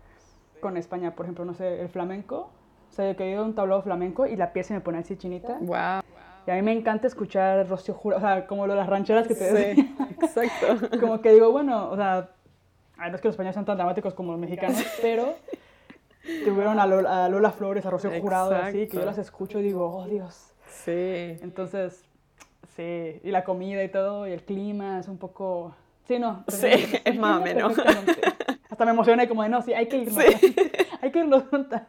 con 0.60 0.76
España, 0.76 1.14
por 1.14 1.26
ejemplo, 1.26 1.44
no 1.44 1.54
sé, 1.54 1.80
el 1.80 1.88
flamenco. 1.88 2.50
O 2.90 2.92
sea, 2.92 3.10
yo 3.10 3.16
que 3.16 3.24
he 3.24 3.30
ido 3.32 3.42
a 3.42 3.44
un 3.44 3.54
tablado 3.54 3.82
flamenco 3.82 4.26
y 4.26 4.36
la 4.36 4.52
piel 4.52 4.64
se 4.64 4.74
me 4.74 4.80
pone 4.80 4.98
así 4.98 5.16
chinita. 5.16 5.58
Wow. 5.60 6.02
Y 6.46 6.50
a 6.50 6.54
mí 6.54 6.62
me 6.62 6.72
encanta 6.72 7.06
escuchar 7.06 7.68
Rocío 7.68 7.94
Jura, 7.94 8.16
o 8.16 8.20
sea, 8.20 8.46
como 8.46 8.66
lo 8.66 8.72
de 8.72 8.78
las 8.78 8.88
rancheras 8.88 9.28
que 9.28 9.34
te 9.34 9.74
Sí, 9.74 9.94
exacto. 10.20 10.98
como 11.00 11.20
que 11.20 11.32
digo, 11.32 11.52
bueno, 11.52 11.90
o 11.90 11.96
sea, 11.96 12.30
Ay, 12.98 13.10
no 13.10 13.16
es 13.16 13.22
que 13.22 13.28
los 13.28 13.34
españoles 13.34 13.54
sean 13.54 13.64
tan 13.64 13.76
dramáticos 13.76 14.12
como 14.14 14.32
los 14.32 14.40
mexicanos, 14.40 14.84
pero 15.02 15.36
tuvieron 16.44 16.80
a 16.80 16.86
Lola, 16.86 17.24
a 17.24 17.28
Lola 17.28 17.52
Flores, 17.52 17.86
a 17.86 17.90
Rocío 17.90 18.10
Jurado, 18.20 18.54
así, 18.56 18.88
que 18.88 18.96
yo 18.96 19.04
las 19.04 19.18
escucho 19.18 19.60
y 19.60 19.62
digo, 19.62 19.88
oh 19.88 20.06
Dios. 20.06 20.52
Sí. 20.68 21.38
Entonces, 21.40 22.04
sí, 22.76 23.20
y 23.22 23.30
la 23.30 23.44
comida 23.44 23.82
y 23.84 23.88
todo, 23.88 24.26
y 24.26 24.32
el 24.32 24.42
clima 24.42 24.98
es 24.98 25.08
un 25.08 25.18
poco... 25.18 25.74
Sí, 26.06 26.18
no. 26.18 26.44
Sí, 26.48 26.66
es 27.04 27.18
más 27.18 27.40
o 27.40 27.44
menos. 27.44 27.74
Hasta 28.68 28.84
me 28.84 28.90
emocioné 28.90 29.28
como 29.28 29.42
de, 29.42 29.48
no, 29.48 29.62
sí, 29.62 29.72
hay 29.72 29.86
que 29.86 29.98
irnos. 29.98 30.22
Sí. 30.22 30.56
hay 31.00 31.12
que 31.12 31.18
irnos 31.20 31.44
juntas. 31.48 31.82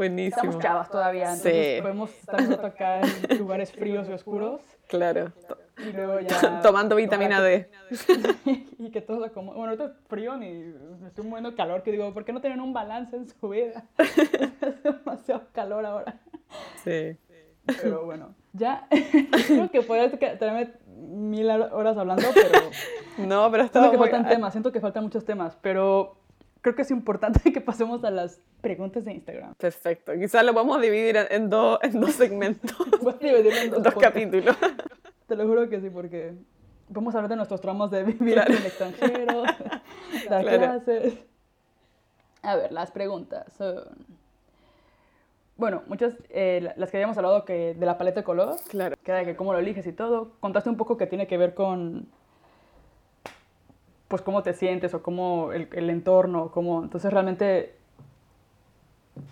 Buenísimo. 0.00 0.44
Estamos 0.44 0.62
chavas 0.62 0.90
todavía, 0.90 1.24
entonces 1.24 1.76
sí. 1.76 1.82
podemos 1.82 2.10
estar 2.10 2.64
acá 2.64 3.00
en 3.02 3.38
lugares 3.38 3.70
fríos 3.70 4.08
y 4.08 4.12
oscuros. 4.14 4.62
Claro. 4.86 5.30
Y 5.76 5.92
luego 5.92 6.20
ya... 6.20 6.62
Tomando 6.62 6.96
vitamina 6.96 7.42
D. 7.42 7.70
y 8.78 8.90
que 8.90 9.02
todo 9.02 9.30
como... 9.34 9.52
Bueno, 9.52 9.72
ahorita 9.72 9.84
es 9.84 9.92
frío 10.08 10.38
ni 10.38 10.72
me 11.02 11.08
estoy 11.08 11.26
muriendo 11.26 11.54
calor, 11.54 11.82
que 11.82 11.92
digo, 11.92 12.14
¿por 12.14 12.24
qué 12.24 12.32
no 12.32 12.40
tienen 12.40 12.62
un 12.62 12.72
balance 12.72 13.14
en 13.14 13.28
su 13.28 13.50
vida? 13.50 13.84
es 13.98 14.82
demasiado 14.82 15.42
calor 15.52 15.84
ahora. 15.84 16.18
Sí. 16.82 17.18
Pero 17.66 18.06
bueno, 18.06 18.34
ya 18.54 18.88
creo 19.48 19.70
que 19.70 19.82
podría 19.82 20.10
tenerme 20.10 20.72
mil 20.96 21.50
horas 21.50 21.98
hablando, 21.98 22.26
pero... 22.32 22.70
No, 23.18 23.50
pero 23.50 23.64
está 23.64 23.80
Siento 23.80 23.92
que 23.92 23.98
faltan 23.98 24.26
temas, 24.26 24.54
siento 24.54 24.72
que 24.72 24.80
faltan 24.80 25.04
muchos 25.04 25.26
temas, 25.26 25.58
pero 25.60 26.19
creo 26.60 26.74
que 26.74 26.82
es 26.82 26.90
importante 26.90 27.40
que 27.52 27.60
pasemos 27.60 28.04
a 28.04 28.10
las 28.10 28.40
preguntas 28.60 29.04
de 29.04 29.12
Instagram. 29.14 29.54
Perfecto. 29.54 30.12
Quizás 30.14 30.44
lo 30.44 30.52
vamos 30.52 30.78
a 30.78 30.80
dividir 30.80 31.16
en, 31.30 31.48
dos, 31.48 31.78
en 31.82 32.00
dos 32.00 32.12
segmentos. 32.12 32.76
Voy 33.02 33.14
a 33.14 33.18
dividirlo 33.18 33.60
en 33.60 33.70
dos, 33.70 33.82
dos 33.82 33.94
capítulos. 33.94 34.56
Te 35.26 35.36
lo 35.36 35.46
juro 35.46 35.68
que 35.68 35.80
sí, 35.80 35.90
porque 35.90 36.34
vamos 36.88 37.14
a 37.14 37.18
hablar 37.18 37.30
de 37.30 37.36
nuestros 37.36 37.60
tramos 37.60 37.90
de 37.90 38.02
vivir 38.02 38.34
claro. 38.34 38.52
en 38.52 38.58
el 38.58 38.66
extranjero, 38.66 39.42
dar 40.28 40.42
claro. 40.42 40.58
clases. 40.58 41.14
A 42.42 42.56
ver, 42.56 42.72
las 42.72 42.90
preguntas 42.90 43.52
son... 43.52 43.84
Bueno, 45.56 45.82
muchas, 45.86 46.14
eh, 46.30 46.72
las 46.74 46.90
que 46.90 46.96
habíamos 46.96 47.18
hablado 47.18 47.44
que 47.44 47.74
de 47.74 47.86
la 47.86 47.98
paleta 47.98 48.20
de 48.20 48.24
color, 48.24 48.56
claro. 48.70 48.96
que 49.04 49.12
de 49.12 49.24
que 49.26 49.36
cómo 49.36 49.52
lo 49.52 49.58
eliges 49.58 49.86
y 49.86 49.92
todo, 49.92 50.32
contaste 50.40 50.70
un 50.70 50.78
poco 50.78 50.96
que 50.96 51.06
tiene 51.06 51.26
que 51.26 51.36
ver 51.36 51.52
con 51.54 52.08
pues 54.10 54.22
cómo 54.22 54.42
te 54.42 54.54
sientes 54.54 54.92
o 54.92 55.02
cómo 55.04 55.52
el, 55.52 55.68
el 55.72 55.88
entorno, 55.88 56.50
cómo... 56.50 56.82
Entonces 56.82 57.12
realmente... 57.12 57.76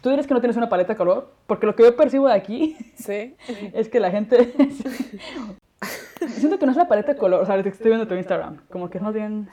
¿Tú 0.00 0.08
dirías 0.08 0.28
que 0.28 0.34
no 0.34 0.40
tienes 0.40 0.56
una 0.56 0.68
paleta 0.68 0.92
de 0.92 0.96
color? 0.96 1.32
Porque 1.48 1.66
lo 1.66 1.74
que 1.74 1.82
yo 1.82 1.96
percibo 1.96 2.28
de 2.28 2.34
aquí 2.34 2.76
sí. 2.94 3.34
es 3.74 3.88
que 3.88 3.98
la 3.98 4.12
gente... 4.12 4.54
Siento 6.28 6.60
que 6.60 6.66
no 6.66 6.70
es 6.70 6.78
la 6.78 6.86
paleta 6.86 7.12
de 7.14 7.18
color, 7.18 7.42
o 7.42 7.46
sea, 7.46 7.60
te 7.60 7.68
estoy 7.68 7.88
viendo 7.88 8.06
tu 8.06 8.14
Instagram, 8.14 8.60
como 8.70 8.88
que 8.88 8.98
es 8.98 9.04
más 9.04 9.12
bien... 9.12 9.48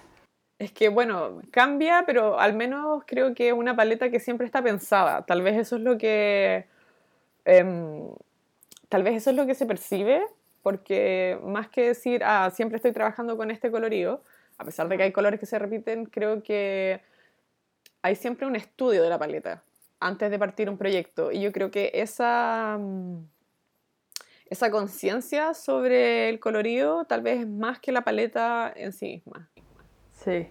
Es 0.59 0.71
que, 0.71 0.89
bueno, 0.89 1.41
cambia, 1.51 2.03
pero 2.05 2.39
al 2.39 2.53
menos 2.53 3.03
creo 3.07 3.33
que 3.33 3.47
es 3.47 3.53
una 3.53 3.75
paleta 3.75 4.11
que 4.11 4.19
siempre 4.19 4.45
está 4.45 4.61
pensada. 4.61 5.25
Tal 5.25 5.41
vez 5.41 5.57
eso 5.57 5.75
es 5.77 5.81
lo 5.81 5.97
que... 5.97 6.67
Eh, 7.45 8.07
tal 8.89 9.01
vez 9.01 9.15
eso 9.15 9.31
es 9.31 9.35
lo 9.35 9.47
que 9.47 9.55
se 9.55 9.65
percibe, 9.65 10.23
porque 10.61 11.39
más 11.43 11.67
que 11.67 11.88
decir, 11.88 12.21
ah, 12.23 12.51
siempre 12.53 12.75
estoy 12.75 12.91
trabajando 12.91 13.38
con 13.38 13.49
este 13.49 13.71
colorido, 13.71 14.21
a 14.57 14.65
pesar 14.65 14.87
de 14.87 14.97
que 14.97 15.03
hay 15.03 15.11
colores 15.11 15.39
que 15.39 15.45
se 15.45 15.59
repiten, 15.59 16.05
creo 16.05 16.41
que 16.41 17.01
hay 18.01 18.15
siempre 18.15 18.47
un 18.47 18.55
estudio 18.55 19.03
de 19.03 19.09
la 19.09 19.17
paleta 19.17 19.63
antes 19.99 20.29
de 20.29 20.39
partir 20.39 20.69
un 20.69 20.77
proyecto. 20.77 21.31
Y 21.31 21.41
yo 21.41 21.51
creo 21.51 21.71
que 21.71 21.91
esa, 21.93 22.79
esa 24.49 24.71
conciencia 24.71 25.53
sobre 25.53 26.29
el 26.29 26.39
colorido 26.39 27.05
tal 27.05 27.21
vez 27.21 27.41
es 27.41 27.47
más 27.47 27.79
que 27.79 27.91
la 27.91 28.03
paleta 28.03 28.71
en 28.75 28.93
sí 28.93 29.07
misma. 29.07 29.49
Sí. 30.11 30.47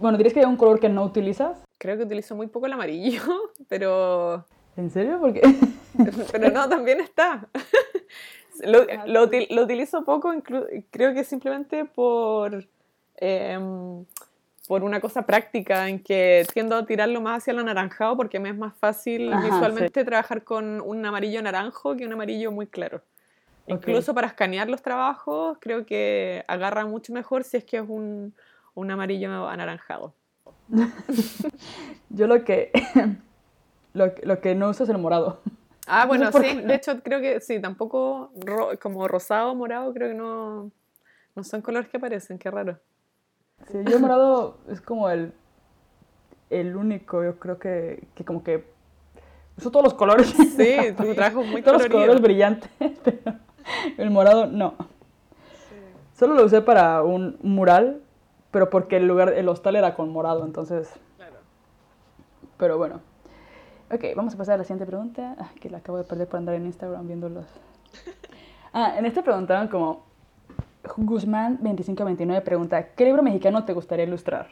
Bueno, 0.00 0.18
¿dirías 0.18 0.34
que 0.34 0.40
hay 0.40 0.46
un 0.46 0.56
color 0.56 0.80
que 0.80 0.88
no 0.88 1.04
utilizas? 1.04 1.62
Creo 1.78 1.96
que 1.96 2.02
utilizo 2.02 2.34
muy 2.34 2.48
poco 2.48 2.66
el 2.66 2.72
amarillo, 2.72 3.22
pero... 3.68 4.44
¿En 4.76 4.90
serio? 4.90 5.20
¿Por 5.20 5.32
qué? 5.32 5.42
pero 6.32 6.50
no, 6.50 6.68
también 6.68 7.00
está. 7.00 7.48
Lo, 8.62 8.84
lo, 9.06 9.30
lo 9.48 9.62
utilizo 9.62 10.04
poco, 10.04 10.34
creo 10.90 11.14
que 11.14 11.24
simplemente 11.24 11.86
por 11.86 12.68
eh, 13.20 13.58
por 14.70 14.84
una 14.84 15.00
cosa 15.00 15.26
práctica 15.26 15.88
en 15.88 15.98
que 16.00 16.46
tiendo 16.52 16.76
a 16.76 16.86
tirarlo 16.86 17.20
más 17.20 17.38
hacia 17.38 17.52
el 17.52 17.58
anaranjado 17.58 18.16
porque 18.16 18.38
me 18.38 18.50
es 18.50 18.56
más 18.56 18.72
fácil 18.76 19.32
Ajá, 19.32 19.44
visualmente 19.44 20.00
sí. 20.00 20.06
trabajar 20.06 20.44
con 20.44 20.80
un 20.80 21.04
amarillo 21.04 21.42
naranjo 21.42 21.96
que 21.96 22.06
un 22.06 22.12
amarillo 22.12 22.52
muy 22.52 22.68
claro. 22.68 23.02
Okay. 23.64 23.74
Incluso 23.74 24.14
para 24.14 24.28
escanear 24.28 24.68
los 24.68 24.80
trabajos 24.80 25.58
creo 25.60 25.84
que 25.86 26.44
agarra 26.46 26.86
mucho 26.86 27.12
mejor 27.12 27.42
si 27.42 27.56
es 27.56 27.64
que 27.64 27.78
es 27.78 27.84
un, 27.88 28.32
un 28.74 28.90
amarillo 28.92 29.48
anaranjado. 29.48 30.14
Yo 32.10 32.26
lo 32.28 32.44
que, 32.44 32.70
lo, 33.92 34.12
lo, 34.22 34.40
que 34.40 34.54
no 34.54 34.68
uso 34.70 34.84
es 34.84 34.90
el 34.90 34.98
morado. 34.98 35.40
Ah, 35.86 36.06
bueno, 36.06 36.30
no 36.32 36.40
sí, 36.40 36.60
de 36.60 36.74
hecho 36.74 37.02
creo 37.02 37.20
que 37.20 37.40
sí, 37.40 37.60
tampoco 37.60 38.30
ro 38.36 38.70
como 38.80 39.08
rosado, 39.08 39.54
morado, 39.54 39.92
creo 39.92 40.10
que 40.10 40.14
no, 40.14 40.70
no 41.34 41.44
son 41.44 41.60
colores 41.60 41.88
que 41.88 41.96
aparecen, 41.96 42.38
qué 42.38 42.50
raro. 42.50 42.78
Sí, 43.68 43.78
yo 43.86 43.96
el 43.96 44.00
morado 44.00 44.56
es 44.68 44.80
como 44.80 45.08
el, 45.10 45.32
el 46.50 46.76
único, 46.76 47.22
yo 47.22 47.38
creo 47.38 47.58
que, 47.58 48.08
que 48.14 48.24
como 48.24 48.42
que 48.42 48.64
uso 49.56 49.70
todos 49.70 49.84
los 49.84 49.94
colores. 49.94 50.28
Sí, 50.56 50.76
tu 50.96 51.14
trabajo 51.14 51.42
muy 51.44 51.62
Todos 51.62 51.82
colorido. 51.82 51.98
los 51.98 52.06
colores 52.06 52.22
brillantes, 52.22 52.70
pero 53.04 53.34
el 53.96 54.10
morado 54.10 54.46
no. 54.46 54.74
Sí. 55.68 55.76
Solo 56.18 56.34
lo 56.34 56.44
usé 56.44 56.60
para 56.62 57.02
un 57.02 57.38
mural, 57.42 58.02
pero 58.50 58.70
porque 58.70 58.96
el 58.96 59.06
lugar, 59.06 59.32
el 59.32 59.48
hostal 59.48 59.76
era 59.76 59.94
con 59.94 60.10
morado, 60.10 60.44
entonces... 60.44 60.90
Claro. 61.16 61.36
Pero 62.56 62.78
bueno. 62.78 63.00
Ok, 63.92 64.04
vamos 64.14 64.34
a 64.34 64.38
pasar 64.38 64.54
a 64.54 64.58
la 64.58 64.64
siguiente 64.64 64.86
pregunta, 64.86 65.36
ah, 65.38 65.50
que 65.60 65.68
la 65.68 65.78
acabo 65.78 65.98
de 65.98 66.04
perder 66.04 66.28
por 66.28 66.38
andar 66.38 66.54
en 66.54 66.66
Instagram 66.66 67.06
viéndolos. 67.06 67.46
Ah, 68.72 68.96
en 68.96 69.04
este 69.04 69.20
preguntaron 69.24 69.66
como, 69.66 70.04
Guzmán2529 70.96 72.42
pregunta, 72.42 72.94
¿qué 72.94 73.04
libro 73.04 73.22
mexicano 73.22 73.64
te 73.64 73.72
gustaría 73.72 74.04
ilustrar? 74.04 74.48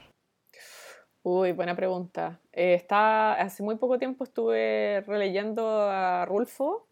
Uy, 1.22 1.53
buena 1.53 1.74
pregunta. 1.76 2.41
Eh, 2.53 2.74
está, 2.74 3.34
hace 3.34 3.62
muy 3.62 3.76
poco 3.76 3.99
tiempo 3.99 4.24
estuve 4.24 5.03
releyendo 5.07 5.82
a 5.82 6.24
Rulfo 6.24 6.86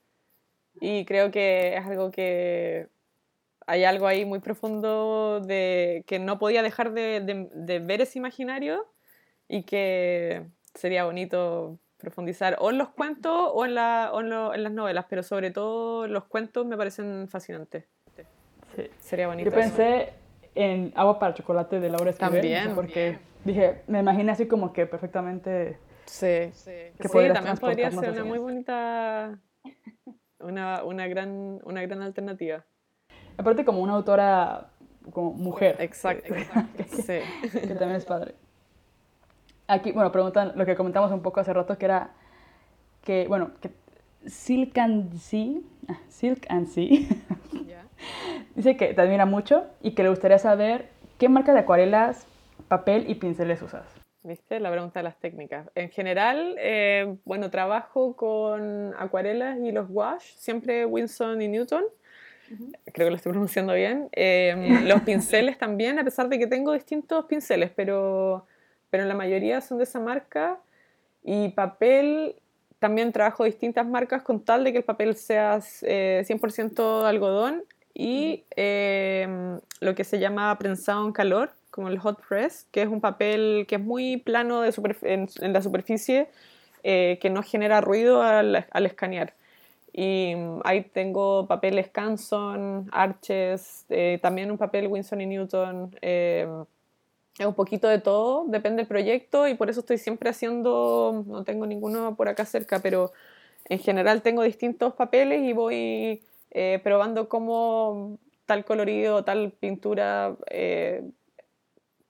y 0.81 1.05
creo 1.05 1.31
que 1.31 1.77
es 1.77 1.87
algo 1.87 2.11
que 2.11 2.89
hay 3.67 3.85
algo 3.85 4.07
ahí 4.07 4.25
muy 4.25 4.41
profundo 4.41 5.41
de 5.41 6.05
que 6.07 6.19
no 6.19 6.39
podía 6.39 6.63
dejar 6.63 6.93
de, 6.93 7.81
ver 7.85 8.01
ese 8.01 8.19
imaginario 8.19 8.87
y 9.49 9.65
que 9.65 10.47
sería 10.75 11.05
bonito 11.05 11.79
profundizar 11.97 12.57
o 12.61 12.71
en 12.71 12.79
los 12.79 12.91
cuentos 12.91 13.33
o 13.33 13.65
en 13.65 13.75
las 13.75 14.73
novelas, 14.73 15.07
pero 15.09 15.23
sobre 15.23 15.51
todo 15.51 16.07
los 16.07 16.25
cuentos 16.25 16.67
me 16.67 16.77
parecen 16.77 17.29
fascinantes. 17.29 17.87
Sí. 18.77 18.91
Sería 19.01 19.27
bonito. 19.27 19.51
Yo 19.51 19.57
pensé 19.57 20.03
eso. 20.03 20.13
en 20.55 20.93
Agua 20.95 21.19
para 21.19 21.35
Chocolate 21.35 21.81
de 21.81 21.89
Laura 21.89 22.11
Esquivel. 22.11 22.33
También. 22.33 22.75
Porque 22.75 23.19
dije, 23.45 23.83
me 23.87 24.01
imaginé 24.01 24.33
así 24.33 24.47
como 24.47 24.73
que 24.73 24.87
perfectamente... 24.87 25.79
Sí, 26.05 26.51
sí. 26.53 26.71
Que 27.01 27.09
sí 27.09 27.19
también 27.33 27.57
podría 27.57 27.91
ser 27.91 28.11
una 28.13 28.25
muy 28.25 28.39
bonita... 28.39 29.39
Una, 30.39 30.85
una, 30.85 31.09
gran, 31.09 31.61
una 31.65 31.81
gran 31.83 32.03
alternativa. 32.03 32.65
Aparte 33.39 33.65
como 33.65 33.81
una 33.81 33.95
autora 33.95 34.69
como 35.11 35.33
mujer. 35.33 35.77
Exacto. 35.81 36.35
que, 36.35 36.85
sí. 36.85 37.51
que 37.51 37.75
también 37.75 37.97
es 37.97 38.05
padre. 38.05 38.35
Aquí, 39.67 39.93
bueno, 39.93 40.13
preguntan 40.13 40.53
lo 40.55 40.67
que 40.67 40.77
comentamos 40.77 41.11
un 41.11 41.23
poco 41.23 41.41
hace 41.41 41.53
rato, 41.53 41.77
que 41.77 41.87
era 41.87 42.11
que, 43.03 43.27
bueno, 43.29 43.53
que 43.61 43.71
Silk 44.27 44.77
and 44.79 45.17
Sea, 45.19 45.61
ah, 45.89 45.99
Silk 46.09 46.47
and 46.49 46.67
Sea, 46.69 47.09
dice 48.55 48.77
que 48.77 48.95
te 48.95 49.01
admira 49.01 49.27
mucho 49.27 49.67
y 49.83 49.93
que 49.93 50.03
le 50.03 50.09
gustaría 50.09 50.39
saber 50.39 50.89
qué 51.19 51.29
marca 51.29 51.53
de 51.53 51.61
acuarelas, 51.61 52.27
papel 52.69 53.09
y 53.09 53.15
pinceles 53.17 53.63
usas. 53.63 53.87
¿Viste? 54.23 54.59
La 54.59 54.73
pregunta 54.73 54.99
de 54.99 55.05
las 55.05 55.17
técnicas. 55.21 55.71
En 55.77 55.89
general, 55.91 56.57
eh, 56.59 57.17
bueno, 57.25 57.49
trabajo 57.49 58.17
con 58.17 58.93
acuarelas 58.99 59.59
y 59.61 59.71
los 59.71 59.87
wash, 59.89 60.35
siempre 60.35 60.85
Winston 60.85 61.41
y 61.41 61.49
Newton. 61.49 61.85
Creo 62.93 63.07
que 63.07 63.11
lo 63.11 63.17
estoy 63.17 63.31
pronunciando 63.31 63.73
bien. 63.73 64.09
Em, 64.13 64.85
los 64.89 65.03
pinceles 65.03 65.59
también, 65.59 66.01
a 66.01 66.05
pesar 66.05 66.29
de 66.29 66.41
que 66.41 66.49
tengo 66.49 66.73
distintos 66.73 67.25
pinceles, 67.27 67.71
pero, 67.77 68.47
pero 68.91 69.05
la 69.05 69.15
mayoría 69.15 69.61
son 69.61 69.79
de 69.79 69.85
esa 69.85 70.01
marca. 70.01 70.59
Y 71.23 71.51
papel, 71.51 72.35
también 72.81 73.13
trabajo 73.13 73.45
distintas 73.45 73.87
marcas 73.87 74.23
con 74.23 74.45
tal 74.45 74.65
de 74.65 74.73
que 74.73 74.79
el 74.79 74.85
papel 74.85 75.15
sea 75.15 75.59
100% 75.59 77.03
eh, 77.05 77.07
algodón 77.07 77.63
y 77.99 78.45
em, 78.51 79.59
lo 79.81 79.95
que 79.95 80.05
se 80.05 80.19
llama 80.19 80.55
prensado 80.59 81.07
en 81.07 81.13
calor, 81.13 81.53
como 81.71 81.89
el 81.89 81.99
hot 81.99 82.21
press, 82.29 82.67
que 82.71 82.83
es 82.83 82.89
un 82.89 83.01
papel 83.01 83.65
que 83.67 83.77
es 83.77 83.81
muy 83.81 84.19
plano 84.19 84.61
de 84.61 84.75
en, 85.01 85.53
la 85.55 85.63
superficie, 85.63 86.29
eh, 86.83 87.19
que 87.23 87.31
no 87.31 87.43
genera 87.43 87.81
ruido 87.81 88.21
al, 88.21 88.67
escanear. 88.85 89.33
Y 89.95 90.35
mm, 90.37 90.61
ahí 90.65 90.83
tengo 90.83 91.47
papeles 91.47 91.89
Canson, 91.89 92.87
Arches, 92.93 93.87
eh, 93.89 94.19
también 94.21 94.51
un 94.51 94.59
papel 94.59 94.89
Winsor 94.89 95.23
y 95.23 95.27
Newton. 95.27 95.97
Eh, 96.03 96.47
es 97.39 97.47
un 97.47 97.55
poquito 97.55 97.89
de 97.89 97.99
todo, 97.99 98.45
depende 98.47 98.83
del 98.83 98.89
proyecto 98.89 99.49
y 99.49 99.55
por 99.55 99.71
eso 99.71 99.81
estoy 99.81 99.97
siempre 99.97 100.29
haciendo, 100.29 101.25
no 101.27 101.45
tengo 101.45 101.67
ninguno 101.67 102.15
por 102.15 102.29
acá 102.29 102.45
cerca, 102.45 102.79
pero 102.81 103.13
en 103.71 103.79
general 103.79 104.21
tengo 104.21 104.43
distintos 104.43 104.93
papeles 104.95 105.43
y 105.43 105.55
voy 105.55 106.23
probando 106.83 107.29
cómo 107.29 108.19
tal 108.47 108.65
colorido, 108.65 109.25
tal 109.25 109.53
pintura 109.53 110.37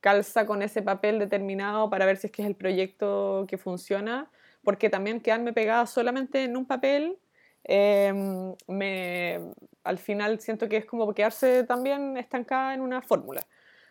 calza 0.06 0.46
con 0.46 0.62
ese 0.62 0.82
papel 0.82 1.18
determinado 1.18 1.90
para 1.90 2.06
ver 2.06 2.16
si 2.16 2.28
es 2.28 2.32
que 2.32 2.42
es 2.42 2.46
el 2.46 2.54
proyecto 2.54 3.44
que 3.48 3.58
funciona, 3.58 4.30
porque 4.62 4.88
también 4.88 5.20
quedarme 5.20 5.52
pegada 5.52 5.84
solamente 5.86 6.44
en 6.44 6.56
un 6.56 6.64
papel, 6.64 7.18
em, 7.64 8.54
me, 8.68 9.40
al 9.82 9.98
final 9.98 10.38
siento 10.38 10.68
que 10.68 10.76
es 10.76 10.84
como 10.84 11.12
quedarse 11.12 11.64
también 11.64 12.16
estancada 12.16 12.74
en 12.74 12.82
una 12.82 13.02
fórmula. 13.02 13.40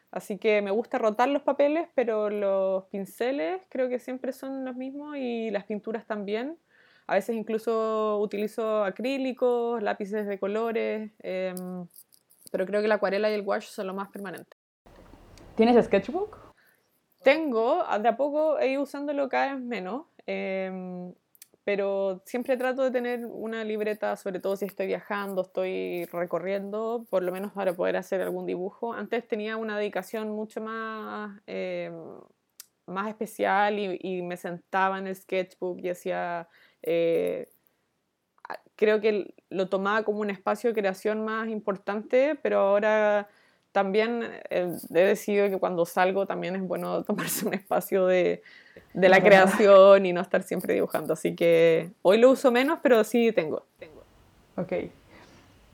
Así 0.10 0.38
que 0.38 0.62
me 0.62 0.72
gusta 0.72 0.98
rotar 0.98 1.28
los 1.28 1.42
papeles, 1.42 1.90
pero 1.96 2.30
los 2.30 2.86
pinceles 2.86 3.62
creo 3.68 3.90
que 3.90 4.00
siempre 4.00 4.32
son 4.32 4.64
los 4.64 4.78
mismos 4.78 5.18
y 5.18 5.52
las 5.52 5.66
pinturas 5.66 6.06
también. 6.06 6.58
A 7.08 7.16
veces 7.16 7.36
incluso 7.36 8.20
utilizo 8.20 8.84
acrílicos, 8.84 9.82
lápices 9.84 10.26
de 10.28 10.40
colores, 10.40 11.12
em, 11.20 11.88
pero 12.52 12.66
creo 12.66 12.82
que 12.82 12.88
la 12.88 12.96
acuarela 12.96 13.30
y 13.30 13.34
el 13.34 13.42
wash 13.42 13.68
son 13.68 13.88
lo 13.88 13.94
más 13.94 14.10
permanente. 14.10 14.58
¿Tienes 15.56 15.86
sketchbook? 15.86 16.38
Tengo, 17.24 17.84
de 18.00 18.08
a 18.08 18.18
poco 18.18 18.60
he 18.60 18.70
ido 18.70 18.84
usándolo 18.84 19.30
cada 19.30 19.56
vez 19.56 19.64
menos, 19.64 20.06
em, 20.26 21.14
pero 21.64 22.22
siempre 22.26 22.58
trato 22.58 22.84
de 22.84 22.92
tener 22.92 23.26
una 23.26 23.64
libreta, 23.64 24.16
sobre 24.16 24.40
todo 24.40 24.56
si 24.56 24.66
estoy 24.66 24.86
viajando, 24.88 25.42
estoy 25.42 26.06
recorriendo, 26.06 27.06
por 27.10 27.24
lo 27.24 27.32
menos 27.32 27.52
para 27.54 27.74
poder 27.74 27.98
hacer 27.98 28.22
algún 28.22 28.46
dibujo. 28.46 28.94
Antes 28.94 29.28
tenía 29.28 29.58
una 29.58 29.78
dedicación 29.78 30.30
mucho 30.30 30.62
más, 30.62 31.42
em, 31.48 31.94
más 32.86 33.08
especial 33.10 33.80
y, 33.80 34.22
me 34.22 34.38
sentaba 34.38 35.00
en 35.00 35.08
el 35.08 35.16
sketchbook 35.16 35.80
y 35.84 35.90
hacía... 35.90 36.48
Eh, 36.86 37.50
creo 38.76 39.02
que 39.02 39.34
lo 39.50 39.68
tomaba 39.68 40.04
como 40.04 40.20
un 40.20 40.30
espacio 40.30 40.70
de 40.70 40.80
creación 40.80 41.24
más 41.24 41.48
importante, 41.50 42.38
pero 42.42 42.60
ahora 42.60 43.28
también 43.72 44.24
eh, 44.50 44.72
he 44.94 45.00
decidido 45.00 45.50
que 45.50 45.58
cuando 45.58 45.86
salgo 45.86 46.26
también 46.26 46.56
es 46.56 46.62
bueno 46.62 47.04
tomarse 47.04 47.46
un 47.46 47.54
espacio 47.54 48.06
de, 48.06 48.42
de 48.94 49.10
la 49.10 49.22
creación 49.22 50.06
y 50.06 50.14
no 50.14 50.22
estar 50.22 50.44
siempre 50.44 50.74
dibujando. 50.74 51.14
Así 51.14 51.36
que 51.36 51.92
hoy 52.02 52.18
lo 52.18 52.32
uso 52.32 52.52
menos, 52.52 52.80
pero 52.82 53.04
sí 53.04 53.32
tengo. 53.32 53.66
tengo. 53.78 54.04
Ok. 54.56 54.74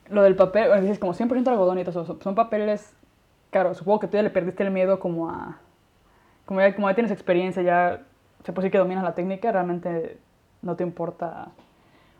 Lo 0.09 0.23
del 0.23 0.35
papel, 0.35 0.81
dices 0.81 0.99
como 0.99 1.13
100% 1.13 1.47
algodón 1.47 1.79
y 1.79 1.83
todo 1.83 2.03
eso, 2.03 2.19
son 2.21 2.35
papeles, 2.35 2.93
claro, 3.49 3.73
supongo 3.73 4.01
que 4.01 4.07
tú 4.07 4.17
ya 4.17 4.23
le 4.23 4.29
perdiste 4.29 4.63
el 4.63 4.71
miedo 4.71 4.99
como 4.99 5.29
a, 5.29 5.59
como 6.45 6.59
ya, 6.59 6.75
como 6.75 6.89
ya 6.89 6.95
tienes 6.95 7.11
experiencia, 7.11 7.61
ya 7.63 8.01
se 8.43 8.51
puede 8.51 8.65
decir 8.65 8.71
que 8.73 8.77
dominas 8.79 9.03
la 9.03 9.15
técnica, 9.15 9.51
realmente 9.51 10.17
no 10.61 10.75
te 10.75 10.83
importa. 10.83 11.49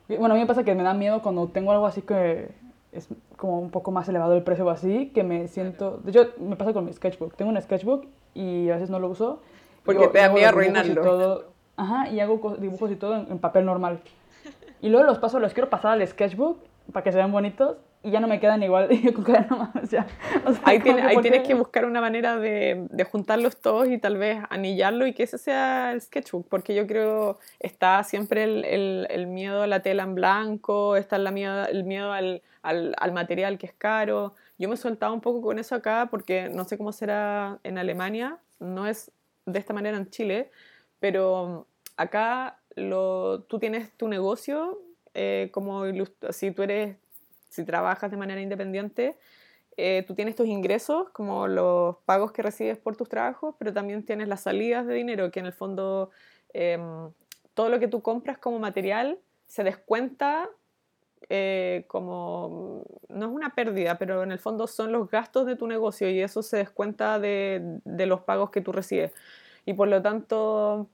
Bueno, 0.08 0.34
a 0.34 0.34
mí 0.34 0.40
me 0.40 0.48
pasa 0.48 0.64
que 0.64 0.76
me 0.76 0.84
da 0.84 0.94
miedo 0.94 1.22
cuando 1.22 1.48
tengo 1.48 1.72
algo 1.72 1.86
así 1.86 2.02
que 2.02 2.50
es 2.92 3.08
como 3.38 3.60
un 3.60 3.72
poco 3.72 3.92
más 3.92 4.08
elevado 4.10 4.36
el 4.36 4.44
precio 4.44 4.66
o 4.66 4.70
así, 4.70 5.12
que 5.14 5.24
me 5.24 5.48
siento... 5.48 6.00
De 6.04 6.12
hecho, 6.12 6.34
me 6.40 6.56
pasa 6.56 6.74
con 6.74 6.86
mi 6.86 6.94
sketchbook. 6.94 7.36
Tengo 7.36 7.52
un 7.52 7.62
sketchbook 7.62 8.06
y 8.34 8.70
a 8.70 8.76
veces 8.76 8.90
no 8.90 9.00
lo 9.00 9.08
uso. 9.10 9.42
Porque 9.86 10.08
te 10.10 10.20
da 10.20 10.30
miedo 10.30 10.50
arruinarlo. 10.50 11.02
todo, 11.02 11.46
ajá, 11.78 12.10
y 12.10 12.20
hago 12.20 12.56
dibujos 12.60 12.92
y 12.92 12.96
todo 12.96 13.16
en, 13.16 13.40
papel 13.40 13.66
normal. 13.66 14.02
Y 14.82 14.90
luego 14.90 15.06
los 15.06 15.20
paso, 15.20 15.40
los 15.40 15.54
quiero 15.54 15.70
pasar 15.70 15.94
al 15.94 16.08
sketchbook 16.08 16.60
para 16.92 17.04
que 17.04 17.12
se 17.12 17.18
vean 17.18 17.32
bonitos 17.32 17.78
y 18.04 18.12
ya 18.12 18.20
no 18.20 18.28
me 18.28 18.40
quedan 18.40 18.64
igual. 18.64 18.90
ya. 19.90 20.08
ahí, 20.64 20.80
tienes 20.80 21.48
que 21.48 21.54
buscar 21.54 21.86
una 21.86 22.02
manera 22.02 22.38
de, 22.38 22.88
de, 22.90 23.04
juntarlos 23.04 23.58
todos 23.58 23.88
y 23.90 23.98
tal 23.98 24.18
vez 24.18 24.40
anillarlo 24.50 25.06
y 25.06 25.14
que 25.14 25.24
ese 25.24 25.38
sea 25.38 25.92
el 25.92 26.02
sketchbook, 26.02 26.48
porque 26.48 26.74
yo 26.74 26.88
creo 26.88 27.38
está 27.60 28.04
siempre 28.04 28.44
el, 28.44 28.66
el, 28.66 29.08
el 29.10 29.28
miedo 29.28 29.64
a 29.64 29.68
la 29.68 29.82
tela 29.82 30.04
en 30.04 30.16
blanco, 30.16 30.96
está 30.96 31.18
la 31.18 31.32
miedo, 31.32 31.66
el 31.66 31.84
miedo 31.84 32.12
al, 32.12 32.42
al, 32.64 32.96
al, 32.98 33.12
material 33.12 33.58
que 33.58 33.68
es 33.68 33.74
caro. 33.74 34.34
Yo 34.58 34.68
me 34.68 34.76
he 34.76 34.78
soltado 34.78 35.14
un 35.14 35.22
poco 35.22 35.42
con 35.42 35.60
eso 35.60 35.76
acá 35.76 36.08
porque 36.10 36.50
no 36.50 36.66
sé 36.66 36.78
cómo 36.78 36.92
será 36.92 37.60
en 37.64 37.78
Alemania, 37.78 38.40
no 38.60 38.88
es 38.88 39.12
de 39.46 39.60
esta 39.60 39.74
manera 39.74 39.98
en 39.98 40.10
Chile, 40.10 40.50
pero 41.00 41.68
acá 41.98 42.58
lo, 42.76 43.42
tú 43.44 43.60
tienes 43.60 43.92
tu 43.98 44.08
negocio 44.08 44.80
eh, 45.14 45.50
como 45.52 45.84
si 46.30 46.52
tú 46.52 46.64
eres 46.64 46.96
si 47.52 47.66
trabajas 47.66 48.10
de 48.10 48.18
manera 48.18 48.42
independiente, 48.42 49.18
eh, 49.78 50.04
tú 50.08 50.16
tienes 50.16 50.36
tus 50.36 50.48
ingresos, 50.48 51.10
como 51.10 51.48
los 51.48 51.98
pagos 52.06 52.32
que 52.32 52.42
recibes 52.42 52.78
por 52.78 52.96
tus 52.96 53.10
trabajos, 53.10 53.56
pero 53.60 53.74
también 53.74 54.04
tienes 54.06 54.28
las 54.30 54.42
salidas 54.42 54.88
de 54.88 54.94
dinero, 54.94 55.32
que 55.32 55.42
en 55.42 55.48
el 55.48 55.54
fondo 55.54 56.12
em, 56.54 57.12
todo 57.54 57.70
lo 57.70 57.80
que 57.80 57.88
tú 57.88 58.02
compras 58.02 58.38
como 58.38 58.58
material 58.58 59.20
se 59.48 59.64
descuenta 59.64 60.50
eh, 61.30 61.84
como, 61.88 62.84
no 63.10 63.26
es 63.26 63.32
una 63.32 63.54
pérdida, 63.54 63.98
pero 63.98 64.24
en 64.24 64.32
el 64.32 64.40
fondo 64.40 64.66
son 64.66 64.92
los 64.94 65.10
gastos 65.10 65.46
de 65.46 65.56
tu 65.58 65.68
negocio 65.68 66.10
y 66.10 66.22
eso 66.22 66.42
se 66.42 66.58
descuenta 66.58 67.20
de, 67.20 67.80
de 67.84 68.06
los 68.06 68.22
pagos 68.22 68.50
que 68.50 68.62
tú 68.62 68.72
recibes. 68.72 69.14
Y 69.66 69.74
por 69.74 69.90
lo 69.90 70.02
tanto, 70.02 70.90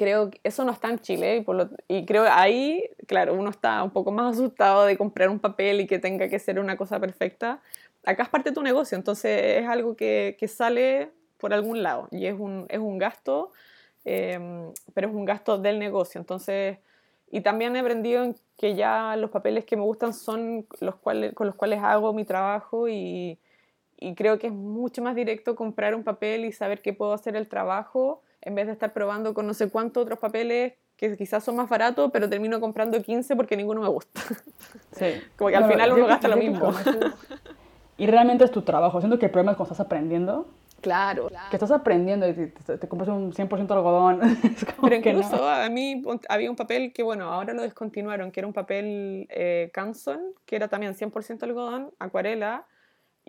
creo 0.00 0.30
que 0.30 0.40
eso 0.44 0.64
no 0.64 0.72
está 0.72 0.88
en 0.88 0.98
Chile 0.98 1.36
y, 1.36 1.40
por 1.42 1.56
lo, 1.56 1.68
y 1.86 2.06
creo 2.06 2.24
ahí, 2.30 2.88
claro, 3.06 3.34
uno 3.34 3.50
está 3.50 3.82
un 3.84 3.90
poco 3.90 4.10
más 4.10 4.32
asustado 4.38 4.86
de 4.86 4.96
comprar 4.96 5.28
un 5.28 5.38
papel 5.38 5.78
y 5.82 5.86
que 5.86 5.98
tenga 5.98 6.26
que 6.30 6.38
ser 6.38 6.58
una 6.58 6.78
cosa 6.78 6.98
perfecta. 6.98 7.60
Acá 8.06 8.22
es 8.22 8.30
parte 8.30 8.48
de 8.48 8.54
tu 8.54 8.62
negocio, 8.62 8.96
entonces 8.96 9.58
es 9.58 9.68
algo 9.68 9.96
que, 9.96 10.36
que 10.38 10.48
sale 10.48 11.10
por 11.36 11.52
algún 11.52 11.82
lado 11.82 12.08
y 12.10 12.24
es 12.24 12.34
un, 12.38 12.64
es 12.70 12.78
un 12.78 12.96
gasto, 12.96 13.52
em, 14.06 14.72
pero 14.94 15.08
es 15.08 15.14
un 15.14 15.26
gasto 15.26 15.58
del 15.58 15.78
negocio. 15.78 16.18
Entonces, 16.18 16.78
y 17.30 17.42
también 17.42 17.76
he 17.76 17.80
aprendido 17.80 18.34
que 18.56 18.74
ya 18.74 19.16
los 19.16 19.30
papeles 19.30 19.66
que 19.66 19.76
me 19.76 19.82
gustan 19.82 20.14
son 20.14 20.66
los 20.80 20.94
cuales, 20.96 21.34
con 21.34 21.46
los 21.46 21.56
cuales 21.56 21.80
hago 21.82 22.14
mi 22.14 22.24
trabajo 22.24 22.88
y, 22.88 23.38
y 23.98 24.14
creo 24.14 24.38
que 24.38 24.46
es 24.46 24.52
mucho 24.54 25.02
más 25.02 25.14
directo 25.14 25.56
comprar 25.56 25.94
un 25.94 26.04
papel 26.04 26.46
y 26.46 26.52
saber 26.52 26.80
que 26.80 26.94
puedo 26.94 27.12
hacer 27.12 27.36
el 27.36 27.48
trabajo 27.48 28.22
en 28.42 28.54
vez 28.54 28.66
de 28.66 28.72
estar 28.72 28.92
probando 28.92 29.34
con 29.34 29.46
no 29.46 29.54
sé 29.54 29.68
cuántos 29.70 30.02
otros 30.02 30.18
papeles 30.18 30.74
que 30.96 31.16
quizás 31.16 31.42
son 31.42 31.56
más 31.56 31.68
baratos, 31.68 32.10
pero 32.12 32.28
termino 32.28 32.60
comprando 32.60 33.00
15 33.00 33.34
porque 33.34 33.56
ninguno 33.56 33.80
me 33.80 33.88
gusta. 33.88 34.20
Sí. 34.92 35.06
Como 35.36 35.48
que 35.50 35.56
al 35.56 35.70
final 35.70 35.92
uno 35.92 36.06
gasta 36.06 36.28
lo 36.28 36.36
mismo. 36.36 36.72
y 37.96 38.06
realmente 38.06 38.44
es 38.44 38.50
tu 38.50 38.62
trabajo. 38.62 39.00
Siento 39.00 39.18
que 39.18 39.26
el 39.26 39.32
problema 39.32 39.52
es 39.52 39.56
cuando 39.56 39.72
estás 39.72 39.86
aprendiendo. 39.86 40.48
Claro. 40.82 41.28
Que 41.50 41.56
estás 41.56 41.70
aprendiendo 41.70 42.28
y 42.28 42.34
te, 42.34 42.88
compras 42.88 43.08
un 43.08 43.32
100% 43.32 43.70
algodón. 43.70 44.20
pero 44.82 44.94
incluso 44.94 45.48
a 45.48 45.68
mí 45.68 46.02
había 46.28 46.50
un 46.50 46.56
papel 46.56 46.92
que, 46.92 47.02
bueno, 47.02 47.30
ahora 47.32 47.52
lo 47.52 47.62
descontinuaron, 47.62 48.30
que 48.30 48.40
era 48.40 48.46
un 48.46 48.52
papel 48.52 49.26
eh, 49.30 49.70
Canson, 49.72 50.20
que 50.46 50.56
era 50.56 50.68
también 50.68 50.94
100% 50.94 51.42
algodón, 51.42 51.92
acuarela, 51.98 52.66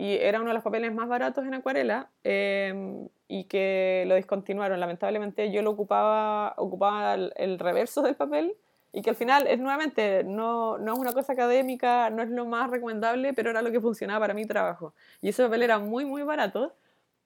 y 0.02 0.18
era 0.20 0.39
uno 0.39 0.47
de 0.47 0.56
los 0.56 0.64
papeles 0.64 0.91
más 0.95 1.08
baratos 1.08 1.45
en 1.45 1.54
acuarela 1.54 2.10
em, 2.24 3.08
y 3.28 3.43
que 3.43 4.04
lo 4.08 4.16
discontinuaron. 4.16 4.80
Lamentablemente 4.80 5.52
yo 5.52 5.62
lo 5.62 5.70
ocupaba, 5.70 6.56
ocupaba 6.58 7.14
el, 7.14 7.60
reverso 7.60 8.02
del 8.02 8.16
papel 8.16 8.56
y 8.91 9.04
que 9.04 9.12
al 9.12 9.16
final 9.16 9.45
es 9.45 9.60
nuevamente 9.60 10.24
no, 10.24 10.80
no, 10.80 10.93
es 10.93 10.99
una 10.99 11.14
cosa 11.14 11.34
académica, 11.34 12.10
no 12.10 12.24
es 12.24 12.30
lo 12.30 12.47
más 12.47 12.72
recomendable, 12.72 13.34
pero 13.34 13.52
era 13.52 13.62
lo 13.62 13.72
que 13.72 13.80
funcionaba 13.80 14.22
para 14.22 14.34
mi 14.34 14.47
trabajo. 14.47 14.95
Y 15.22 15.30
ese 15.30 15.43
papel 15.43 15.62
era 15.62 15.78
muy, 15.78 16.04
muy 16.04 16.24
barato, 16.24 16.74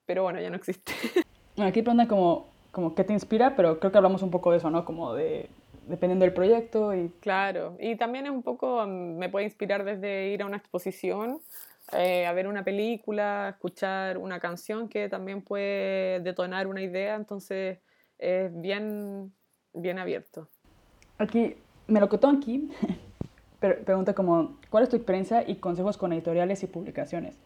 pero 0.05 0.23
bueno, 0.23 0.41
ya 0.41 0.49
no 0.49 0.57
existe. 0.57 0.91
Bueno, 1.55 1.69
aquí 1.69 1.81
preguntan 1.81 2.07
como, 2.07 2.49
como 2.71 2.93
qué 2.93 3.05
te 3.05 3.13
inspira, 3.13 3.55
pero 3.55 3.79
creo 3.79 3.89
que 3.89 3.97
hablamos 3.97 4.21
un 4.21 4.29
poco 4.29 4.51
de 4.51 4.57
eso, 4.57 4.69
¿no? 4.69 4.83
Como 4.83 5.13
de 5.13 5.49
dependiendo 5.87 6.25
del 6.25 6.33
proyecto 6.33 6.93
y... 6.93 7.09
Claro, 7.21 7.77
y 7.79 7.95
también 7.95 8.25
es 8.25 8.31
un 8.31 8.43
poco, 8.43 8.85
mm, 8.85 9.17
me 9.17 9.29
puede 9.29 9.45
inspirar 9.45 9.85
desde 9.85 10.27
ir 10.33 10.41
a 10.41 10.45
una 10.45 10.57
exposición, 10.57 11.39
eh, 11.91 12.25
a 12.25 12.33
ver 12.33 12.47
una 12.47 12.63
película, 12.63 13.49
escuchar 13.49 14.17
una 14.17 14.39
canción 14.39 14.89
que 14.89 15.07
también 15.07 15.41
puede 15.41 16.19
detonar 16.21 16.67
una 16.67 16.81
idea, 16.81 17.15
entonces 17.15 17.79
es 18.17 18.51
bien, 18.59 19.33
bien 19.73 19.99
abierto. 19.99 20.47
Aquí, 21.17 21.55
me 21.87 21.99
lo 21.99 22.09
contó 22.09 22.29
aquí, 22.29 22.69
pregunta 23.59 24.13
como, 24.13 24.57
¿cuál 24.69 24.83
es 24.83 24.89
tu 24.89 24.95
experiencia 24.95 25.47
y 25.47 25.55
consejos 25.55 25.97
con 25.97 26.11
editoriales 26.11 26.63
y 26.63 26.67
publicaciones? 26.67 27.37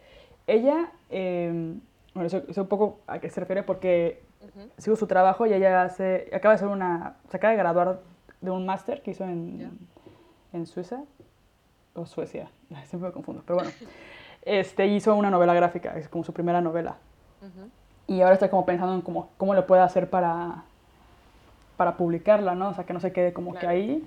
Ella, 0.47 0.91
em, 1.09 1.81
bueno, 2.13 2.27
eso, 2.27 2.61
un 2.61 2.67
poco 2.67 2.99
a 3.07 3.19
qué 3.19 3.29
se 3.29 3.39
refiere 3.39 3.63
porque 3.63 4.23
sigo 4.77 4.95
su 4.95 5.05
trabajo 5.05 5.45
y 5.45 5.53
ella 5.53 5.83
hace, 5.83 6.29
acaba 6.33 6.53
de 6.53 6.55
hacer 6.55 6.69
una, 6.69 7.17
se 7.29 7.37
acaba 7.37 7.51
de 7.51 7.57
graduar 7.57 7.99
de 8.41 8.51
un 8.51 8.65
máster 8.65 9.01
que 9.01 9.11
hizo 9.11 9.25
en, 9.25 9.77
en 10.53 10.65
Suiza 10.65 11.03
o 11.93 12.05
Suecia, 12.05 12.49
siempre 12.87 13.09
me 13.09 13.11
confundo, 13.11 13.43
pero 13.45 13.59
bueno, 13.59 13.71
este, 14.49 14.87
hizo 14.87 15.15
una 15.15 15.29
novela 15.29 15.53
gráfica, 15.53 15.95
es 15.97 16.09
como 16.09 16.23
su 16.23 16.33
primera 16.33 16.61
novela. 16.61 16.95
Y 18.07 18.21
ahora 18.21 18.33
está 18.33 18.49
como 18.49 18.65
pensando 18.65 18.95
en 18.95 19.01
cómo, 19.01 19.29
cómo 19.37 19.53
le 19.53 19.61
puede 19.61 19.81
hacer 19.81 20.09
para, 20.09 20.63
para 21.77 21.95
publicarla, 21.95 22.55
¿no? 22.55 22.69
O 22.69 22.73
sea, 22.73 22.83
que 22.83 22.93
no 22.93 22.99
se 22.99 23.13
quede 23.13 23.33
como 23.33 23.53
que 23.53 23.67
ahí. 23.67 24.03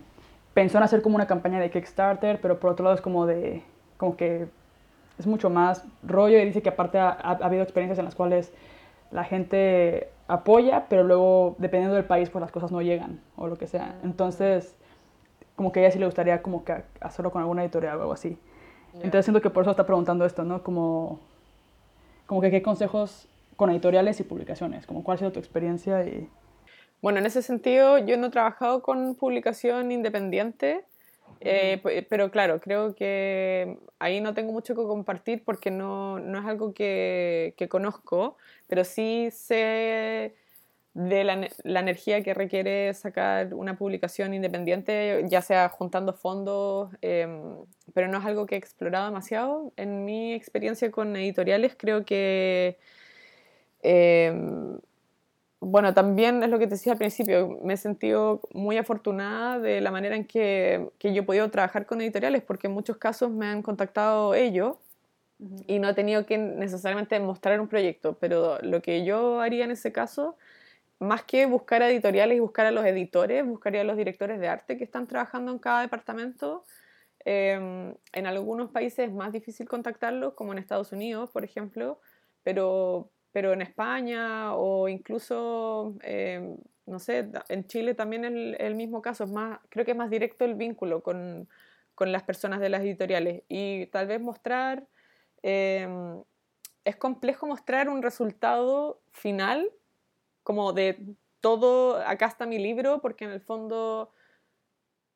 Pensó 0.54 0.78
en 0.78 0.84
hacer 0.84 1.02
como 1.02 1.14
una 1.14 1.26
campaña 1.26 1.60
de 1.60 1.70
Kickstarter, 1.70 2.40
pero 2.40 2.58
por 2.58 2.72
otro 2.72 2.84
lado 2.84 2.96
es 2.96 3.00
como 3.00 3.26
de, 3.26 3.62
como 3.96 4.16
que 4.16 4.48
es 5.18 5.26
mucho 5.26 5.48
más 5.48 5.84
rollo 6.02 6.38
y 6.38 6.44
dice 6.44 6.62
que 6.62 6.68
aparte 6.70 6.98
ha, 6.98 7.10
ha 7.10 7.30
habido 7.30 7.62
experiencias 7.62 7.98
en 7.98 8.04
las 8.04 8.14
cuales 8.14 8.52
la 9.12 9.24
gente 9.24 10.08
apoya, 10.26 10.86
pero 10.88 11.04
luego, 11.04 11.54
dependiendo 11.58 11.94
del 11.94 12.04
país, 12.04 12.30
pues 12.30 12.40
las 12.40 12.50
cosas 12.50 12.72
no 12.72 12.82
llegan 12.82 13.20
o 13.36 13.46
lo 13.46 13.56
que 13.56 13.66
sea. 13.66 13.94
Ah. 13.94 14.00
Entonces, 14.02 14.74
como 15.54 15.70
que 15.70 15.80
a 15.80 15.82
ella 15.84 15.92
sí 15.92 15.98
le 15.98 16.06
gustaría 16.06 16.42
como 16.42 16.64
que 16.64 16.82
hacerlo 17.00 17.30
con 17.30 17.42
alguna 17.42 17.62
editorial 17.62 17.98
o 17.98 18.00
algo 18.00 18.12
así. 18.12 18.38
Entonces 18.94 19.24
siento 19.24 19.40
que 19.40 19.50
por 19.50 19.62
eso 19.62 19.70
está 19.70 19.86
preguntando 19.86 20.24
esto, 20.24 20.44
¿no? 20.44 20.62
Como, 20.62 21.20
como 22.26 22.40
que 22.40 22.50
qué 22.50 22.62
consejos 22.62 23.28
con 23.56 23.70
editoriales 23.70 24.20
y 24.20 24.24
publicaciones, 24.24 24.86
como 24.86 25.04
cuál 25.04 25.16
ha 25.16 25.18
sido 25.18 25.32
tu 25.32 25.38
experiencia 25.38 26.04
y... 26.04 26.28
Bueno, 27.00 27.18
en 27.18 27.26
ese 27.26 27.42
sentido 27.42 27.98
yo 27.98 28.16
no 28.16 28.28
he 28.28 28.30
trabajado 28.30 28.82
con 28.82 29.16
publicación 29.16 29.90
independiente, 29.90 30.84
eh, 31.40 32.06
pero 32.08 32.30
claro, 32.30 32.60
creo 32.60 32.94
que 32.94 33.78
ahí 33.98 34.20
no 34.20 34.34
tengo 34.34 34.52
mucho 34.52 34.76
que 34.76 34.82
compartir 34.82 35.42
porque 35.44 35.72
no, 35.72 36.20
no 36.20 36.38
es 36.38 36.46
algo 36.46 36.72
que, 36.72 37.54
que, 37.56 37.68
conozco, 37.68 38.36
pero 38.68 38.84
sí 38.84 39.30
sé 39.32 40.34
de 40.94 41.24
la, 41.24 41.48
la, 41.64 41.80
energía 41.80 42.22
que 42.22 42.34
requiere 42.34 42.92
sacar 42.92 43.54
una 43.54 43.78
publicación 43.78 44.34
independiente, 44.34 45.24
ya 45.28 45.40
sea 45.40 45.68
juntando 45.70 46.12
fondos, 46.12 46.90
em, 47.00 47.56
pero 47.94 48.08
no 48.08 48.18
es 48.18 48.26
algo 48.26 48.46
que 48.46 48.56
he 48.56 48.58
explorado 48.58 49.06
demasiado. 49.06 49.72
En 49.76 50.04
mi 50.04 50.34
experiencia 50.34 50.90
con 50.90 51.16
editoriales 51.16 51.74
creo 51.76 52.04
que... 52.04 52.78
Em, 53.82 54.78
bueno, 55.60 55.94
también 55.94 56.42
es 56.42 56.50
lo 56.50 56.58
que 56.58 56.66
te 56.66 56.72
decía 56.74 56.92
al 56.92 56.98
principio, 56.98 57.58
me 57.62 57.74
he 57.74 57.76
sentido 57.76 58.40
muy 58.52 58.76
afortunada 58.78 59.60
de 59.60 59.80
la 59.80 59.92
manera 59.92 60.16
en 60.16 60.24
que, 60.26 60.90
que 60.98 61.14
yo 61.14 61.22
he 61.22 61.24
podido 61.24 61.50
trabajar 61.50 61.86
con 61.86 62.00
editoriales, 62.00 62.42
porque 62.42 62.66
en 62.66 62.72
muchos 62.74 62.96
casos 62.96 63.30
me 63.30 63.46
han 63.46 63.62
contactado 63.62 64.34
ellos 64.34 64.76
y 65.66 65.78
no 65.78 65.88
he 65.88 65.94
tenido 65.94 66.26
que 66.26 66.38
necesariamente 66.38 67.18
mostrar 67.20 67.60
un 67.60 67.68
proyecto, 67.68 68.16
pero 68.20 68.58
lo 68.62 68.82
que 68.82 69.04
yo 69.04 69.40
haría 69.40 69.64
en 69.64 69.70
ese 69.72 69.92
caso, 69.92 70.36
más 71.02 71.24
que 71.24 71.46
buscar 71.46 71.82
editoriales 71.82 72.36
y 72.36 72.40
buscar 72.40 72.66
a 72.66 72.70
los 72.70 72.84
editores, 72.84 73.44
buscaría 73.46 73.82
a 73.82 73.84
los 73.84 73.96
directores 73.96 74.40
de 74.40 74.48
arte 74.48 74.76
que 74.76 74.84
están 74.84 75.06
trabajando 75.06 75.52
en 75.52 75.58
cada 75.58 75.82
departamento. 75.82 76.64
Em, 77.24 77.94
en 78.12 78.26
algunos 78.26 78.70
países 78.70 79.08
es 79.08 79.12
más 79.12 79.32
difícil 79.32 79.68
contactarlos, 79.68 80.34
como 80.34 80.52
en 80.52 80.58
Estados 80.58 80.92
Unidos, 80.92 81.30
por 81.30 81.44
ejemplo, 81.44 82.00
pero 82.42 83.10
pero 83.32 83.52
en 83.52 83.62
España 83.62 84.54
o 84.54 84.88
incluso, 84.88 85.96
eh, 86.02 86.54
no 86.86 86.98
sé, 86.98 87.30
en 87.48 87.66
Chile 87.66 87.94
también 87.94 88.24
es 88.24 88.60
el, 88.60 88.74
mismo 88.74 89.00
caso, 89.02 89.24
es 89.24 89.30
más, 89.30 89.58
creo 89.70 89.84
que 89.84 89.92
es 89.92 89.96
más 89.96 90.10
directo 90.10 90.44
el 90.44 90.54
vínculo 90.54 91.02
con, 91.02 91.48
con 91.94 92.12
las 92.12 92.22
personas 92.22 92.60
de 92.60 92.68
las 92.68 92.82
editoriales 92.82 93.42
y 93.48 93.86
tal 93.86 94.06
vez 94.06 94.20
mostrar, 94.20 94.86
eh, 95.42 95.88
es 96.84 96.96
complejo 96.96 97.46
mostrar 97.46 97.88
un 97.88 98.02
resultado 98.02 99.00
final 99.12 99.70
como 100.42 100.72
de 100.72 101.16
todo, 101.40 101.96
acá 102.06 102.26
está 102.26 102.46
mi 102.46 102.58
libro, 102.58 103.00
porque 103.00 103.24
en 103.24 103.30
el 103.30 103.40
fondo, 103.40 104.12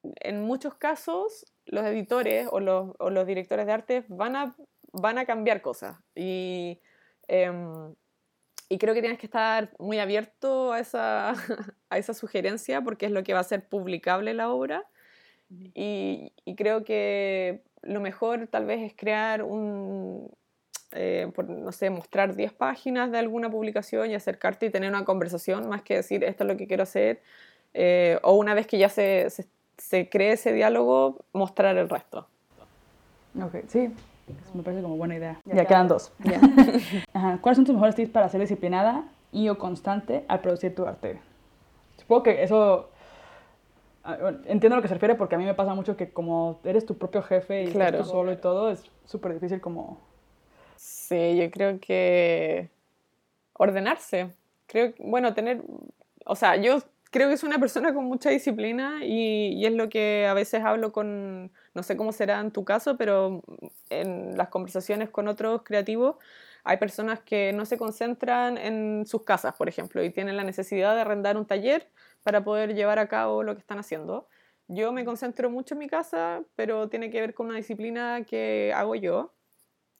en 0.02 0.42
muchos 0.42 0.74
casos, 0.74 1.46
los 1.66 1.84
editores 1.86 2.48
o 2.50 2.60
los, 2.60 2.94
o 2.98 3.10
los 3.10 3.26
directores 3.26 3.66
de 3.66 3.72
arte 3.72 4.04
van 4.08 4.36
a, 4.36 4.56
van 4.92 5.18
a 5.18 5.26
cambiar 5.26 5.62
cosas 5.62 5.98
y... 6.14 6.80
Em, 7.28 7.94
y 8.68 8.78
creo 8.78 8.94
que 8.94 9.00
tienes 9.00 9.18
que 9.18 9.26
estar 9.26 9.70
muy 9.78 10.00
abierto 10.00 10.72
a 10.72 10.80
esa, 10.80 11.30
a 11.90 11.98
esa 11.98 12.14
sugerencia 12.14 12.82
porque 12.82 13.06
es 13.06 13.12
lo 13.12 13.22
que 13.22 13.32
va 13.32 13.40
a 13.40 13.44
ser 13.44 13.68
publicable 13.68 14.34
la 14.34 14.50
obra. 14.50 14.84
Y, 15.74 16.32
y 16.44 16.56
creo 16.56 16.82
que 16.82 17.62
lo 17.82 18.00
mejor 18.00 18.48
tal 18.48 18.66
vez 18.66 18.80
es 18.82 18.96
crear 18.96 19.44
un, 19.44 20.28
eh, 20.92 21.30
no 21.48 21.72
sé, 21.72 21.90
mostrar 21.90 22.34
10 22.36 22.52
páginas 22.52 23.10
de 23.10 23.18
alguna 23.18 23.50
publicación 23.50 24.10
y 24.10 24.14
acercarte 24.14 24.66
y 24.66 24.70
tener 24.70 24.90
una 24.90 25.04
conversación, 25.04 25.68
más 25.68 25.82
que 25.82 25.96
decir 25.96 26.24
esto 26.24 26.44
es 26.44 26.48
lo 26.48 26.56
que 26.56 26.66
quiero 26.66 26.84
hacer, 26.84 27.20
eh, 27.74 28.18
o 28.22 28.34
una 28.34 28.54
vez 28.54 28.66
que 28.66 28.78
ya 28.78 28.88
se, 28.88 29.28
se, 29.30 29.46
se, 29.76 30.08
cree 30.08 30.32
ese 30.32 30.52
diálogo, 30.52 31.24
mostrar 31.32 31.76
el 31.76 31.88
resto. 31.88 32.26
Ok, 33.42 33.56
sí, 33.68 33.90
me 34.54 34.62
parece 34.62 34.82
como 34.82 34.96
buena 34.96 35.16
idea. 35.16 35.40
Ya, 35.44 35.64
quedan 35.64 35.88
dos. 35.88 36.12
¿Cuáles 37.40 37.56
son 37.56 37.64
tus 37.64 37.74
mejores 37.74 37.94
tips 37.94 38.10
para 38.10 38.28
ser 38.28 38.40
disciplinada 38.40 39.04
y 39.32 39.48
o 39.48 39.58
constante 39.58 40.24
al 40.28 40.40
producir 40.40 40.74
tu 40.74 40.86
arte? 40.86 41.20
Supongo 41.96 42.22
que 42.22 42.42
eso... 42.42 42.90
Ah, 44.04 44.32
entiendo 44.44 44.74
a 44.74 44.76
lo 44.76 44.82
que 44.82 44.88
se 44.88 44.94
refiere 44.94 45.16
porque 45.16 45.34
a 45.34 45.38
mí 45.38 45.44
me 45.44 45.54
pasa 45.54 45.74
mucho 45.74 45.96
que 45.96 46.10
como 46.10 46.60
eres 46.62 46.86
tu 46.86 46.96
propio 46.96 47.22
jefe 47.22 47.64
y 47.64 47.72
claro. 47.72 47.98
estás 47.98 48.06
tú 48.06 48.12
solo 48.12 48.32
y 48.32 48.36
todo, 48.36 48.70
es 48.70 48.84
súper 49.04 49.34
difícil 49.34 49.60
como... 49.60 49.98
Sí, 50.86 51.36
yo 51.36 51.50
creo 51.50 51.80
que 51.80 52.70
ordenarse. 53.54 54.32
Creo, 54.66 54.94
bueno, 54.98 55.34
tener... 55.34 55.62
O 56.26 56.36
sea, 56.36 56.56
yo 56.56 56.78
creo 57.10 57.28
que 57.28 57.34
es 57.34 57.42
una 57.44 57.58
persona 57.58 57.92
con 57.94 58.04
mucha 58.04 58.30
disciplina 58.30 59.00
y, 59.04 59.54
y, 59.54 59.66
es 59.66 59.72
lo 59.74 59.88
que 59.88 60.26
a 60.28 60.34
veces 60.34 60.62
hablo 60.64 60.92
con, 60.92 61.52
no 61.74 61.82
sé 61.82 61.96
cómo 61.96 62.12
será 62.12 62.40
en 62.40 62.52
tu 62.52 62.64
caso, 62.64 62.96
pero 62.96 63.42
en 63.90 64.36
las 64.38 64.48
conversaciones 64.48 65.10
con 65.10 65.28
otros 65.28 65.62
creativos 65.64 66.16
hay 66.64 66.76
personas 66.78 67.20
que 67.20 67.52
no 67.52 67.66
se 67.66 67.78
concentran 67.78 68.58
en 68.58 69.06
sus 69.06 69.24
casas, 69.24 69.54
por 69.56 69.68
ejemplo, 69.68 70.04
y 70.04 70.10
tienen 70.10 70.36
la 70.36 70.44
necesidad 70.44 70.94
de 70.94 71.02
arrendar 71.02 71.36
un 71.36 71.46
taller 71.46 71.88
para 72.22 72.44
poder 72.44 72.74
llevar 72.74 72.98
a 73.00 73.08
cabo 73.08 73.42
lo 73.42 73.54
que 73.54 73.60
están 73.60 73.78
haciendo. 73.78 74.28
Yo 74.68 74.92
me 74.92 75.04
concentro 75.04 75.50
mucho 75.50 75.74
en 75.74 75.80
mi 75.80 75.88
casa, 75.88 76.42
pero 76.56 76.88
tiene 76.88 77.10
que 77.10 77.20
ver 77.20 77.34
con 77.34 77.46
una 77.48 77.56
disciplina 77.56 78.24
que 78.24 78.72
hago 78.74 78.94
yo, 78.96 79.32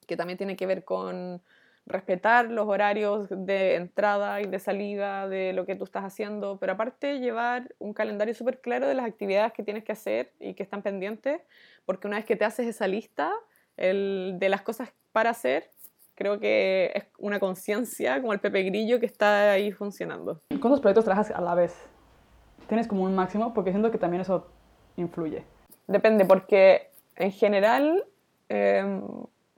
que 0.07 0.17
también 0.17 0.39
tiene 0.39 0.57
que 0.57 0.67
ver 0.67 0.85
con 0.85 1.43
respetar 1.87 2.51
los 2.51 2.67
horarios 2.67 3.29
de 3.31 3.77
entrada 3.77 4.41
y 4.41 4.47
de 4.47 4.59
salida 4.59 5.29
de 5.29 5.53
lo 5.53 5.65
que 5.67 5.77
tú 5.77 5.85
estás 5.85 6.05
haciendo, 6.05 6.59
pero 6.59 6.73
aparte 6.73 7.21
llevar 7.21 7.75
un 7.79 7.95
calendario 7.95 8.35
súper 8.35 8.61
claro 8.61 8.89
de 8.89 8.95
las 8.95 9.07
actividades 9.07 9.53
que 9.53 9.63
tienes 9.63 9.85
que 9.85 9.93
hacer 9.93 10.33
y 10.41 10.55
que 10.55 10.65
están 10.65 10.83
pendientes, 10.83 11.41
porque 11.85 12.09
una 12.09 12.17
vez 12.17 12.27
que 12.27 12.35
te 12.35 12.45
haces 12.45 12.67
esa 12.67 12.89
lista 12.89 13.33
el, 13.77 14.35
de 14.39 14.49
las 14.49 14.63
cosas 14.63 14.93
para 15.13 15.31
hacer, 15.31 15.71
creo 16.17 16.41
que 16.41 16.91
es 16.93 17.07
una 17.19 17.39
conciencia 17.39 18.21
como 18.21 18.33
el 18.33 18.41
Pepe 18.41 18.65
Grillo 18.65 18.99
que 18.99 19.07
está 19.07 19.53
ahí 19.53 19.71
funcionando. 19.71 20.41
¿Cuántos 20.61 20.81
proyectos 20.81 21.05
trabajas 21.05 21.31
a 21.31 21.41
la 21.41 21.55
vez? 21.55 21.73
¿Tienes 22.69 22.89
como 22.89 23.05
un 23.05 23.15
máximo? 23.15 23.55
Porque 23.55 23.71
siento 23.71 23.93
que 23.93 23.99
también 23.99 24.23
eso 24.23 24.51
influye. 24.97 25.45
Depende, 25.87 26.25
porque 26.25 26.91
en 27.15 27.31
general... 27.31 28.05
Eh, 28.49 29.01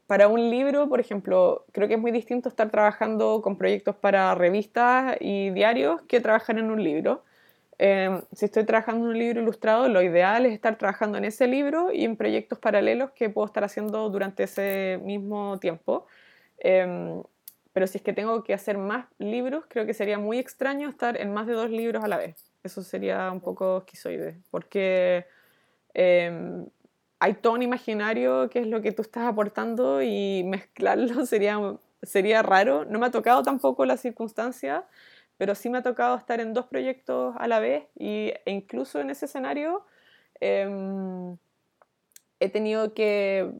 para 0.08 0.26
un 0.26 0.50
libro, 0.50 0.88
por 0.88 1.00
ejemplo, 1.00 1.66
creo 1.72 1.86
que 1.86 1.94
es 1.94 2.00
muy 2.00 2.12
distinto 2.12 2.48
estar 2.48 2.70
trabajando 2.70 3.42
con 3.42 3.58
proyectos 3.58 3.94
para 3.94 4.34
revistas 4.34 5.18
y 5.20 5.50
diarios 5.50 6.00
que 6.08 6.20
trabajar 6.20 6.58
en 6.58 6.70
un 6.70 6.82
libro. 6.82 7.24
Em, 7.76 8.22
si 8.32 8.46
estoy 8.46 8.64
trabajando 8.64 9.04
en 9.04 9.10
un 9.12 9.18
libro 9.18 9.42
ilustrado, 9.42 9.86
lo 9.88 10.00
ideal 10.00 10.46
es 10.46 10.54
estar 10.54 10.78
trabajando 10.78 11.18
en 11.18 11.26
ese 11.26 11.46
libro 11.46 11.92
y 11.92 12.06
en 12.06 12.16
proyectos 12.16 12.58
paralelos 12.58 13.10
que 13.10 13.28
puedo 13.28 13.46
estar 13.46 13.64
haciendo 13.64 14.08
durante 14.08 14.44
ese 14.44 14.98
mismo 15.04 15.58
tiempo. 15.60 16.06
Em, 16.58 17.22
pero 17.74 17.86
si 17.86 17.98
es 17.98 18.02
que 18.02 18.14
tengo 18.14 18.42
que 18.44 18.54
hacer 18.54 18.78
más 18.78 19.06
libros, 19.18 19.64
creo 19.68 19.84
que 19.84 19.92
sería 19.92 20.18
muy 20.18 20.38
extraño 20.38 20.88
estar 20.88 21.20
en 21.20 21.34
más 21.34 21.46
de 21.46 21.52
dos 21.52 21.70
libros 21.70 22.02
a 22.02 22.08
la 22.08 22.16
vez. 22.16 22.50
Eso 22.64 22.82
sería 22.82 23.30
un 23.30 23.42
poco 23.42 23.78
esquizoide, 23.78 24.40
porque 24.50 25.26
em, 25.92 26.66
hay 27.20 27.34
todo 27.34 27.54
un 27.54 27.62
imaginario 27.62 28.48
que 28.50 28.60
es 28.60 28.66
lo 28.66 28.80
que 28.80 28.92
tú 28.92 29.02
estás 29.02 29.24
aportando 29.24 30.02
y 30.02 30.44
mezclarlo 30.44 31.26
sería, 31.26 31.58
sería 32.02 32.42
raro. 32.42 32.84
No 32.84 32.98
me 32.98 33.06
ha 33.06 33.10
tocado 33.10 33.42
tampoco 33.42 33.84
la 33.86 33.96
circunstancia, 33.96 34.86
pero 35.36 35.54
sí 35.54 35.70
me 35.70 35.78
ha 35.78 35.82
tocado 35.82 36.16
estar 36.16 36.40
en 36.40 36.54
dos 36.54 36.66
proyectos 36.66 37.34
a 37.38 37.48
la 37.48 37.60
vez 37.60 37.84
y, 37.96 38.32
e 38.44 38.52
incluso 38.52 39.00
en 39.00 39.10
ese 39.10 39.26
escenario 39.26 39.84
em, 40.40 41.36
he 42.40 42.48
tenido 42.50 42.94
que, 42.94 43.52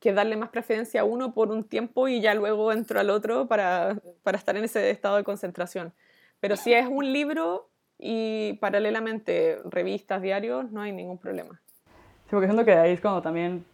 que, 0.00 0.12
darle 0.12 0.36
más 0.36 0.50
preferencia 0.50 1.02
a 1.02 1.04
uno 1.04 1.34
por 1.34 1.50
un 1.50 1.64
tiempo 1.64 2.08
y 2.08 2.20
ya 2.20 2.34
luego 2.34 2.72
entro 2.72 3.00
al 3.00 3.10
otro 3.10 3.48
para, 3.48 3.98
para 4.22 4.38
estar 4.38 4.56
en 4.56 4.64
ese 4.64 4.90
estado 4.90 5.16
de 5.16 5.24
concentración. 5.24 5.94
Pero 6.40 6.56
si 6.56 6.74
es 6.74 6.86
un 6.86 7.12
libro 7.12 7.70
y 7.98 8.54
paralelamente 8.60 9.58
revistas, 9.64 10.20
diarios, 10.20 10.70
no 10.70 10.82
hay 10.82 10.92
ningún 10.92 11.18
problema. 11.18 11.63
Sí, 12.24 12.30
porque 12.30 12.46
siento 12.46 12.64
que 12.64 12.72
ahí 12.72 12.92
es 12.92 13.00
cuando 13.00 13.22
también 13.22 13.64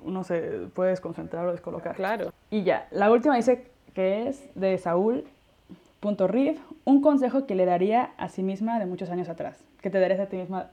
uno 0.00 0.24
se 0.24 0.68
puede 0.74 0.90
desconcentrar 0.90 1.46
o 1.46 1.52
descolocar. 1.52 1.94
Claro. 1.94 2.32
Y 2.50 2.64
ya, 2.64 2.88
la 2.90 3.10
última 3.10 3.36
dice 3.36 3.66
que 3.94 4.28
es 4.28 4.48
de 4.54 4.76
Saúl.riv, 4.78 6.58
un 6.84 7.02
consejo 7.02 7.46
que 7.46 7.54
le 7.54 7.66
daría 7.66 8.12
a 8.16 8.28
sí 8.28 8.42
misma 8.42 8.78
de 8.78 8.86
muchos 8.86 9.10
años 9.10 9.28
atrás. 9.28 9.62
¿Qué 9.80 9.90
te 9.90 10.00
darías 10.00 10.20
a 10.20 10.26
ti 10.26 10.36
misma? 10.36 10.70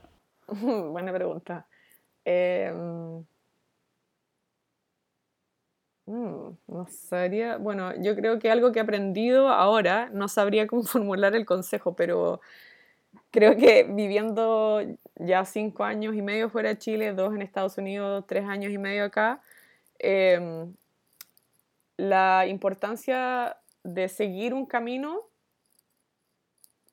Buena 0.48 1.12
pregunta. 1.12 1.66
Mm, 6.08 6.56
no 6.68 6.86
sabría, 6.88 7.58
bueno, 7.58 7.92
yo 8.00 8.16
creo 8.16 8.38
que 8.38 8.50
algo 8.50 8.72
que 8.72 8.78
he 8.78 8.82
aprendido 8.82 9.48
ahora, 9.48 10.08
no 10.10 10.28
sabría 10.28 10.66
cómo 10.66 10.82
formular 10.84 11.34
el 11.34 11.44
consejo, 11.44 11.94
pero 11.94 12.40
creo 13.38 13.56
que 13.56 13.84
viviendo 13.84 14.80
ya 15.14 15.44
cinco 15.44 15.84
años 15.84 16.16
y 16.16 16.22
medio 16.22 16.50
fuera 16.50 16.70
de 16.70 16.78
Chile, 16.78 17.12
dos 17.12 17.32
en 17.32 17.42
Estados 17.42 17.78
Unidos, 17.78 18.24
tres 18.26 18.44
años 18.44 18.72
y 18.72 18.78
medio 18.78 19.04
acá, 19.04 19.40
em, 20.00 20.74
la 21.96 22.48
importancia 22.48 23.56
de 23.84 24.08
seguir 24.08 24.54
un 24.54 24.66
camino 24.66 25.22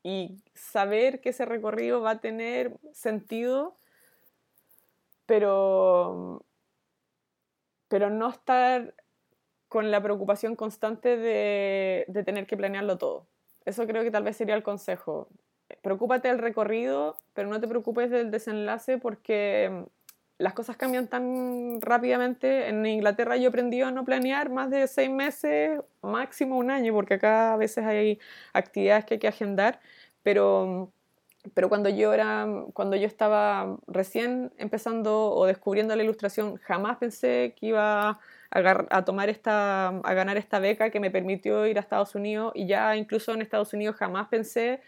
y 0.04 0.38
saber 0.54 1.20
que 1.20 1.30
ese 1.30 1.46
recorrido 1.46 2.02
va 2.02 2.12
a 2.12 2.20
tener 2.22 2.78
sentido, 2.94 3.80
pero, 5.26 6.46
pero 7.88 8.12
no 8.12 8.30
estar 8.30 8.94
con 9.68 9.90
la 9.90 10.00
preocupación 10.00 10.56
constante 10.56 11.18
de, 11.18 12.06
de 12.08 12.24
tener 12.24 12.46
que 12.46 12.56
planearlo 12.56 13.00
todo. 13.00 13.26
Eso 13.66 13.88
creo 13.88 14.04
que 14.04 14.12
tal 14.12 14.24
vez 14.24 14.38
sería 14.38 14.54
el 14.54 14.62
consejo 14.62 15.28
preocúpate 15.86 16.30
del 16.30 16.40
recorrido, 16.40 17.16
pero 17.36 17.48
no 17.48 17.62
te 17.62 17.68
preocupes 17.68 18.10
del 18.10 18.32
desenlace 18.32 18.98
porque 18.98 19.70
mm, 19.72 19.84
las 20.40 20.54
cosas 20.54 20.78
cambian 20.78 21.08
tan 21.08 21.80
rápidamente. 21.80 22.70
En 22.70 22.84
Inglaterra 22.88 23.38
yo 23.38 23.50
aprendí 23.50 23.82
a 23.82 23.92
no 23.92 24.04
planear 24.04 24.50
más 24.50 24.72
de 24.72 24.88
seis 24.88 25.12
meses, 25.12 25.80
máximo 26.02 26.58
un 26.58 26.72
año, 26.72 26.92
porque 26.92 27.14
acá 27.14 27.54
a 27.54 27.58
veces 27.58 27.86
hay 27.86 28.20
actividades 28.52 29.06
que 29.06 29.14
hay 29.14 29.20
que 29.20 29.28
agendar, 29.28 29.80
pero, 30.24 30.92
mm, 31.46 31.52
pero 31.54 31.70
cuando, 31.70 31.90
yo 31.90 32.14
era, 32.14 32.48
cuando 32.74 32.96
yo 32.96 33.06
estaba 33.06 33.78
recién 33.86 34.52
empezando 34.58 35.32
o 35.36 35.46
descubriendo 35.46 35.96
la 35.96 36.04
ilustración, 36.04 36.58
jamás 36.58 36.98
pensé 36.98 37.54
que 37.56 37.68
iba 37.68 38.20
a, 38.50 39.06
tomar 39.06 39.30
esta, 39.30 39.90
a 39.90 40.14
ganar 40.16 40.38
esta 40.38 40.58
beca 40.60 40.90
que 40.90 41.00
me 41.00 41.12
permitió 41.12 41.68
ir 41.68 41.78
a 41.78 41.82
Estados 41.82 42.16
Unidos 42.16 42.54
y 42.56 42.66
ya 42.66 42.96
incluso 42.96 43.34
en 43.34 43.42
Estados 43.44 43.74
Unidos 43.74 43.98
jamás 43.98 44.30
pensé 44.30 44.82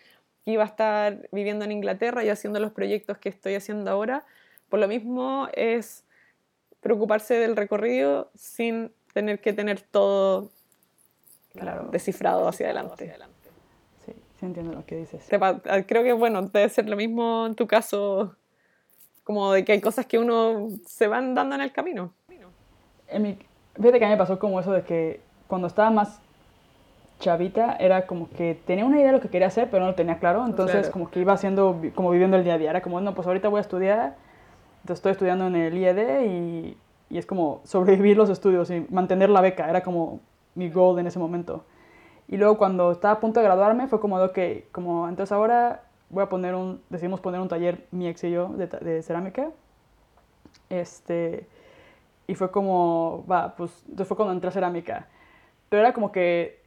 iba 0.52 0.64
a 0.64 0.68
estar 0.68 1.28
viviendo 1.32 1.66
en 1.66 1.74
Inglaterra 1.74 2.24
y 2.24 2.30
haciendo 2.30 2.60
los 2.60 2.72
proyectos 2.72 3.18
que 3.18 3.30
estoy 3.30 3.56
haciendo 3.56 3.92
ahora. 3.92 4.26
Por 4.70 4.80
lo 4.80 4.88
mismo 4.88 5.50
es 5.54 6.06
preocuparse 6.80 7.36
del 7.36 7.56
recorrido 7.56 8.32
sin 8.34 8.94
tener 9.14 9.42
que 9.42 9.52
tener 9.52 9.82
todo 9.82 10.52
claro, 11.54 11.90
descifrado 11.92 12.48
hacia 12.48 12.68
adelante. 12.68 13.14
Sí, 14.06 14.14
sí 14.40 14.46
entiendo 14.46 14.74
lo 14.74 14.86
que 14.86 14.96
dices. 14.96 15.28
Ah, 15.42 15.60
creo 15.86 16.04
que, 16.04 16.14
bueno, 16.14 16.42
debe 16.44 16.70
ser 16.70 16.88
lo 16.88 16.96
mismo 16.96 17.46
en 17.46 17.56
tu 17.56 17.68
caso, 17.68 18.36
como 19.26 19.52
de 19.52 19.66
que 19.66 19.74
hay 19.74 19.82
cosas 19.82 20.06
que 20.06 20.18
uno 20.18 20.70
se 20.86 21.08
van 21.08 21.36
dando 21.36 21.56
en 21.56 21.62
el 21.62 21.74
camino. 21.74 22.14
En 23.10 23.22
mi, 23.22 23.38
fíjate 23.76 24.00
que 24.00 24.06
a 24.06 24.08
mí 24.08 24.14
me 24.14 24.18
pasó 24.18 24.40
como 24.40 24.60
eso 24.60 24.72
de 24.72 24.84
que 24.84 25.20
cuando 25.48 25.68
estaba 25.68 25.90
más 25.90 26.22
chavita 27.20 27.76
era 27.80 28.06
como 28.06 28.30
que 28.30 28.60
tenía 28.66 28.86
una 28.86 28.98
idea 28.98 29.08
de 29.08 29.14
lo 29.14 29.22
que 29.22 29.30
quería 29.30 29.48
hacer, 29.48 29.70
pero 29.70 29.84
no 29.84 29.92
lo 29.92 29.96
tenía 29.96 30.20
claro. 30.20 30.46
Entonces, 30.46 30.90
como 30.90 31.10
que 31.10 31.20
iba 31.20 31.34
haciendo, 31.34 31.80
como 31.96 32.12
viviendo 32.12 32.38
el 32.38 32.44
día 32.44 32.56
a 32.56 32.58
día. 32.58 32.70
Era 32.70 32.82
como, 32.82 33.02
no, 33.02 33.14
pues 33.14 33.28
ahorita 33.28 33.50
voy 33.50 33.60
a 33.60 33.62
estudiar. 33.62 34.16
Entonces, 34.82 35.00
estoy 35.00 35.12
estudiando 35.14 35.48
en 35.48 35.56
el 35.56 35.78
IED 35.78 36.22
y, 36.26 36.78
y 37.10 37.18
es 37.18 37.26
como 37.26 37.62
sobrevivir 37.64 38.18
los 38.18 38.30
estudios 38.30 38.70
y 38.70 38.86
mantener 38.90 39.30
la 39.30 39.42
beca. 39.42 39.70
Era 39.70 39.82
como 39.82 40.20
mi 40.56 40.70
goal 40.70 41.00
en 41.00 41.08
ese 41.08 41.20
momento. 41.20 41.64
Y 42.28 42.38
luego, 42.38 42.58
cuando 42.58 42.92
estaba 42.92 43.16
a 43.16 43.20
punto 43.20 43.40
de 43.40 43.46
graduarme, 43.46 43.88
fue 43.88 44.00
como 44.00 44.20
de, 44.20 44.26
ok, 44.26 44.72
como 44.72 45.08
entonces 45.08 45.32
ahora 45.32 45.84
voy 46.10 46.24
a 46.24 46.30
poner 46.30 46.56
un, 46.56 46.82
decidimos 46.90 47.20
poner 47.20 47.42
un 47.42 47.48
taller, 47.48 47.86
mi 47.92 48.08
ex 48.08 48.24
y 48.24 48.32
yo, 48.32 48.50
de, 48.50 48.68
de 48.68 49.02
cerámica. 49.02 49.50
Este, 50.70 51.48
y 52.28 52.36
fue 52.36 52.52
como, 52.52 53.26
va, 53.30 53.56
pues, 53.56 53.72
entonces 53.84 54.08
fue 54.08 54.18
cuando 54.18 54.34
entré 54.34 54.50
a 54.50 54.52
cerámica. 54.52 55.08
Pero 55.70 55.82
era 55.82 55.94
como 55.94 56.12
que 56.12 56.67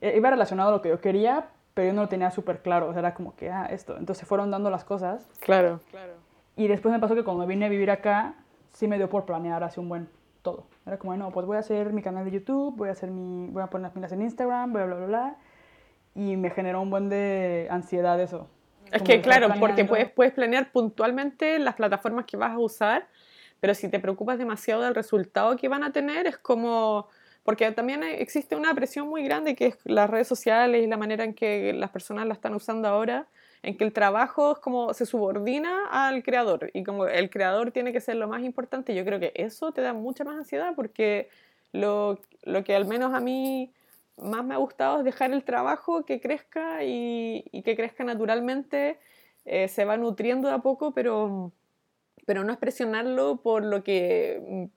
iba 0.00 0.30
relacionado 0.30 0.70
a 0.70 0.72
lo 0.72 0.82
que 0.82 0.88
yo 0.88 1.00
quería, 1.00 1.48
pero 1.74 1.88
yo 1.88 1.94
no 1.94 2.02
lo 2.02 2.08
tenía 2.08 2.30
súper 2.30 2.62
claro. 2.62 2.88
O 2.88 2.92
sea, 2.92 3.00
era 3.00 3.14
como 3.14 3.34
que, 3.36 3.50
ah, 3.50 3.66
esto. 3.70 3.96
Entonces 3.96 4.18
se 4.18 4.26
fueron 4.26 4.50
dando 4.50 4.70
las 4.70 4.84
cosas. 4.84 5.28
Claro, 5.40 5.80
claro. 5.90 6.14
Y 6.56 6.68
después 6.68 6.92
me 6.92 6.98
pasó 6.98 7.14
que 7.14 7.24
cuando 7.24 7.46
vine 7.46 7.66
a 7.66 7.68
vivir 7.68 7.90
acá, 7.90 8.34
sí 8.72 8.88
me 8.88 8.96
dio 8.96 9.08
por 9.08 9.24
planear 9.24 9.62
así 9.62 9.80
un 9.80 9.88
buen 9.88 10.08
todo. 10.42 10.66
Era 10.86 10.98
como, 10.98 11.16
no, 11.16 11.30
pues 11.30 11.46
voy 11.46 11.56
a 11.56 11.60
hacer 11.60 11.92
mi 11.92 12.02
canal 12.02 12.24
de 12.24 12.32
YouTube, 12.32 12.76
voy 12.76 12.88
a 12.88 12.92
hacer 12.92 13.10
mi, 13.10 13.48
voy 13.50 13.62
a 13.62 13.66
poner 13.68 13.88
las 13.88 13.94
minas 13.94 14.12
en 14.12 14.22
Instagram, 14.22 14.72
bla, 14.72 14.86
bla, 14.86 14.96
bla, 14.96 15.06
bla. 15.06 15.36
Y 16.14 16.36
me 16.36 16.50
generó 16.50 16.80
un 16.80 16.90
buen 16.90 17.08
de 17.08 17.68
ansiedad 17.70 18.20
eso. 18.20 18.48
Es 18.90 19.02
que 19.02 19.20
claro, 19.20 19.48
porque 19.60 19.84
puedes, 19.84 20.10
puedes 20.10 20.32
planear 20.32 20.72
puntualmente 20.72 21.58
las 21.60 21.76
plataformas 21.76 22.24
que 22.24 22.36
vas 22.36 22.50
a 22.50 22.58
usar, 22.58 23.06
pero 23.60 23.74
si 23.74 23.88
te 23.88 24.00
preocupas 24.00 24.38
demasiado 24.38 24.82
del 24.82 24.94
resultado 24.94 25.56
que 25.56 25.68
van 25.68 25.84
a 25.84 25.92
tener, 25.92 26.26
es 26.26 26.36
como 26.38 27.06
porque 27.42 27.70
también 27.72 28.02
existe 28.02 28.56
una 28.56 28.74
presión 28.74 29.08
muy 29.08 29.24
grande 29.24 29.54
que 29.54 29.66
es 29.68 29.78
las 29.84 30.10
redes 30.10 30.28
sociales 30.28 30.84
y 30.84 30.86
la 30.86 30.96
manera 30.96 31.24
en 31.24 31.34
que 31.34 31.72
las 31.72 31.90
personas 31.90 32.26
la 32.26 32.34
están 32.34 32.54
usando 32.54 32.88
ahora, 32.88 33.26
en 33.62 33.76
que 33.76 33.84
el 33.84 33.92
trabajo 33.92 34.52
es 34.52 34.58
como 34.58 34.94
se 34.94 35.06
subordina 35.06 35.86
al 35.90 36.22
creador 36.22 36.70
y 36.74 36.82
como 36.84 37.06
el 37.06 37.30
creador 37.30 37.72
tiene 37.72 37.92
que 37.92 38.00
ser 38.00 38.16
lo 38.16 38.28
más 38.28 38.42
importante, 38.42 38.94
yo 38.94 39.04
creo 39.04 39.20
que 39.20 39.32
eso 39.34 39.72
te 39.72 39.82
da 39.82 39.92
mucha 39.92 40.24
más 40.24 40.36
ansiedad 40.36 40.74
porque 40.74 41.28
lo, 41.72 42.18
lo 42.42 42.64
que 42.64 42.74
al 42.74 42.86
menos 42.86 43.14
a 43.14 43.20
mí 43.20 43.72
más 44.16 44.44
me 44.44 44.54
ha 44.54 44.58
gustado 44.58 44.98
es 44.98 45.04
dejar 45.04 45.32
el 45.32 45.44
trabajo 45.44 46.04
que 46.04 46.20
crezca 46.20 46.84
y, 46.84 47.44
y 47.52 47.62
que 47.62 47.76
crezca 47.76 48.04
naturalmente, 48.04 48.98
eh, 49.44 49.68
se 49.68 49.84
va 49.84 49.96
nutriendo 49.96 50.48
de 50.48 50.54
a 50.54 50.58
poco, 50.58 50.92
pero, 50.92 51.52
pero 52.26 52.44
no 52.44 52.52
es 52.52 52.58
presionarlo 52.58 53.40
por 53.42 53.64
lo 53.64 53.82
que, 53.82 54.68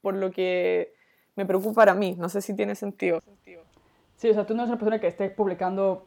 por 0.00 0.14
lo 0.14 0.30
que 0.32 0.92
me 1.36 1.46
preocupa 1.46 1.82
para 1.82 1.94
mí. 1.94 2.14
No 2.18 2.28
sé 2.28 2.40
si 2.42 2.54
tiene 2.54 2.74
sentido. 2.74 3.20
Sí, 4.16 4.30
o 4.30 4.34
sea, 4.34 4.46
tú 4.46 4.54
no 4.54 4.62
eres 4.62 4.70
una 4.70 4.78
persona 4.78 5.00
que 5.00 5.08
esté 5.08 5.30
publicando 5.30 6.06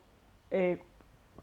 eh, 0.51 0.81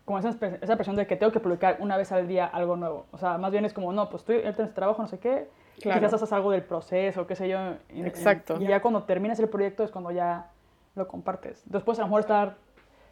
como 0.04 0.18
esa, 0.18 0.36
esa 0.60 0.76
presión 0.76 0.96
de 0.96 1.06
que 1.06 1.16
tengo 1.16 1.32
que 1.32 1.40
publicar 1.40 1.76
una 1.80 1.96
vez 1.96 2.12
al 2.12 2.26
día 2.26 2.46
algo 2.46 2.76
nuevo. 2.76 3.06
O 3.12 3.18
sea, 3.18 3.38
más 3.38 3.52
bien 3.52 3.64
es 3.64 3.72
como, 3.72 3.92
no, 3.92 4.08
pues 4.08 4.22
estoy 4.22 4.36
en 4.38 4.48
este 4.48 4.66
trabajo, 4.66 5.02
no 5.02 5.08
sé 5.08 5.18
qué, 5.18 5.48
claro. 5.80 6.00
quizás 6.00 6.14
haces 6.14 6.32
algo 6.32 6.50
del 6.50 6.62
proceso, 6.62 7.26
qué 7.26 7.36
sé 7.36 7.48
yo. 7.48 7.58
Exacto. 7.90 8.56
y 8.60 8.66
ya 8.66 8.80
cuando 8.80 9.04
terminas 9.04 9.38
el 9.38 9.48
proyecto 9.48 9.84
es 9.84 9.90
cuando 9.90 10.10
ya 10.10 10.50
lo 10.94 11.08
compartes. 11.08 11.62
Después 11.66 11.98
a 11.98 12.02
lo 12.02 12.08
mejor 12.08 12.20
estar 12.20 12.56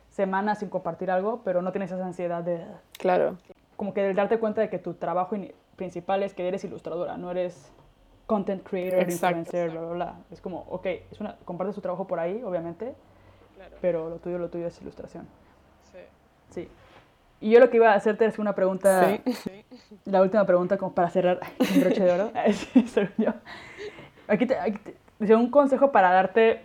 semanas 0.08 0.58
sin 0.58 0.68
compartir 0.68 1.10
algo, 1.10 1.42
pero 1.44 1.62
no 1.62 1.70
tienes 1.72 1.92
esa 1.92 2.04
ansiedad 2.04 2.42
de... 2.42 2.64
Claro. 2.98 3.36
Como 3.76 3.94
que 3.94 4.12
darte 4.12 4.38
cuenta 4.38 4.60
de 4.60 4.68
que 4.68 4.78
tu 4.78 4.94
trabajo 4.94 5.36
principal 5.76 6.22
es 6.22 6.34
que 6.34 6.46
eres 6.46 6.64
ilustradora, 6.64 7.16
no 7.16 7.30
eres 7.30 7.72
content 8.31 8.62
creator, 8.62 9.11
influencer, 9.11 9.70
bla, 9.70 9.81
bla, 9.81 9.93
bla. 9.93 10.14
Es 10.31 10.41
como, 10.41 10.61
ok, 10.70 10.87
es 11.11 11.18
una, 11.18 11.35
comparte 11.45 11.72
su 11.72 11.81
trabajo 11.81 12.07
por 12.07 12.20
ahí, 12.20 12.41
obviamente, 12.45 12.95
pero 13.81 14.09
lo 14.09 14.18
tuyo, 14.18 14.39
lo 14.39 14.49
tuyo 14.49 14.68
es 14.68 14.81
ilustración. 14.81 15.26
Sí. 15.91 15.99
Sí. 16.51 16.68
Y 17.41 17.51
yo 17.51 17.59
lo 17.59 17.70
que 17.70 17.78
iba 17.78 17.91
a 17.91 17.95
hacerte 17.95 18.26
es 18.26 18.39
una 18.39 18.55
pregunta, 18.55 19.18
sí. 19.24 19.64
la 20.05 20.22
última 20.22 20.47
pregunta 20.47 20.78
como 20.78 20.93
para 20.93 21.11
cerrar 21.11 21.41
el 21.59 21.81
broche 21.81 22.05
de 22.05 22.12
oro. 22.12 22.31
Aquí 24.28 24.47
te, 24.47 24.57
aquí 24.57 24.78
te, 25.18 25.35
un 25.35 25.51
consejo 25.51 25.91
para 25.91 26.12
darte 26.12 26.62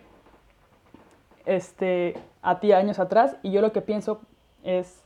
este, 1.46 2.14
a 2.42 2.60
ti 2.60 2.70
años 2.70 3.00
atrás 3.00 3.34
y 3.42 3.50
yo 3.50 3.60
lo 3.60 3.72
que 3.72 3.80
pienso 3.80 4.20
es 4.62 5.02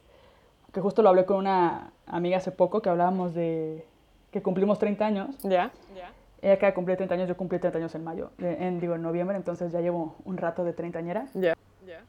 que 0.75 0.83
justo 0.83 1.01
lo 1.01 1.09
hablé 1.09 1.25
con 1.25 1.39
una 1.39 1.91
amiga 2.07 2.37
hace 2.37 2.53
poco 2.53 2.83
que 2.83 2.91
hablábamos 2.91 3.33
de 3.33 3.87
que 4.31 4.43
cumplimos 4.43 4.79
30 4.79 5.07
años. 5.07 5.39
Ya, 5.43 5.71
ya. 5.97 6.11
Ella 6.43 6.55
acaba 6.55 6.71
de 6.71 6.75
cumplir 6.75 6.97
30 6.97 7.15
años, 7.15 7.29
yo 7.29 7.37
cumplí 7.37 7.59
30 7.59 7.79
años 7.79 7.95
en 7.95 8.05
mayo, 8.05 8.31
en, 8.39 8.81
digo, 8.81 8.95
en 8.95 9.03
noviembre, 9.03 9.37
entonces 9.37 9.73
ya 9.73 9.81
llevo 9.81 10.17
un 10.25 10.37
rato 10.37 10.65
de 10.65 10.73
treintañera. 10.73 11.27
Ya, 11.35 11.55
ya. 11.87 12.01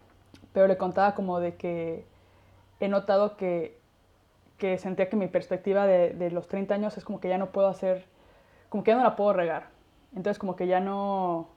Pero 0.53 0.67
le 0.67 0.77
contaba 0.77 1.15
como 1.15 1.39
de 1.39 1.55
que 1.55 2.05
he 2.79 2.87
notado 2.87 3.35
que, 3.35 3.77
que 4.57 4.77
sentía 4.77 5.09
que 5.09 5.15
mi 5.17 5.27
perspectiva 5.27 5.85
de, 5.85 6.11
de, 6.11 6.31
los 6.31 6.47
30 6.47 6.73
años 6.73 6.97
es 6.97 7.03
como 7.03 7.19
que 7.19 7.27
ya 7.27 7.37
no 7.37 7.51
puedo 7.51 7.67
hacer, 7.67 8.05
como 8.69 8.83
que 8.83 8.91
ya 8.91 8.97
no 8.97 9.03
la 9.03 9.15
puedo 9.15 9.33
regar. 9.33 9.67
Entonces 10.15 10.39
como 10.39 10.55
que 10.55 10.67
ya 10.67 10.79
no, 10.79 11.49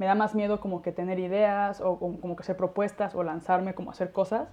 me 0.00 0.06
da 0.06 0.14
más 0.14 0.34
miedo 0.34 0.60
como 0.60 0.80
que 0.80 0.92
tener 0.92 1.18
ideas 1.18 1.82
o 1.82 1.98
como, 1.98 2.18
como 2.20 2.34
que 2.34 2.42
hacer 2.42 2.56
propuestas 2.56 3.14
o 3.14 3.22
lanzarme 3.22 3.74
como 3.74 3.90
a 3.90 3.92
hacer 3.92 4.12
cosas. 4.12 4.48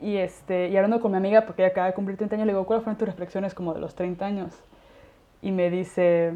Y, 0.00 0.18
este, 0.18 0.68
y 0.68 0.76
hablando 0.76 1.00
con 1.00 1.10
mi 1.10 1.16
amiga, 1.16 1.46
porque 1.46 1.62
ella 1.62 1.72
acaba 1.72 1.86
de 1.86 1.94
cumplir 1.94 2.18
30 2.18 2.36
años, 2.36 2.46
le 2.46 2.52
digo, 2.52 2.66
¿cuáles 2.66 2.84
fueron 2.84 2.98
tus 2.98 3.08
reflexiones 3.08 3.54
como 3.54 3.72
de 3.72 3.80
los 3.80 3.94
30 3.94 4.26
años? 4.26 4.62
Y 5.42 5.52
me 5.52 5.70
dice 5.70 6.34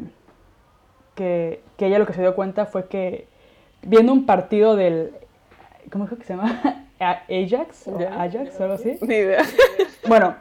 que, 1.15 1.61
que 1.77 1.87
ella 1.87 1.99
lo 1.99 2.05
que 2.05 2.13
se 2.13 2.21
dio 2.21 2.35
cuenta 2.35 2.65
fue 2.65 2.87
que 2.87 3.27
viendo 3.81 4.13
un 4.13 4.25
partido 4.25 4.75
del, 4.75 5.13
¿cómo 5.91 6.05
es 6.05 6.11
que 6.11 6.23
se 6.23 6.35
llama? 6.35 6.61
Ajax, 6.99 7.87
o 7.87 7.97
Ajax, 7.97 8.59
o 8.59 8.63
algo 8.63 8.75
así. 8.75 8.97
Ni 9.01 9.15
idea. 9.15 9.43
Bueno, 10.07 10.35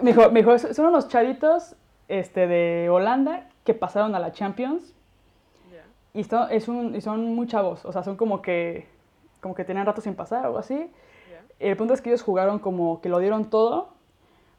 me 0.00 0.12
dijo, 0.12 0.30
me 0.30 0.40
dijo, 0.40 0.58
son 0.58 0.86
unos 0.86 1.08
chavitos 1.08 1.76
este, 2.08 2.46
de 2.46 2.88
Holanda 2.90 3.48
que 3.64 3.74
pasaron 3.74 4.14
a 4.14 4.18
la 4.18 4.32
Champions 4.32 4.94
y, 6.14 6.20
esto, 6.20 6.48
es 6.48 6.68
un, 6.68 6.94
y 6.94 7.00
son 7.00 7.34
muy 7.34 7.46
chavos, 7.46 7.84
o 7.84 7.92
sea, 7.92 8.02
son 8.02 8.16
como 8.16 8.42
que, 8.42 8.86
como 9.40 9.54
que 9.54 9.64
tenían 9.64 9.86
rato 9.86 10.00
sin 10.00 10.14
pasar 10.14 10.44
o 10.44 10.46
algo 10.48 10.58
así. 10.58 10.90
El 11.58 11.76
punto 11.76 11.94
es 11.94 12.00
que 12.00 12.10
ellos 12.10 12.22
jugaron 12.22 12.58
como 12.58 13.00
que 13.00 13.08
lo 13.08 13.18
dieron 13.18 13.48
todo, 13.48 13.90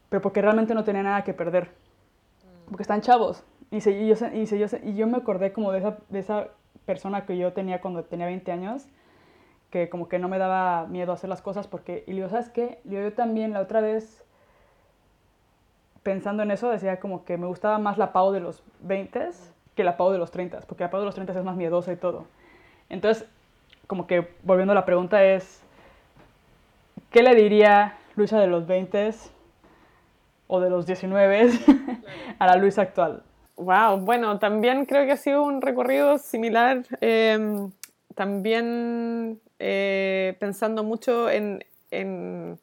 pero 0.08 0.22
porque 0.22 0.40
realmente 0.40 0.74
no 0.74 0.84
tenían 0.84 1.04
nada 1.04 1.22
que 1.22 1.34
perder. 1.34 1.70
Porque 2.66 2.82
están 2.82 3.00
chavos. 3.00 3.42
Y, 3.70 3.80
se, 3.80 3.92
y, 3.92 4.06
yo, 4.06 4.14
y, 4.32 4.46
se, 4.46 4.80
y 4.84 4.94
yo 4.94 5.06
me 5.06 5.18
acordé 5.18 5.52
como 5.52 5.72
de 5.72 5.78
esa, 5.78 5.98
de 6.08 6.18
esa 6.18 6.48
persona 6.84 7.26
que 7.26 7.36
yo 7.36 7.52
tenía 7.52 7.80
cuando 7.80 8.04
tenía 8.04 8.26
20 8.26 8.52
años, 8.52 8.86
que 9.70 9.88
como 9.88 10.08
que 10.08 10.18
no 10.18 10.28
me 10.28 10.38
daba 10.38 10.86
miedo 10.86 11.12
hacer 11.12 11.28
las 11.28 11.42
cosas 11.42 11.66
porque, 11.66 12.04
y 12.06 12.10
le 12.10 12.16
digo, 12.16 12.28
¿sabes 12.28 12.48
qué? 12.48 12.80
Yo, 12.84 13.00
yo 13.00 13.12
también 13.12 13.52
la 13.52 13.60
otra 13.60 13.80
vez, 13.80 14.24
pensando 16.02 16.42
en 16.42 16.50
eso, 16.50 16.70
decía 16.70 17.00
como 17.00 17.24
que 17.24 17.36
me 17.38 17.46
gustaba 17.46 17.78
más 17.78 17.98
la 17.98 18.12
Pau 18.12 18.32
de 18.32 18.40
los 18.40 18.62
20 18.80 19.30
que 19.74 19.84
la 19.84 19.96
Pau 19.96 20.12
de 20.12 20.18
los 20.18 20.30
30, 20.30 20.60
porque 20.68 20.84
la 20.84 20.90
Pau 20.90 21.00
de 21.00 21.06
los 21.06 21.14
30 21.14 21.32
es 21.32 21.44
más 21.44 21.56
miedosa 21.56 21.92
y 21.92 21.96
todo. 21.96 22.26
Entonces, 22.88 23.26
como 23.86 24.06
que 24.06 24.28
volviendo 24.42 24.72
a 24.72 24.74
la 24.74 24.84
pregunta 24.84 25.24
es, 25.24 25.62
¿qué 27.10 27.22
le 27.22 27.34
diría 27.34 27.96
Luisa 28.16 28.38
de 28.38 28.46
los 28.46 28.66
20 28.66 29.08
o 30.46 30.60
de 30.60 30.70
los 30.70 30.86
19 30.86 31.50
a 32.38 32.46
la 32.46 32.56
Luisa 32.56 32.82
actual? 32.82 33.22
Wow, 33.56 33.98
bueno, 34.00 34.38
también 34.38 34.84
creo 34.84 35.06
que 35.06 35.12
ha 35.12 35.16
sido 35.16 35.44
un 35.44 35.62
recorrido 35.62 36.18
similar, 36.18 36.84
em, 37.00 37.70
también 38.14 39.40
eh, 39.60 40.36
pensando 40.40 40.82
mucho 40.82 41.30
en, 41.30 41.64
en, 41.92 42.58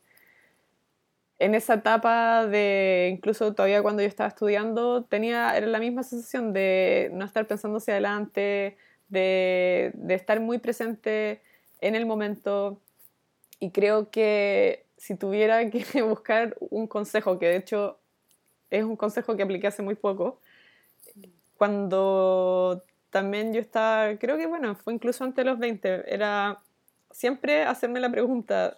en, 1.40 1.56
esa 1.56 1.76
etapa 1.76 2.46
de, 2.46 3.10
incluso 3.14 3.54
todavía 3.54 3.82
cuando 3.82 4.02
yo 4.02 4.08
estaba 4.10 4.28
estudiando, 4.28 5.04
tenía 5.06 5.56
era 5.56 5.68
la 5.68 5.80
misma 5.80 6.04
sensación 6.04 6.52
de 6.52 7.10
no 7.14 7.24
estar 7.24 7.48
pensando 7.48 7.78
hacia 7.78 7.94
adelante, 7.94 8.78
de, 9.08 9.92
de 9.94 10.14
estar 10.14 10.42
muy 10.42 10.58
presente 10.58 11.42
en 11.80 11.96
el 11.96 12.06
momento, 12.06 12.82
y 13.62 13.72
creo 13.72 14.10
que 14.12 14.86
si 15.02 15.16
tuviera 15.16 15.68
que 15.72 15.84
buscar 16.04 16.56
un 16.60 16.86
consejo, 16.86 17.40
que 17.40 17.48
de 17.48 17.56
hecho 17.56 17.98
es 18.70 18.84
un 18.84 18.96
consejo 18.96 19.36
que 19.36 19.42
apliqué 19.42 19.66
hace 19.66 19.82
muy 19.82 19.96
poco, 19.96 20.40
cuando 21.58 22.84
también 23.10 23.52
yo 23.52 23.60
estaba, 23.60 24.16
creo 24.18 24.38
que 24.38 24.46
bueno, 24.46 24.76
fue 24.76 24.94
incluso 24.94 25.24
antes 25.24 25.44
de 25.44 25.50
los 25.50 25.58
20, 25.58 26.14
era 26.14 26.60
siempre 27.10 27.64
hacerme 27.64 28.00
la 28.00 28.12
pregunta 28.12 28.78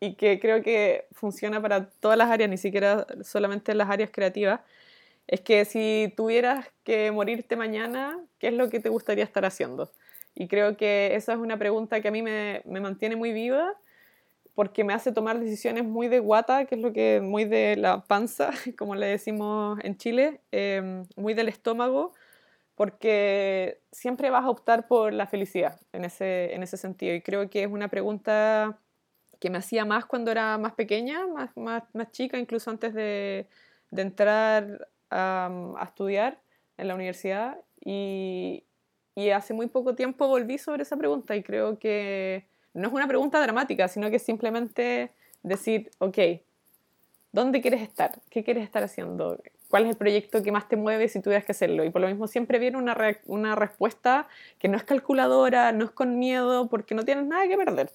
y 0.00 0.14
que 0.14 0.40
creo 0.40 0.60
que 0.60 1.06
funciona 1.12 1.62
para 1.62 1.88
todas 1.88 2.18
las 2.18 2.28
áreas, 2.28 2.50
ni 2.50 2.58
siquiera 2.58 3.06
solamente 3.22 3.76
las 3.76 3.88
áreas 3.88 4.10
creativas, 4.12 4.60
es 5.28 5.40
que 5.40 5.64
si 5.64 6.12
tuvieras 6.16 6.66
que 6.82 7.12
morirte 7.12 7.54
mañana, 7.54 8.18
¿qué 8.40 8.48
es 8.48 8.54
lo 8.54 8.68
que 8.70 8.80
te 8.80 8.88
gustaría 8.88 9.22
estar 9.22 9.44
haciendo? 9.44 9.92
Y 10.34 10.48
creo 10.48 10.76
que 10.76 11.14
esa 11.14 11.32
es 11.32 11.38
una 11.38 11.56
pregunta 11.56 12.00
que 12.00 12.08
a 12.08 12.10
mí 12.10 12.22
me, 12.22 12.62
me 12.64 12.80
mantiene 12.80 13.14
muy 13.14 13.32
viva 13.32 13.76
porque 14.56 14.84
me 14.84 14.94
hace 14.94 15.12
tomar 15.12 15.38
decisiones 15.38 15.84
muy 15.84 16.08
de 16.08 16.18
guata, 16.18 16.64
que 16.64 16.76
es 16.76 16.80
lo 16.80 16.94
que 16.94 17.20
muy 17.22 17.44
de 17.44 17.76
la 17.76 18.00
panza, 18.04 18.50
como 18.78 18.94
le 18.96 19.06
decimos 19.06 19.78
en 19.82 19.98
Chile, 19.98 20.40
em, 20.50 21.04
muy 21.14 21.34
del 21.34 21.48
estómago, 21.50 22.14
porque 22.74 23.82
siempre 23.92 24.30
vas 24.30 24.44
a 24.44 24.50
optar 24.50 24.88
por 24.88 25.12
la 25.12 25.26
felicidad 25.26 25.78
en 25.92 26.06
ese, 26.06 26.54
en 26.54 26.62
ese 26.62 26.78
sentido. 26.78 27.14
Y 27.14 27.20
creo 27.20 27.50
que 27.50 27.64
es 27.64 27.70
una 27.70 27.88
pregunta 27.88 28.78
que 29.40 29.50
me 29.50 29.58
hacía 29.58 29.84
más 29.84 30.06
cuando 30.06 30.30
era 30.30 30.56
más 30.56 30.72
pequeña, 30.72 31.26
más, 31.26 31.54
más, 31.56 31.82
más 31.94 32.10
chica, 32.12 32.38
incluso 32.38 32.70
antes 32.70 32.94
de, 32.94 33.48
de 33.90 34.02
entrar 34.02 34.88
a, 35.10 35.50
a, 35.78 35.84
estudiar 35.84 36.40
en 36.78 36.88
la 36.88 36.94
universidad. 36.94 37.58
Y, 37.84 38.64
y 39.14 39.30
hace 39.30 39.52
muy 39.52 39.66
poco 39.66 39.94
tiempo 39.94 40.28
volví 40.28 40.56
sobre 40.56 40.82
esa 40.84 40.96
pregunta 40.96 41.36
y 41.36 41.42
creo 41.42 41.78
que 41.78 42.46
no 42.76 42.88
es 42.88 42.94
una 42.94 43.08
pregunta 43.08 43.40
dramática, 43.40 43.88
sino 43.88 44.10
que 44.10 44.18
simplemente 44.18 45.10
decir, 45.42 45.90
ok, 45.98 46.18
¿dónde 47.32 47.60
quieres 47.60 47.82
estar? 47.82 48.20
¿Qué 48.30 48.44
quieres 48.44 48.64
estar 48.64 48.82
haciendo? 48.82 49.40
¿Cuál 49.68 49.84
es 49.84 49.90
el 49.90 49.96
proyecto 49.96 50.42
que 50.42 50.52
más 50.52 50.68
te 50.68 50.76
mueve 50.76 51.08
si 51.08 51.20
tuvieras 51.20 51.44
que 51.44 51.52
hacerlo? 51.52 51.84
Y 51.84 51.90
por 51.90 52.02
lo 52.02 52.08
mismo 52.08 52.26
siempre 52.26 52.58
viene 52.58 52.76
una, 52.76 52.96
una 53.24 53.54
respuesta 53.54 54.28
que 54.58 54.68
no 54.68 54.76
es 54.76 54.84
calculadora, 54.84 55.72
no 55.72 55.86
es 55.86 55.90
con 55.90 56.18
miedo, 56.18 56.68
porque 56.68 56.94
no 56.94 57.04
tienes 57.04 57.26
nada 57.26 57.48
que 57.48 57.56
perder. 57.56 57.90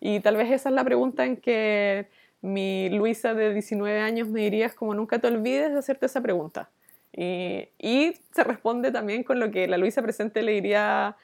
Y 0.00 0.20
tal 0.20 0.36
vez 0.36 0.50
esa 0.50 0.68
es 0.68 0.74
la 0.74 0.84
pregunta 0.84 1.24
en 1.24 1.36
que 1.36 2.08
mi 2.40 2.90
Luisa 2.90 3.34
de 3.34 3.52
19 3.52 4.00
años 4.00 4.28
me 4.28 4.40
diría, 4.40 4.70
como 4.70 4.94
nunca 4.94 5.18
te 5.18 5.26
olvides 5.26 5.72
de 5.72 5.78
hacerte 5.78 6.06
esa 6.06 6.20
pregunta. 6.20 6.70
Y, 7.12 7.68
y, 7.78 8.16
se 8.32 8.42
responde 8.44 8.90
también 8.90 9.22
con 9.22 9.38
lo 9.38 9.50
que 9.50 9.68
la 9.68 9.76
Luisa 9.76 10.00
presente 10.00 10.42
le 10.42 10.52
diría 10.52 11.16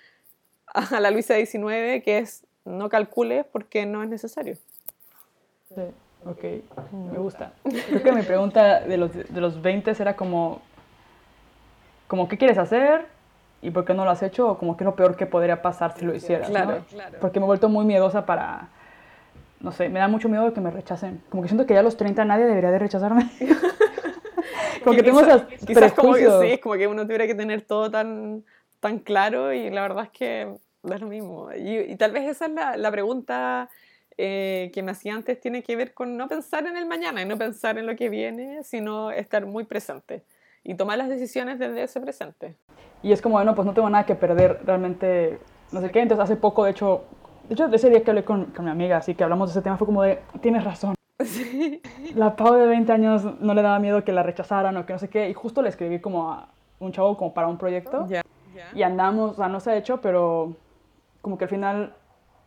a 0.67 1.01
la 1.01 1.11
Luisa 1.11 1.33
de 1.33 1.39
19, 1.39 2.03
que 2.03 2.19
es 2.19 2.45
no 2.69 2.89
calcules 2.89 3.45
porque 3.51 3.87
no 3.87 4.03
es 4.03 4.09
necesario. 4.09 4.57
Sí, 5.75 5.83
ok, 6.25 6.45
me 7.13 7.19
gusta. 7.19 7.53
Creo 7.63 8.03
que 8.03 8.13
mi 8.13 8.23
pregunta 8.23 8.81
de 8.81 8.97
los, 8.97 9.13
de 9.13 9.41
los 9.41 9.61
20 9.61 9.91
era 9.99 10.17
como, 10.17 10.61
como, 12.07 12.29
¿qué 12.29 12.39
quieres 12.39 12.59
hacer? 12.59 13.07
¿Y 13.61 13.71
por 13.71 13.85
qué 13.85 13.95
no 13.95 14.05
lo 14.05 14.11
has 14.11 14.23
hecho? 14.23 14.49
O 14.49 14.59
como, 14.59 14.77
¿qué 14.77 14.85
es 14.85 14.87
lo 14.87 14.95
peor 14.95 15.17
que 15.17 15.27
podría 15.27 15.63
pasar 15.63 15.95
si 15.97 16.05
lo 16.05 16.15
hicieras? 16.15 16.49
Claro, 16.49 16.85
claro. 16.89 17.19
Porque 17.21 17.41
me 17.41 17.45
he 17.45 17.49
vuelto 17.49 17.69
muy 17.69 17.85
miedosa 17.85 18.25
para, 18.25 18.69
no 19.61 19.73
sé, 19.73 19.89
me 19.89 19.99
da 19.99 20.09
mucho 20.09 20.29
miedo 20.29 20.45
de 20.45 20.53
que 20.53 20.61
me 20.61 20.71
rechacen. 20.71 21.23
Como 21.29 21.43
que 21.43 21.49
siento 21.49 21.67
que 21.67 21.75
ya 21.75 21.81
a 21.81 21.83
los 21.83 21.97
30 21.97 22.25
nadie 22.25 22.47
debería 22.47 22.71
de 22.71 22.79
rechazarme. 22.79 23.31
como 24.85 24.97
que 24.97 25.03
tengo 25.03 25.21
esas 25.21 25.43
quizás 25.67 25.93
como 25.93 26.15
que 26.15 26.31
sí, 26.41 26.53
es 26.53 26.61
como 26.61 26.77
que 26.77 26.87
uno 26.87 27.03
tuviera 27.03 27.27
que 27.27 27.35
tener 27.35 27.63
todo 27.63 27.91
tan, 27.91 28.45
tan 28.81 29.01
claro 29.01 29.53
y 29.53 29.71
la 29.71 29.83
verdad 29.83 30.05
es 30.05 30.11
que 30.11 30.55
es 30.95 31.01
lo 31.01 31.09
mismo. 31.09 31.49
Y, 31.57 31.97
tal 31.97 32.13
vez 32.13 32.29
esa 32.29 32.47
es 32.47 32.53
la, 32.53 32.77
la 32.77 32.91
pregunta 32.91 33.69
eh, 34.21 34.73
que 34.75 34.83
me 34.83 34.91
hacía 34.91 35.15
antes, 35.15 35.41
tiene 35.41 35.63
que 35.63 35.77
ver 35.77 35.95
con 35.95 36.17
no 36.17 36.27
pensar 36.27 36.67
en 36.67 36.77
el 36.77 36.87
mañana 36.87 37.23
y 37.23 37.25
no 37.25 37.39
pensar 37.39 37.79
en 37.79 37.87
lo 37.87 37.95
que 37.95 38.09
viene, 38.09 38.65
sino 38.65 39.13
estar 39.13 39.47
muy 39.47 39.63
presente 39.63 40.25
y 40.65 40.75
tomar 40.75 40.99
las 40.99 41.09
decisiones 41.09 41.61
desde 41.61 41.85
ese 41.85 42.01
presente. 42.01 42.57
Y 43.01 43.13
es 43.13 43.23
como, 43.23 43.37
bueno, 43.37 43.55
pues 43.55 43.65
no 43.65 43.75
tengo 43.75 43.89
nada 43.89 44.05
que 44.07 44.17
perder 44.17 44.61
realmente, 44.65 45.39
no 45.71 45.81
sé 45.81 45.93
qué. 45.93 46.01
Entonces 46.01 46.25
hace 46.25 46.35
poco, 46.35 46.65
de 46.65 46.73
hecho, 46.73 47.05
de 47.49 47.55
hecho, 47.55 47.67
ese 47.67 47.91
día 47.91 48.03
que 48.03 48.11
hablé 48.11 48.25
con, 48.25 48.47
con 48.47 48.65
mi 48.65 48.73
amiga, 48.73 48.97
así 48.97 49.15
que 49.15 49.23
hablamos 49.23 49.51
de 49.51 49.53
ese 49.53 49.63
tema, 49.63 49.77
fue 49.77 49.87
como 49.87 50.03
de, 50.03 50.19
tienes 50.41 50.65
razón. 50.65 50.95
Sí. 51.25 51.83
La 52.15 52.37
Pau 52.37 52.55
de 52.55 52.67
20 52.67 52.93
años 52.93 53.25
no 53.41 53.53
le 53.55 53.63
daba 53.63 53.81
miedo 53.81 54.05
que 54.05 54.13
la 54.13 54.23
rechazaran 54.23 54.77
o 54.77 54.87
que 54.87 54.93
no 54.93 54.99
sé 55.01 55.09
qué. 55.09 55.29
Y 55.29 55.35
justo 55.35 55.63
le 55.63 55.69
escribí 55.69 56.01
como 56.01 56.31
a 56.31 56.49
un 56.79 56.93
chavo 56.93 57.17
como 57.17 57.35
para 57.35 57.49
un 57.49 57.59
proyecto. 57.59 58.07
Yeah. 58.07 58.23
Yeah. 58.55 58.71
Y 58.73 58.83
andamos, 58.83 59.33
o 59.33 59.35
sea, 59.35 59.49
no 59.49 59.59
se 59.59 59.71
ha 59.71 59.77
hecho, 59.77 60.01
pero 60.01 60.55
como 61.21 61.39
que 61.39 61.45
al 61.45 61.51
final 61.51 61.95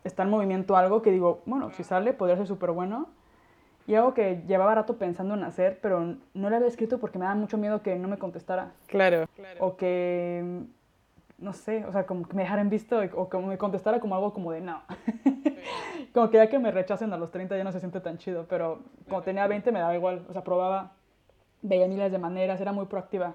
está 0.04 0.22
en 0.22 0.30
movimiento 0.30 0.76
algo 0.76 1.02
que 1.02 1.10
digo, 1.10 1.42
bueno, 1.46 1.70
si 1.70 1.84
sale 1.84 2.12
podría 2.12 2.36
ser 2.36 2.46
súper 2.46 2.70
bueno. 2.70 3.08
Y 3.86 3.96
algo 3.96 4.14
que 4.14 4.42
llevaba 4.46 4.76
rato 4.76 4.96
pensando 4.96 5.34
en 5.34 5.42
hacer, 5.42 5.80
pero 5.82 6.16
no 6.34 6.50
le 6.50 6.56
había 6.56 6.68
escrito 6.68 6.98
porque 7.00 7.18
me 7.18 7.24
daba 7.24 7.34
mucho 7.34 7.58
miedo 7.58 7.82
que 7.82 7.96
no 7.96 8.06
me 8.06 8.16
contestara. 8.16 8.72
Claro. 8.86 9.26
O 9.58 9.76
que, 9.76 10.62
no 11.38 11.52
sé, 11.52 11.84
o 11.84 11.90
sea, 11.90 12.06
como 12.06 12.28
que 12.28 12.36
me 12.36 12.42
dejaran 12.42 12.70
visto 12.70 13.00
o 13.16 13.28
que 13.28 13.38
me 13.38 13.58
contestara 13.58 13.98
como 13.98 14.14
algo 14.14 14.32
como 14.32 14.52
de 14.52 14.60
no. 14.60 14.82
como 16.14 16.30
que 16.30 16.36
ya 16.36 16.48
que 16.48 16.60
me 16.60 16.70
rechacen 16.70 17.12
a 17.12 17.16
los 17.16 17.32
30 17.32 17.56
ya 17.56 17.64
no 17.64 17.72
se 17.72 17.80
siente 17.80 18.00
tan 18.00 18.18
chido, 18.18 18.46
pero 18.48 18.82
como 19.08 19.22
tenía 19.22 19.48
20 19.48 19.72
me 19.72 19.80
daba 19.80 19.96
igual, 19.96 20.24
o 20.28 20.32
sea, 20.32 20.44
probaba, 20.44 20.92
veía 21.60 21.88
miles 21.88 22.12
de 22.12 22.18
maneras, 22.18 22.60
era 22.60 22.70
muy 22.70 22.86
proactiva. 22.86 23.34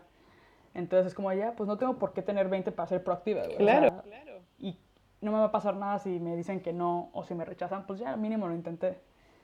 Entonces 0.74 1.08
es 1.08 1.14
como 1.14 1.34
ya, 1.34 1.56
pues 1.58 1.68
no 1.68 1.78
tengo 1.78 1.98
por 1.98 2.14
qué 2.14 2.22
tener 2.22 2.48
20 2.48 2.72
para 2.72 2.88
ser 2.88 3.04
proactiva. 3.04 3.42
Claro, 3.58 3.88
o 3.88 3.92
sea, 3.92 4.02
claro. 4.04 4.40
Y 4.60 4.78
no 5.22 5.32
me 5.32 5.40
va 5.40 5.46
a 5.46 5.52
pasar 5.52 5.76
nada 5.76 6.00
si 6.00 6.20
me 6.20 6.36
dicen 6.36 6.62
que 6.62 6.74
no 6.74 7.10
o 7.14 7.24
si 7.24 7.34
me 7.34 7.46
rechazan, 7.46 7.86
pues 7.86 8.00
ya 8.00 8.16
mínimo 8.16 8.48
lo 8.48 8.54
intenté. 8.54 9.00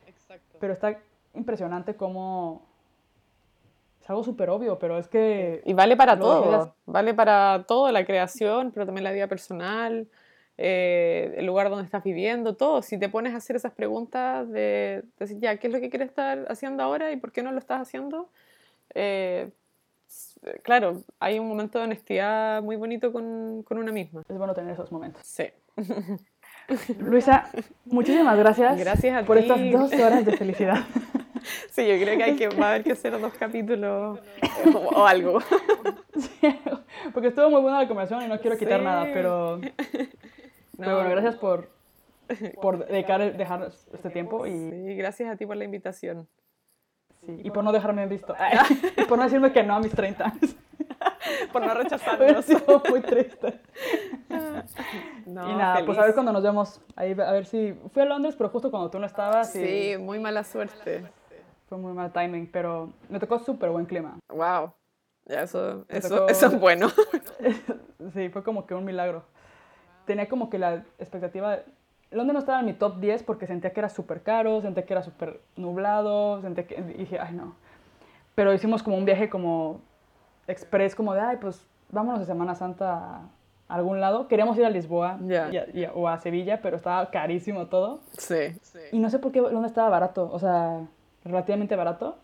Exacto. 0.08 0.58
Pero 0.60 0.74
está 0.74 0.98
impresionante 1.34 1.96
cómo 1.96 2.64
es 4.04 4.10
algo 4.10 4.24
súper 4.24 4.50
obvio, 4.50 4.78
pero 4.80 5.00
es 5.00 5.08
que... 5.08 5.62
Y 5.66 5.74
vale 5.74 5.96
para 5.96 6.20
todo, 6.20 6.50
ideas... 6.50 6.70
vale 6.86 7.14
para 7.14 7.64
todo, 7.68 7.90
la 7.92 8.06
creación, 8.06 8.72
pero 8.72 8.86
también 8.86 9.06
la 9.06 9.14
vida 9.14 9.28
personal, 9.28 10.08
eh, 10.58 11.34
el 11.38 11.46
lugar 11.46 11.70
donde 11.70 11.86
estás 11.86 12.04
viviendo, 12.04 12.56
todo. 12.56 12.82
Si 12.82 13.00
te 13.00 13.08
pones 13.08 13.34
a 13.34 13.38
hacer 13.38 13.56
esas 13.56 13.72
preguntas 13.72 14.50
de, 14.52 15.04
decir, 15.18 15.40
ya, 15.40 15.56
¿qué 15.56 15.68
es 15.68 15.74
lo 15.74 15.80
que 15.80 15.90
quieres 15.90 16.10
estar 16.10 16.46
haciendo 16.50 16.84
ahora 16.84 17.14
y 17.14 17.16
por 17.16 17.32
qué 17.32 17.44
no 17.44 17.54
lo 17.54 17.60
estás 17.60 17.82
haciendo? 17.82 18.30
Eh, 18.94 19.50
claro, 20.64 21.02
hay 21.20 21.40
un 21.40 21.48
momento 21.48 21.80
de 21.80 21.86
honestidad 21.86 22.62
muy 22.62 22.76
bonito 22.76 23.14
con, 23.14 23.64
con 23.64 23.78
una 23.78 23.94
misma. 23.94 24.22
Es 24.28 24.38
bueno 24.38 24.54
tener 24.54 24.74
esos 24.74 24.92
momentos. 24.92 25.22
Sí. 25.26 25.46
Luisa, 27.00 27.50
muchísimas 27.86 28.38
gracias, 28.38 28.78
Gracias 28.80 29.24
a 29.24 29.26
por 29.26 29.38
ti. 29.38 29.44
estas 29.44 29.72
dos 29.72 29.94
horas 30.02 30.26
de 30.26 30.38
felicidad. 30.38 30.78
Sí, 31.72 31.86
yo 31.86 32.02
creo 32.02 32.18
que, 32.18 32.24
hay 32.24 32.36
que 32.38 32.48
va 32.48 32.68
a 32.68 32.70
haber 32.70 32.84
que 32.86 32.94
hacer 32.94 33.20
dos 33.20 33.34
capítulos 33.34 34.18
o, 34.74 34.78
o 34.78 35.06
algo. 35.06 35.40
Porque 37.14 37.28
estuvo 37.28 37.50
muy 37.50 37.60
buena 37.62 37.82
la 37.82 37.88
conversación 37.90 38.24
y 38.24 38.30
no 38.30 38.40
quiero 38.40 38.58
quitar 38.58 38.80
Sí. 38.80 38.86
nada, 38.86 39.10
pero, 39.14 39.60
pero 40.78 40.96
bueno, 40.96 41.10
gracias 41.10 41.36
por, 41.36 41.70
por 42.62 42.86
dedicar, 42.88 43.36
dejar 43.36 43.72
este 43.94 44.10
tiempo 44.10 44.48
y, 44.48 44.52
Sí, 44.52 44.96
gracias 44.96 45.30
a 45.30 45.36
ti 45.36 45.46
por 45.46 45.58
la 45.58 45.66
invitación. 45.66 46.30
sí, 47.26 47.42
y 47.44 47.50
por 47.52 47.66
no 47.66 47.74
dejarme 47.74 48.04
en 48.04 48.10
visto. 48.10 48.34
y 48.96 49.04
por 49.04 49.18
no 49.18 49.26
decirme 49.26 49.52
que 49.52 49.64
no 49.64 49.76
a 49.76 49.80
mis 49.82 49.92
30 49.92 50.24
años. 50.24 50.56
Por 51.54 51.66
no 51.66 51.74
rechazarnos. 51.74 52.46
sido 52.46 52.82
muy 52.90 53.02
triste. 53.02 53.60
No, 55.26 55.50
y 55.52 55.56
nada, 55.56 55.76
pues 55.76 55.86
feliz. 55.86 56.00
a 56.00 56.06
ver 56.06 56.14
cuando 56.14 56.32
nos 56.34 56.44
vemos. 56.44 56.82
Ahí, 56.96 57.12
a 57.12 57.32
ver 57.32 57.46
si. 57.46 57.74
Fui 57.94 58.02
a 58.02 58.06
Londres, 58.06 58.36
pero 58.38 58.50
justo 58.50 58.70
cuando 58.72 58.90
tú 58.90 59.00
no 59.00 59.06
estabas. 59.06 59.56
y 59.56 59.94
Sí, 59.94 59.98
muy 59.98 60.20
mala 60.20 60.44
suerte. 60.44 61.06
Fue 61.68 61.78
muy 61.78 61.94
mal 61.94 62.12
timing, 62.12 62.50
pero 62.52 62.92
me 63.10 63.20
tocó 63.20 63.40
súper 63.40 63.70
buen 63.70 63.86
clima. 63.86 64.18
Wow. 64.30 64.74
Ya, 65.26 65.42
eso, 65.44 65.86
Me 65.90 65.98
eso, 65.98 66.10
tocó- 66.10 66.30
eso 66.30 66.46
es 66.48 66.60
bueno. 66.60 66.88
Sí, 68.14 68.28
fue 68.30 68.44
como 68.44 68.66
que 68.66 68.74
un 68.76 68.84
milagro. 68.84 69.24
Tenía 70.06 70.28
como 70.28 70.50
que 70.50 70.58
la 70.60 70.84
expectativa. 71.00 71.60
Londres 72.12 72.34
no 72.34 72.40
estaba 72.40 72.60
en 72.60 72.66
mi 72.66 72.74
top 72.74 72.98
10 73.00 73.24
porque 73.24 73.48
sentía 73.48 73.72
que 73.72 73.80
era 73.80 73.88
súper 73.90 74.22
caro, 74.22 74.62
sentía 74.62 74.86
que 74.86 74.94
era 74.94 75.02
súper 75.04 75.40
nublado, 75.56 76.42
sentía 76.42 76.68
que. 76.68 76.76
y 76.76 76.82
dije, 77.04 77.18
ay 77.20 77.34
no. 77.34 77.56
Pero 78.36 78.54
hicimos 78.54 78.84
como 78.84 78.98
un 78.98 79.06
viaje 79.06 79.30
como 79.30 79.80
express, 80.48 80.96
como 80.96 81.14
de, 81.14 81.22
ay, 81.22 81.38
pues 81.40 81.66
vámonos 81.92 82.20
de 82.20 82.26
Semana 82.26 82.56
Santa 82.56 83.22
a 83.68 83.76
algún 83.76 84.00
lado. 84.02 84.28
Queríamos 84.28 84.58
ir 84.58 84.66
a 84.66 84.70
Lisboa 84.70 85.18
Ya. 85.22 85.50
y 85.52 85.58
a- 85.58 85.68
y 85.74 85.86
a- 85.86 85.94
o 85.94 86.08
a 86.08 86.18
Sevilla, 86.20 86.62
pero 86.62 86.78
estaba 86.78 87.10
carísimo 87.12 87.68
todo. 87.68 88.00
Sí. 88.18 88.58
Y 88.92 89.00
no 89.00 89.10
sé 89.10 89.20
por 89.20 89.32
qué 89.32 89.42
Londres 89.42 89.72
estaba 89.72 89.90
barato, 89.90 90.30
o 90.32 90.40
sea, 90.40 90.82
relativamente 91.24 91.76
barato. 91.76 92.18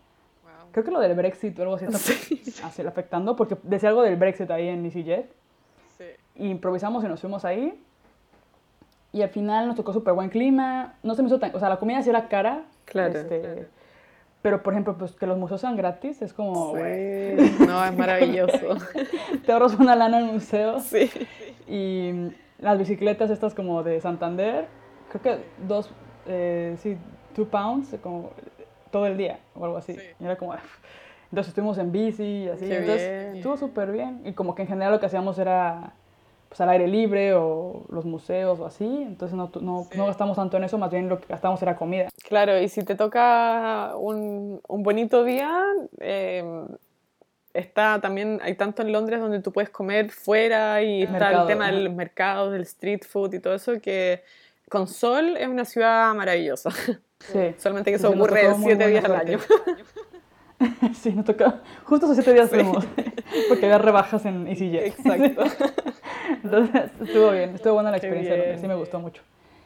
Creo 0.72 0.84
que 0.84 0.90
lo 0.92 1.00
del 1.00 1.16
Brexit 1.16 1.58
o 1.58 1.62
algo 1.62 1.74
así 1.74 1.86
está 1.86 1.98
Sí. 1.98 2.42
así 2.64 2.82
afectando, 2.82 3.34
porque 3.34 3.56
decía 3.64 3.88
algo 3.88 4.02
del 4.02 4.16
Brexit 4.16 4.50
ahí 4.52 4.68
en 4.68 4.84
EasyJet. 4.84 5.28
Sí. 5.98 6.04
Y 6.36 6.48
improvisamos 6.48 7.02
y 7.02 7.08
nos 7.08 7.20
fuimos 7.20 7.44
ahí. 7.44 7.82
Y 9.12 9.22
al 9.22 9.30
final 9.30 9.66
nos 9.66 9.74
tocó 9.74 9.92
súper 9.92 10.14
buen 10.14 10.28
clima. 10.28 10.94
No 11.02 11.14
se 11.16 11.22
me 11.22 11.28
hizo 11.28 11.40
tan... 11.40 11.52
O 11.56 11.58
sea, 11.58 11.68
la 11.68 11.78
comida 11.78 12.00
sí 12.02 12.10
era 12.10 12.28
cara. 12.28 12.62
Claro. 12.84 13.18
este, 13.18 13.66
Pero, 14.42 14.62
por 14.62 14.72
ejemplo, 14.72 14.96
pues 14.96 15.12
que 15.12 15.26
los 15.26 15.36
museos 15.36 15.60
sean 15.60 15.76
gratis 15.76 16.22
es 16.22 16.32
como... 16.32 16.74
Sí. 16.74 17.56
No, 17.66 17.84
es 17.84 17.96
maravilloso. 17.96 18.76
Te 19.46 19.52
ahorras 19.52 19.74
una 19.74 19.94
lana 19.96 20.20
en 20.20 20.26
el 20.26 20.32
museo. 20.32 20.80
Sí. 20.80 21.10
Y 21.68 22.32
las 22.58 22.78
bicicletas 22.78 23.30
estas 23.30 23.54
como 23.54 23.82
de 23.82 24.00
Santander, 24.00 24.66
creo 25.10 25.22
que 25.22 25.44
dos, 25.66 25.90
eh, 26.26 26.74
sí, 26.78 26.96
two 27.34 27.46
pounds, 27.46 27.94
como 28.02 28.30
todo 28.90 29.06
el 29.06 29.16
día 29.16 29.40
o 29.54 29.64
algo 29.64 29.76
así. 29.76 29.96
Y 30.18 30.24
era 30.24 30.36
como, 30.36 30.54
entonces 31.30 31.48
estuvimos 31.48 31.78
en 31.78 31.92
bici 31.92 32.24
y 32.44 32.48
así. 32.48 32.66
Qué 32.66 32.78
entonces 32.78 33.08
bien. 33.08 33.36
estuvo 33.36 33.56
súper 33.56 33.92
bien. 33.92 34.22
Y 34.24 34.32
como 34.32 34.54
que 34.54 34.62
en 34.62 34.68
general 34.68 34.92
lo 34.92 35.00
que 35.00 35.06
hacíamos 35.06 35.38
era 35.38 35.94
pues 36.50 36.60
al 36.60 36.68
aire 36.70 36.88
libre 36.88 37.32
o 37.34 37.86
los 37.90 38.04
museos 38.04 38.58
o 38.58 38.66
así. 38.66 38.84
Entonces 38.84 39.36
no, 39.36 39.52
no, 39.60 39.86
no 39.94 40.06
gastamos 40.06 40.36
tanto 40.36 40.56
en 40.56 40.64
eso, 40.64 40.78
más 40.78 40.90
bien 40.90 41.08
lo 41.08 41.20
que 41.20 41.26
gastamos 41.28 41.62
era 41.62 41.76
comida. 41.76 42.08
Claro, 42.28 42.60
y 42.60 42.68
si 42.68 42.82
te 42.82 42.96
toca 42.96 43.92
un, 43.96 44.60
un 44.66 44.82
bonito 44.82 45.22
día, 45.22 45.62
eh, 46.00 46.44
está 47.54 48.00
también, 48.00 48.40
hay 48.42 48.56
tanto 48.56 48.82
en 48.82 48.90
Londres 48.90 49.20
donde 49.20 49.40
tú 49.40 49.52
puedes 49.52 49.70
comer 49.70 50.10
fuera 50.10 50.82
y 50.82 51.02
está 51.02 51.12
Mercado, 51.12 51.42
el 51.42 51.46
tema 51.46 51.66
ajá. 51.66 51.74
del 51.76 51.90
mercado, 51.90 52.50
del 52.50 52.62
street 52.62 53.02
food 53.08 53.34
y 53.34 53.38
todo 53.38 53.54
eso, 53.54 53.80
que 53.80 54.24
con 54.68 54.88
sol 54.88 55.36
es 55.36 55.46
una 55.46 55.64
ciudad 55.64 56.12
maravillosa. 56.14 56.70
Sí. 56.72 57.54
Solamente 57.58 57.92
que 57.92 57.98
Sí, 57.98 58.04
eso 58.06 58.12
sí, 58.12 58.18
ocurre 58.18 58.54
siete 58.60 58.88
días 58.88 59.04
al 59.04 59.14
año. 59.14 59.38
sí, 60.94 61.12
nos 61.12 61.24
tocó. 61.24 61.54
Justo 61.84 62.06
esos 62.06 62.16
siete 62.16 62.34
días 62.34 62.50
fuimos. 62.50 62.86
Porque 63.48 63.66
había 63.66 63.78
rebajas 63.78 64.24
en 64.26 64.46
EasyJet. 64.46 64.86
Exacto. 64.86 65.44
Entonces 66.44 66.90
estuvo 67.00 67.30
bien, 67.30 67.54
estuvo 67.54 67.74
buena 67.74 67.90
la 67.90 67.96
experiencia, 67.96 68.58
sí 68.58 68.66
me 68.66 68.74
gustó 68.74 69.00
mucho. 69.00 69.22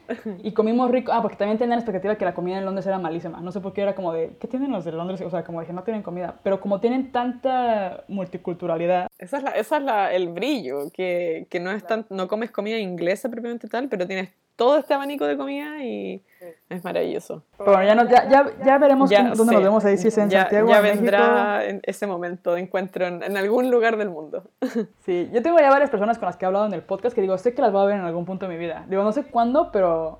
Y 0.43 0.51
comimos 0.51 0.91
rico, 0.91 1.11
ah, 1.11 1.21
porque 1.23 1.37
también 1.37 1.57
tenía 1.57 1.75
la 1.75 1.81
expectativa 1.81 2.15
que 2.15 2.25
la 2.25 2.35
comida 2.35 2.59
en 2.59 2.65
Londres 2.65 2.85
era 2.85 2.99
malísima. 2.99 3.39
No 3.41 3.51
sé 3.51 3.59
por 3.59 3.73
qué 3.73 3.81
era 3.81 3.95
como 3.95 4.13
de, 4.13 4.35
¿qué 4.39 4.47
tienen 4.47 4.71
los 4.71 4.85
de 4.85 4.91
Londres? 4.91 5.19
O 5.21 5.29
sea, 5.31 5.43
como 5.43 5.61
dije, 5.61 5.73
no 5.73 5.83
tienen 5.83 6.03
comida. 6.03 6.35
Pero 6.43 6.61
como 6.61 6.79
tienen 6.79 7.11
tanta 7.11 8.03
multiculturalidad, 8.07 9.07
Esa 9.17 9.37
es, 9.37 9.43
la, 9.43 9.49
esa 9.51 9.77
es 9.77 9.83
la, 9.83 10.13
el 10.13 10.29
brillo, 10.29 10.91
que, 10.93 11.47
que 11.49 11.59
no, 11.59 11.71
es 11.71 11.85
tan, 11.85 12.05
no 12.11 12.27
comes 12.27 12.51
comida 12.51 12.77
inglesa 12.77 13.29
propiamente 13.29 13.67
tal, 13.67 13.89
pero 13.89 14.05
tienes 14.05 14.29
todo 14.55 14.77
este 14.77 14.93
abanico 14.93 15.25
de 15.25 15.35
comida 15.37 15.83
y 15.83 16.23
es 16.69 16.83
maravilloso. 16.83 17.43
pero 17.57 17.71
bueno, 17.73 17.85
ya, 17.87 17.95
no- 17.95 18.09
ya, 18.09 18.29
ya, 18.29 18.45
ya 18.65 18.77
veremos 18.77 19.11
cómo- 19.11 19.29
dónde 19.35 19.43
sí, 19.51 19.53
nos 19.55 19.63
vemos 19.63 19.85
ahí, 19.85 19.97
si 19.97 20.07
es 20.07 20.17
en 20.17 20.29
ya, 20.29 20.41
Santiago, 20.41 20.67
ya 20.69 20.77
en 20.77 20.83
México. 20.83 21.01
vendrá 21.01 21.65
en 21.65 21.81
ese 21.83 22.07
momento 22.07 22.53
de 22.53 22.61
encuentro 22.61 23.05
en, 23.05 23.21
en 23.23 23.35
algún 23.37 23.69
lugar 23.71 23.97
del 23.97 24.09
mundo. 24.09 24.43
Sí, 25.05 25.29
yo 25.33 25.41
tengo 25.41 25.59
ya 25.59 25.69
varias 25.69 25.89
personas 25.89 26.17
con 26.17 26.25
las 26.27 26.37
que 26.37 26.45
he 26.45 26.47
hablado 26.47 26.65
en 26.65 26.73
el 26.73 26.81
podcast 26.81 27.13
que 27.15 27.21
digo, 27.21 27.37
sé 27.37 27.53
que 27.53 27.61
las 27.61 27.71
voy 27.71 27.83
a 27.83 27.85
ver 27.85 27.95
en 27.97 28.05
algún 28.05 28.25
punto 28.25 28.47
de 28.47 28.53
mi 28.53 28.57
vida. 28.59 28.85
Digo, 28.87 29.03
no 29.03 29.11
sé 29.11 29.23
cuándo, 29.25 29.71
pero 29.71 30.19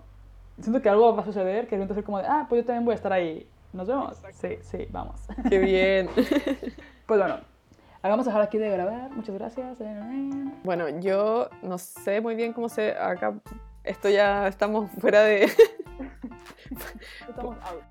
siento 0.60 0.82
que 0.82 0.90
algo 0.90 1.16
va 1.16 1.22
a 1.22 1.26
suceder, 1.26 1.68
que 1.68 1.76
siento 1.76 1.94
ser 1.94 2.04
como 2.04 2.20
de, 2.20 2.26
ah, 2.28 2.46
pues 2.50 2.62
yo 2.62 2.66
también 2.68 2.86
voy 2.86 2.94
a 2.94 2.96
estar 2.96 3.12
ahí. 3.14 3.48
Nos 3.74 3.88
vemos. 3.88 4.18
Sí, 4.34 4.58
sí, 4.62 4.88
vamos. 4.92 5.22
Qué 5.50 5.58
bien. 5.60 6.10
Pues 7.06 7.20
bueno, 7.20 7.38
vamos 8.02 8.26
a 8.26 8.30
dejar 8.32 8.42
aquí 8.42 8.58
de 8.58 8.68
grabar. 8.70 9.12
Muchas 9.12 9.36
gracias. 9.36 9.78
Bueno, 10.64 10.90
yo 11.02 11.50
no 11.62 11.78
sé 11.78 12.20
muy 12.22 12.34
bien 12.36 12.52
cómo 12.54 12.68
se... 12.68 12.92
Acá, 12.98 13.34
esto 13.86 14.10
ya 14.10 14.48
estamos 14.48 14.90
fuera 15.00 15.22
de. 15.22 15.44
estamos 17.30 17.58
out. 17.62 17.84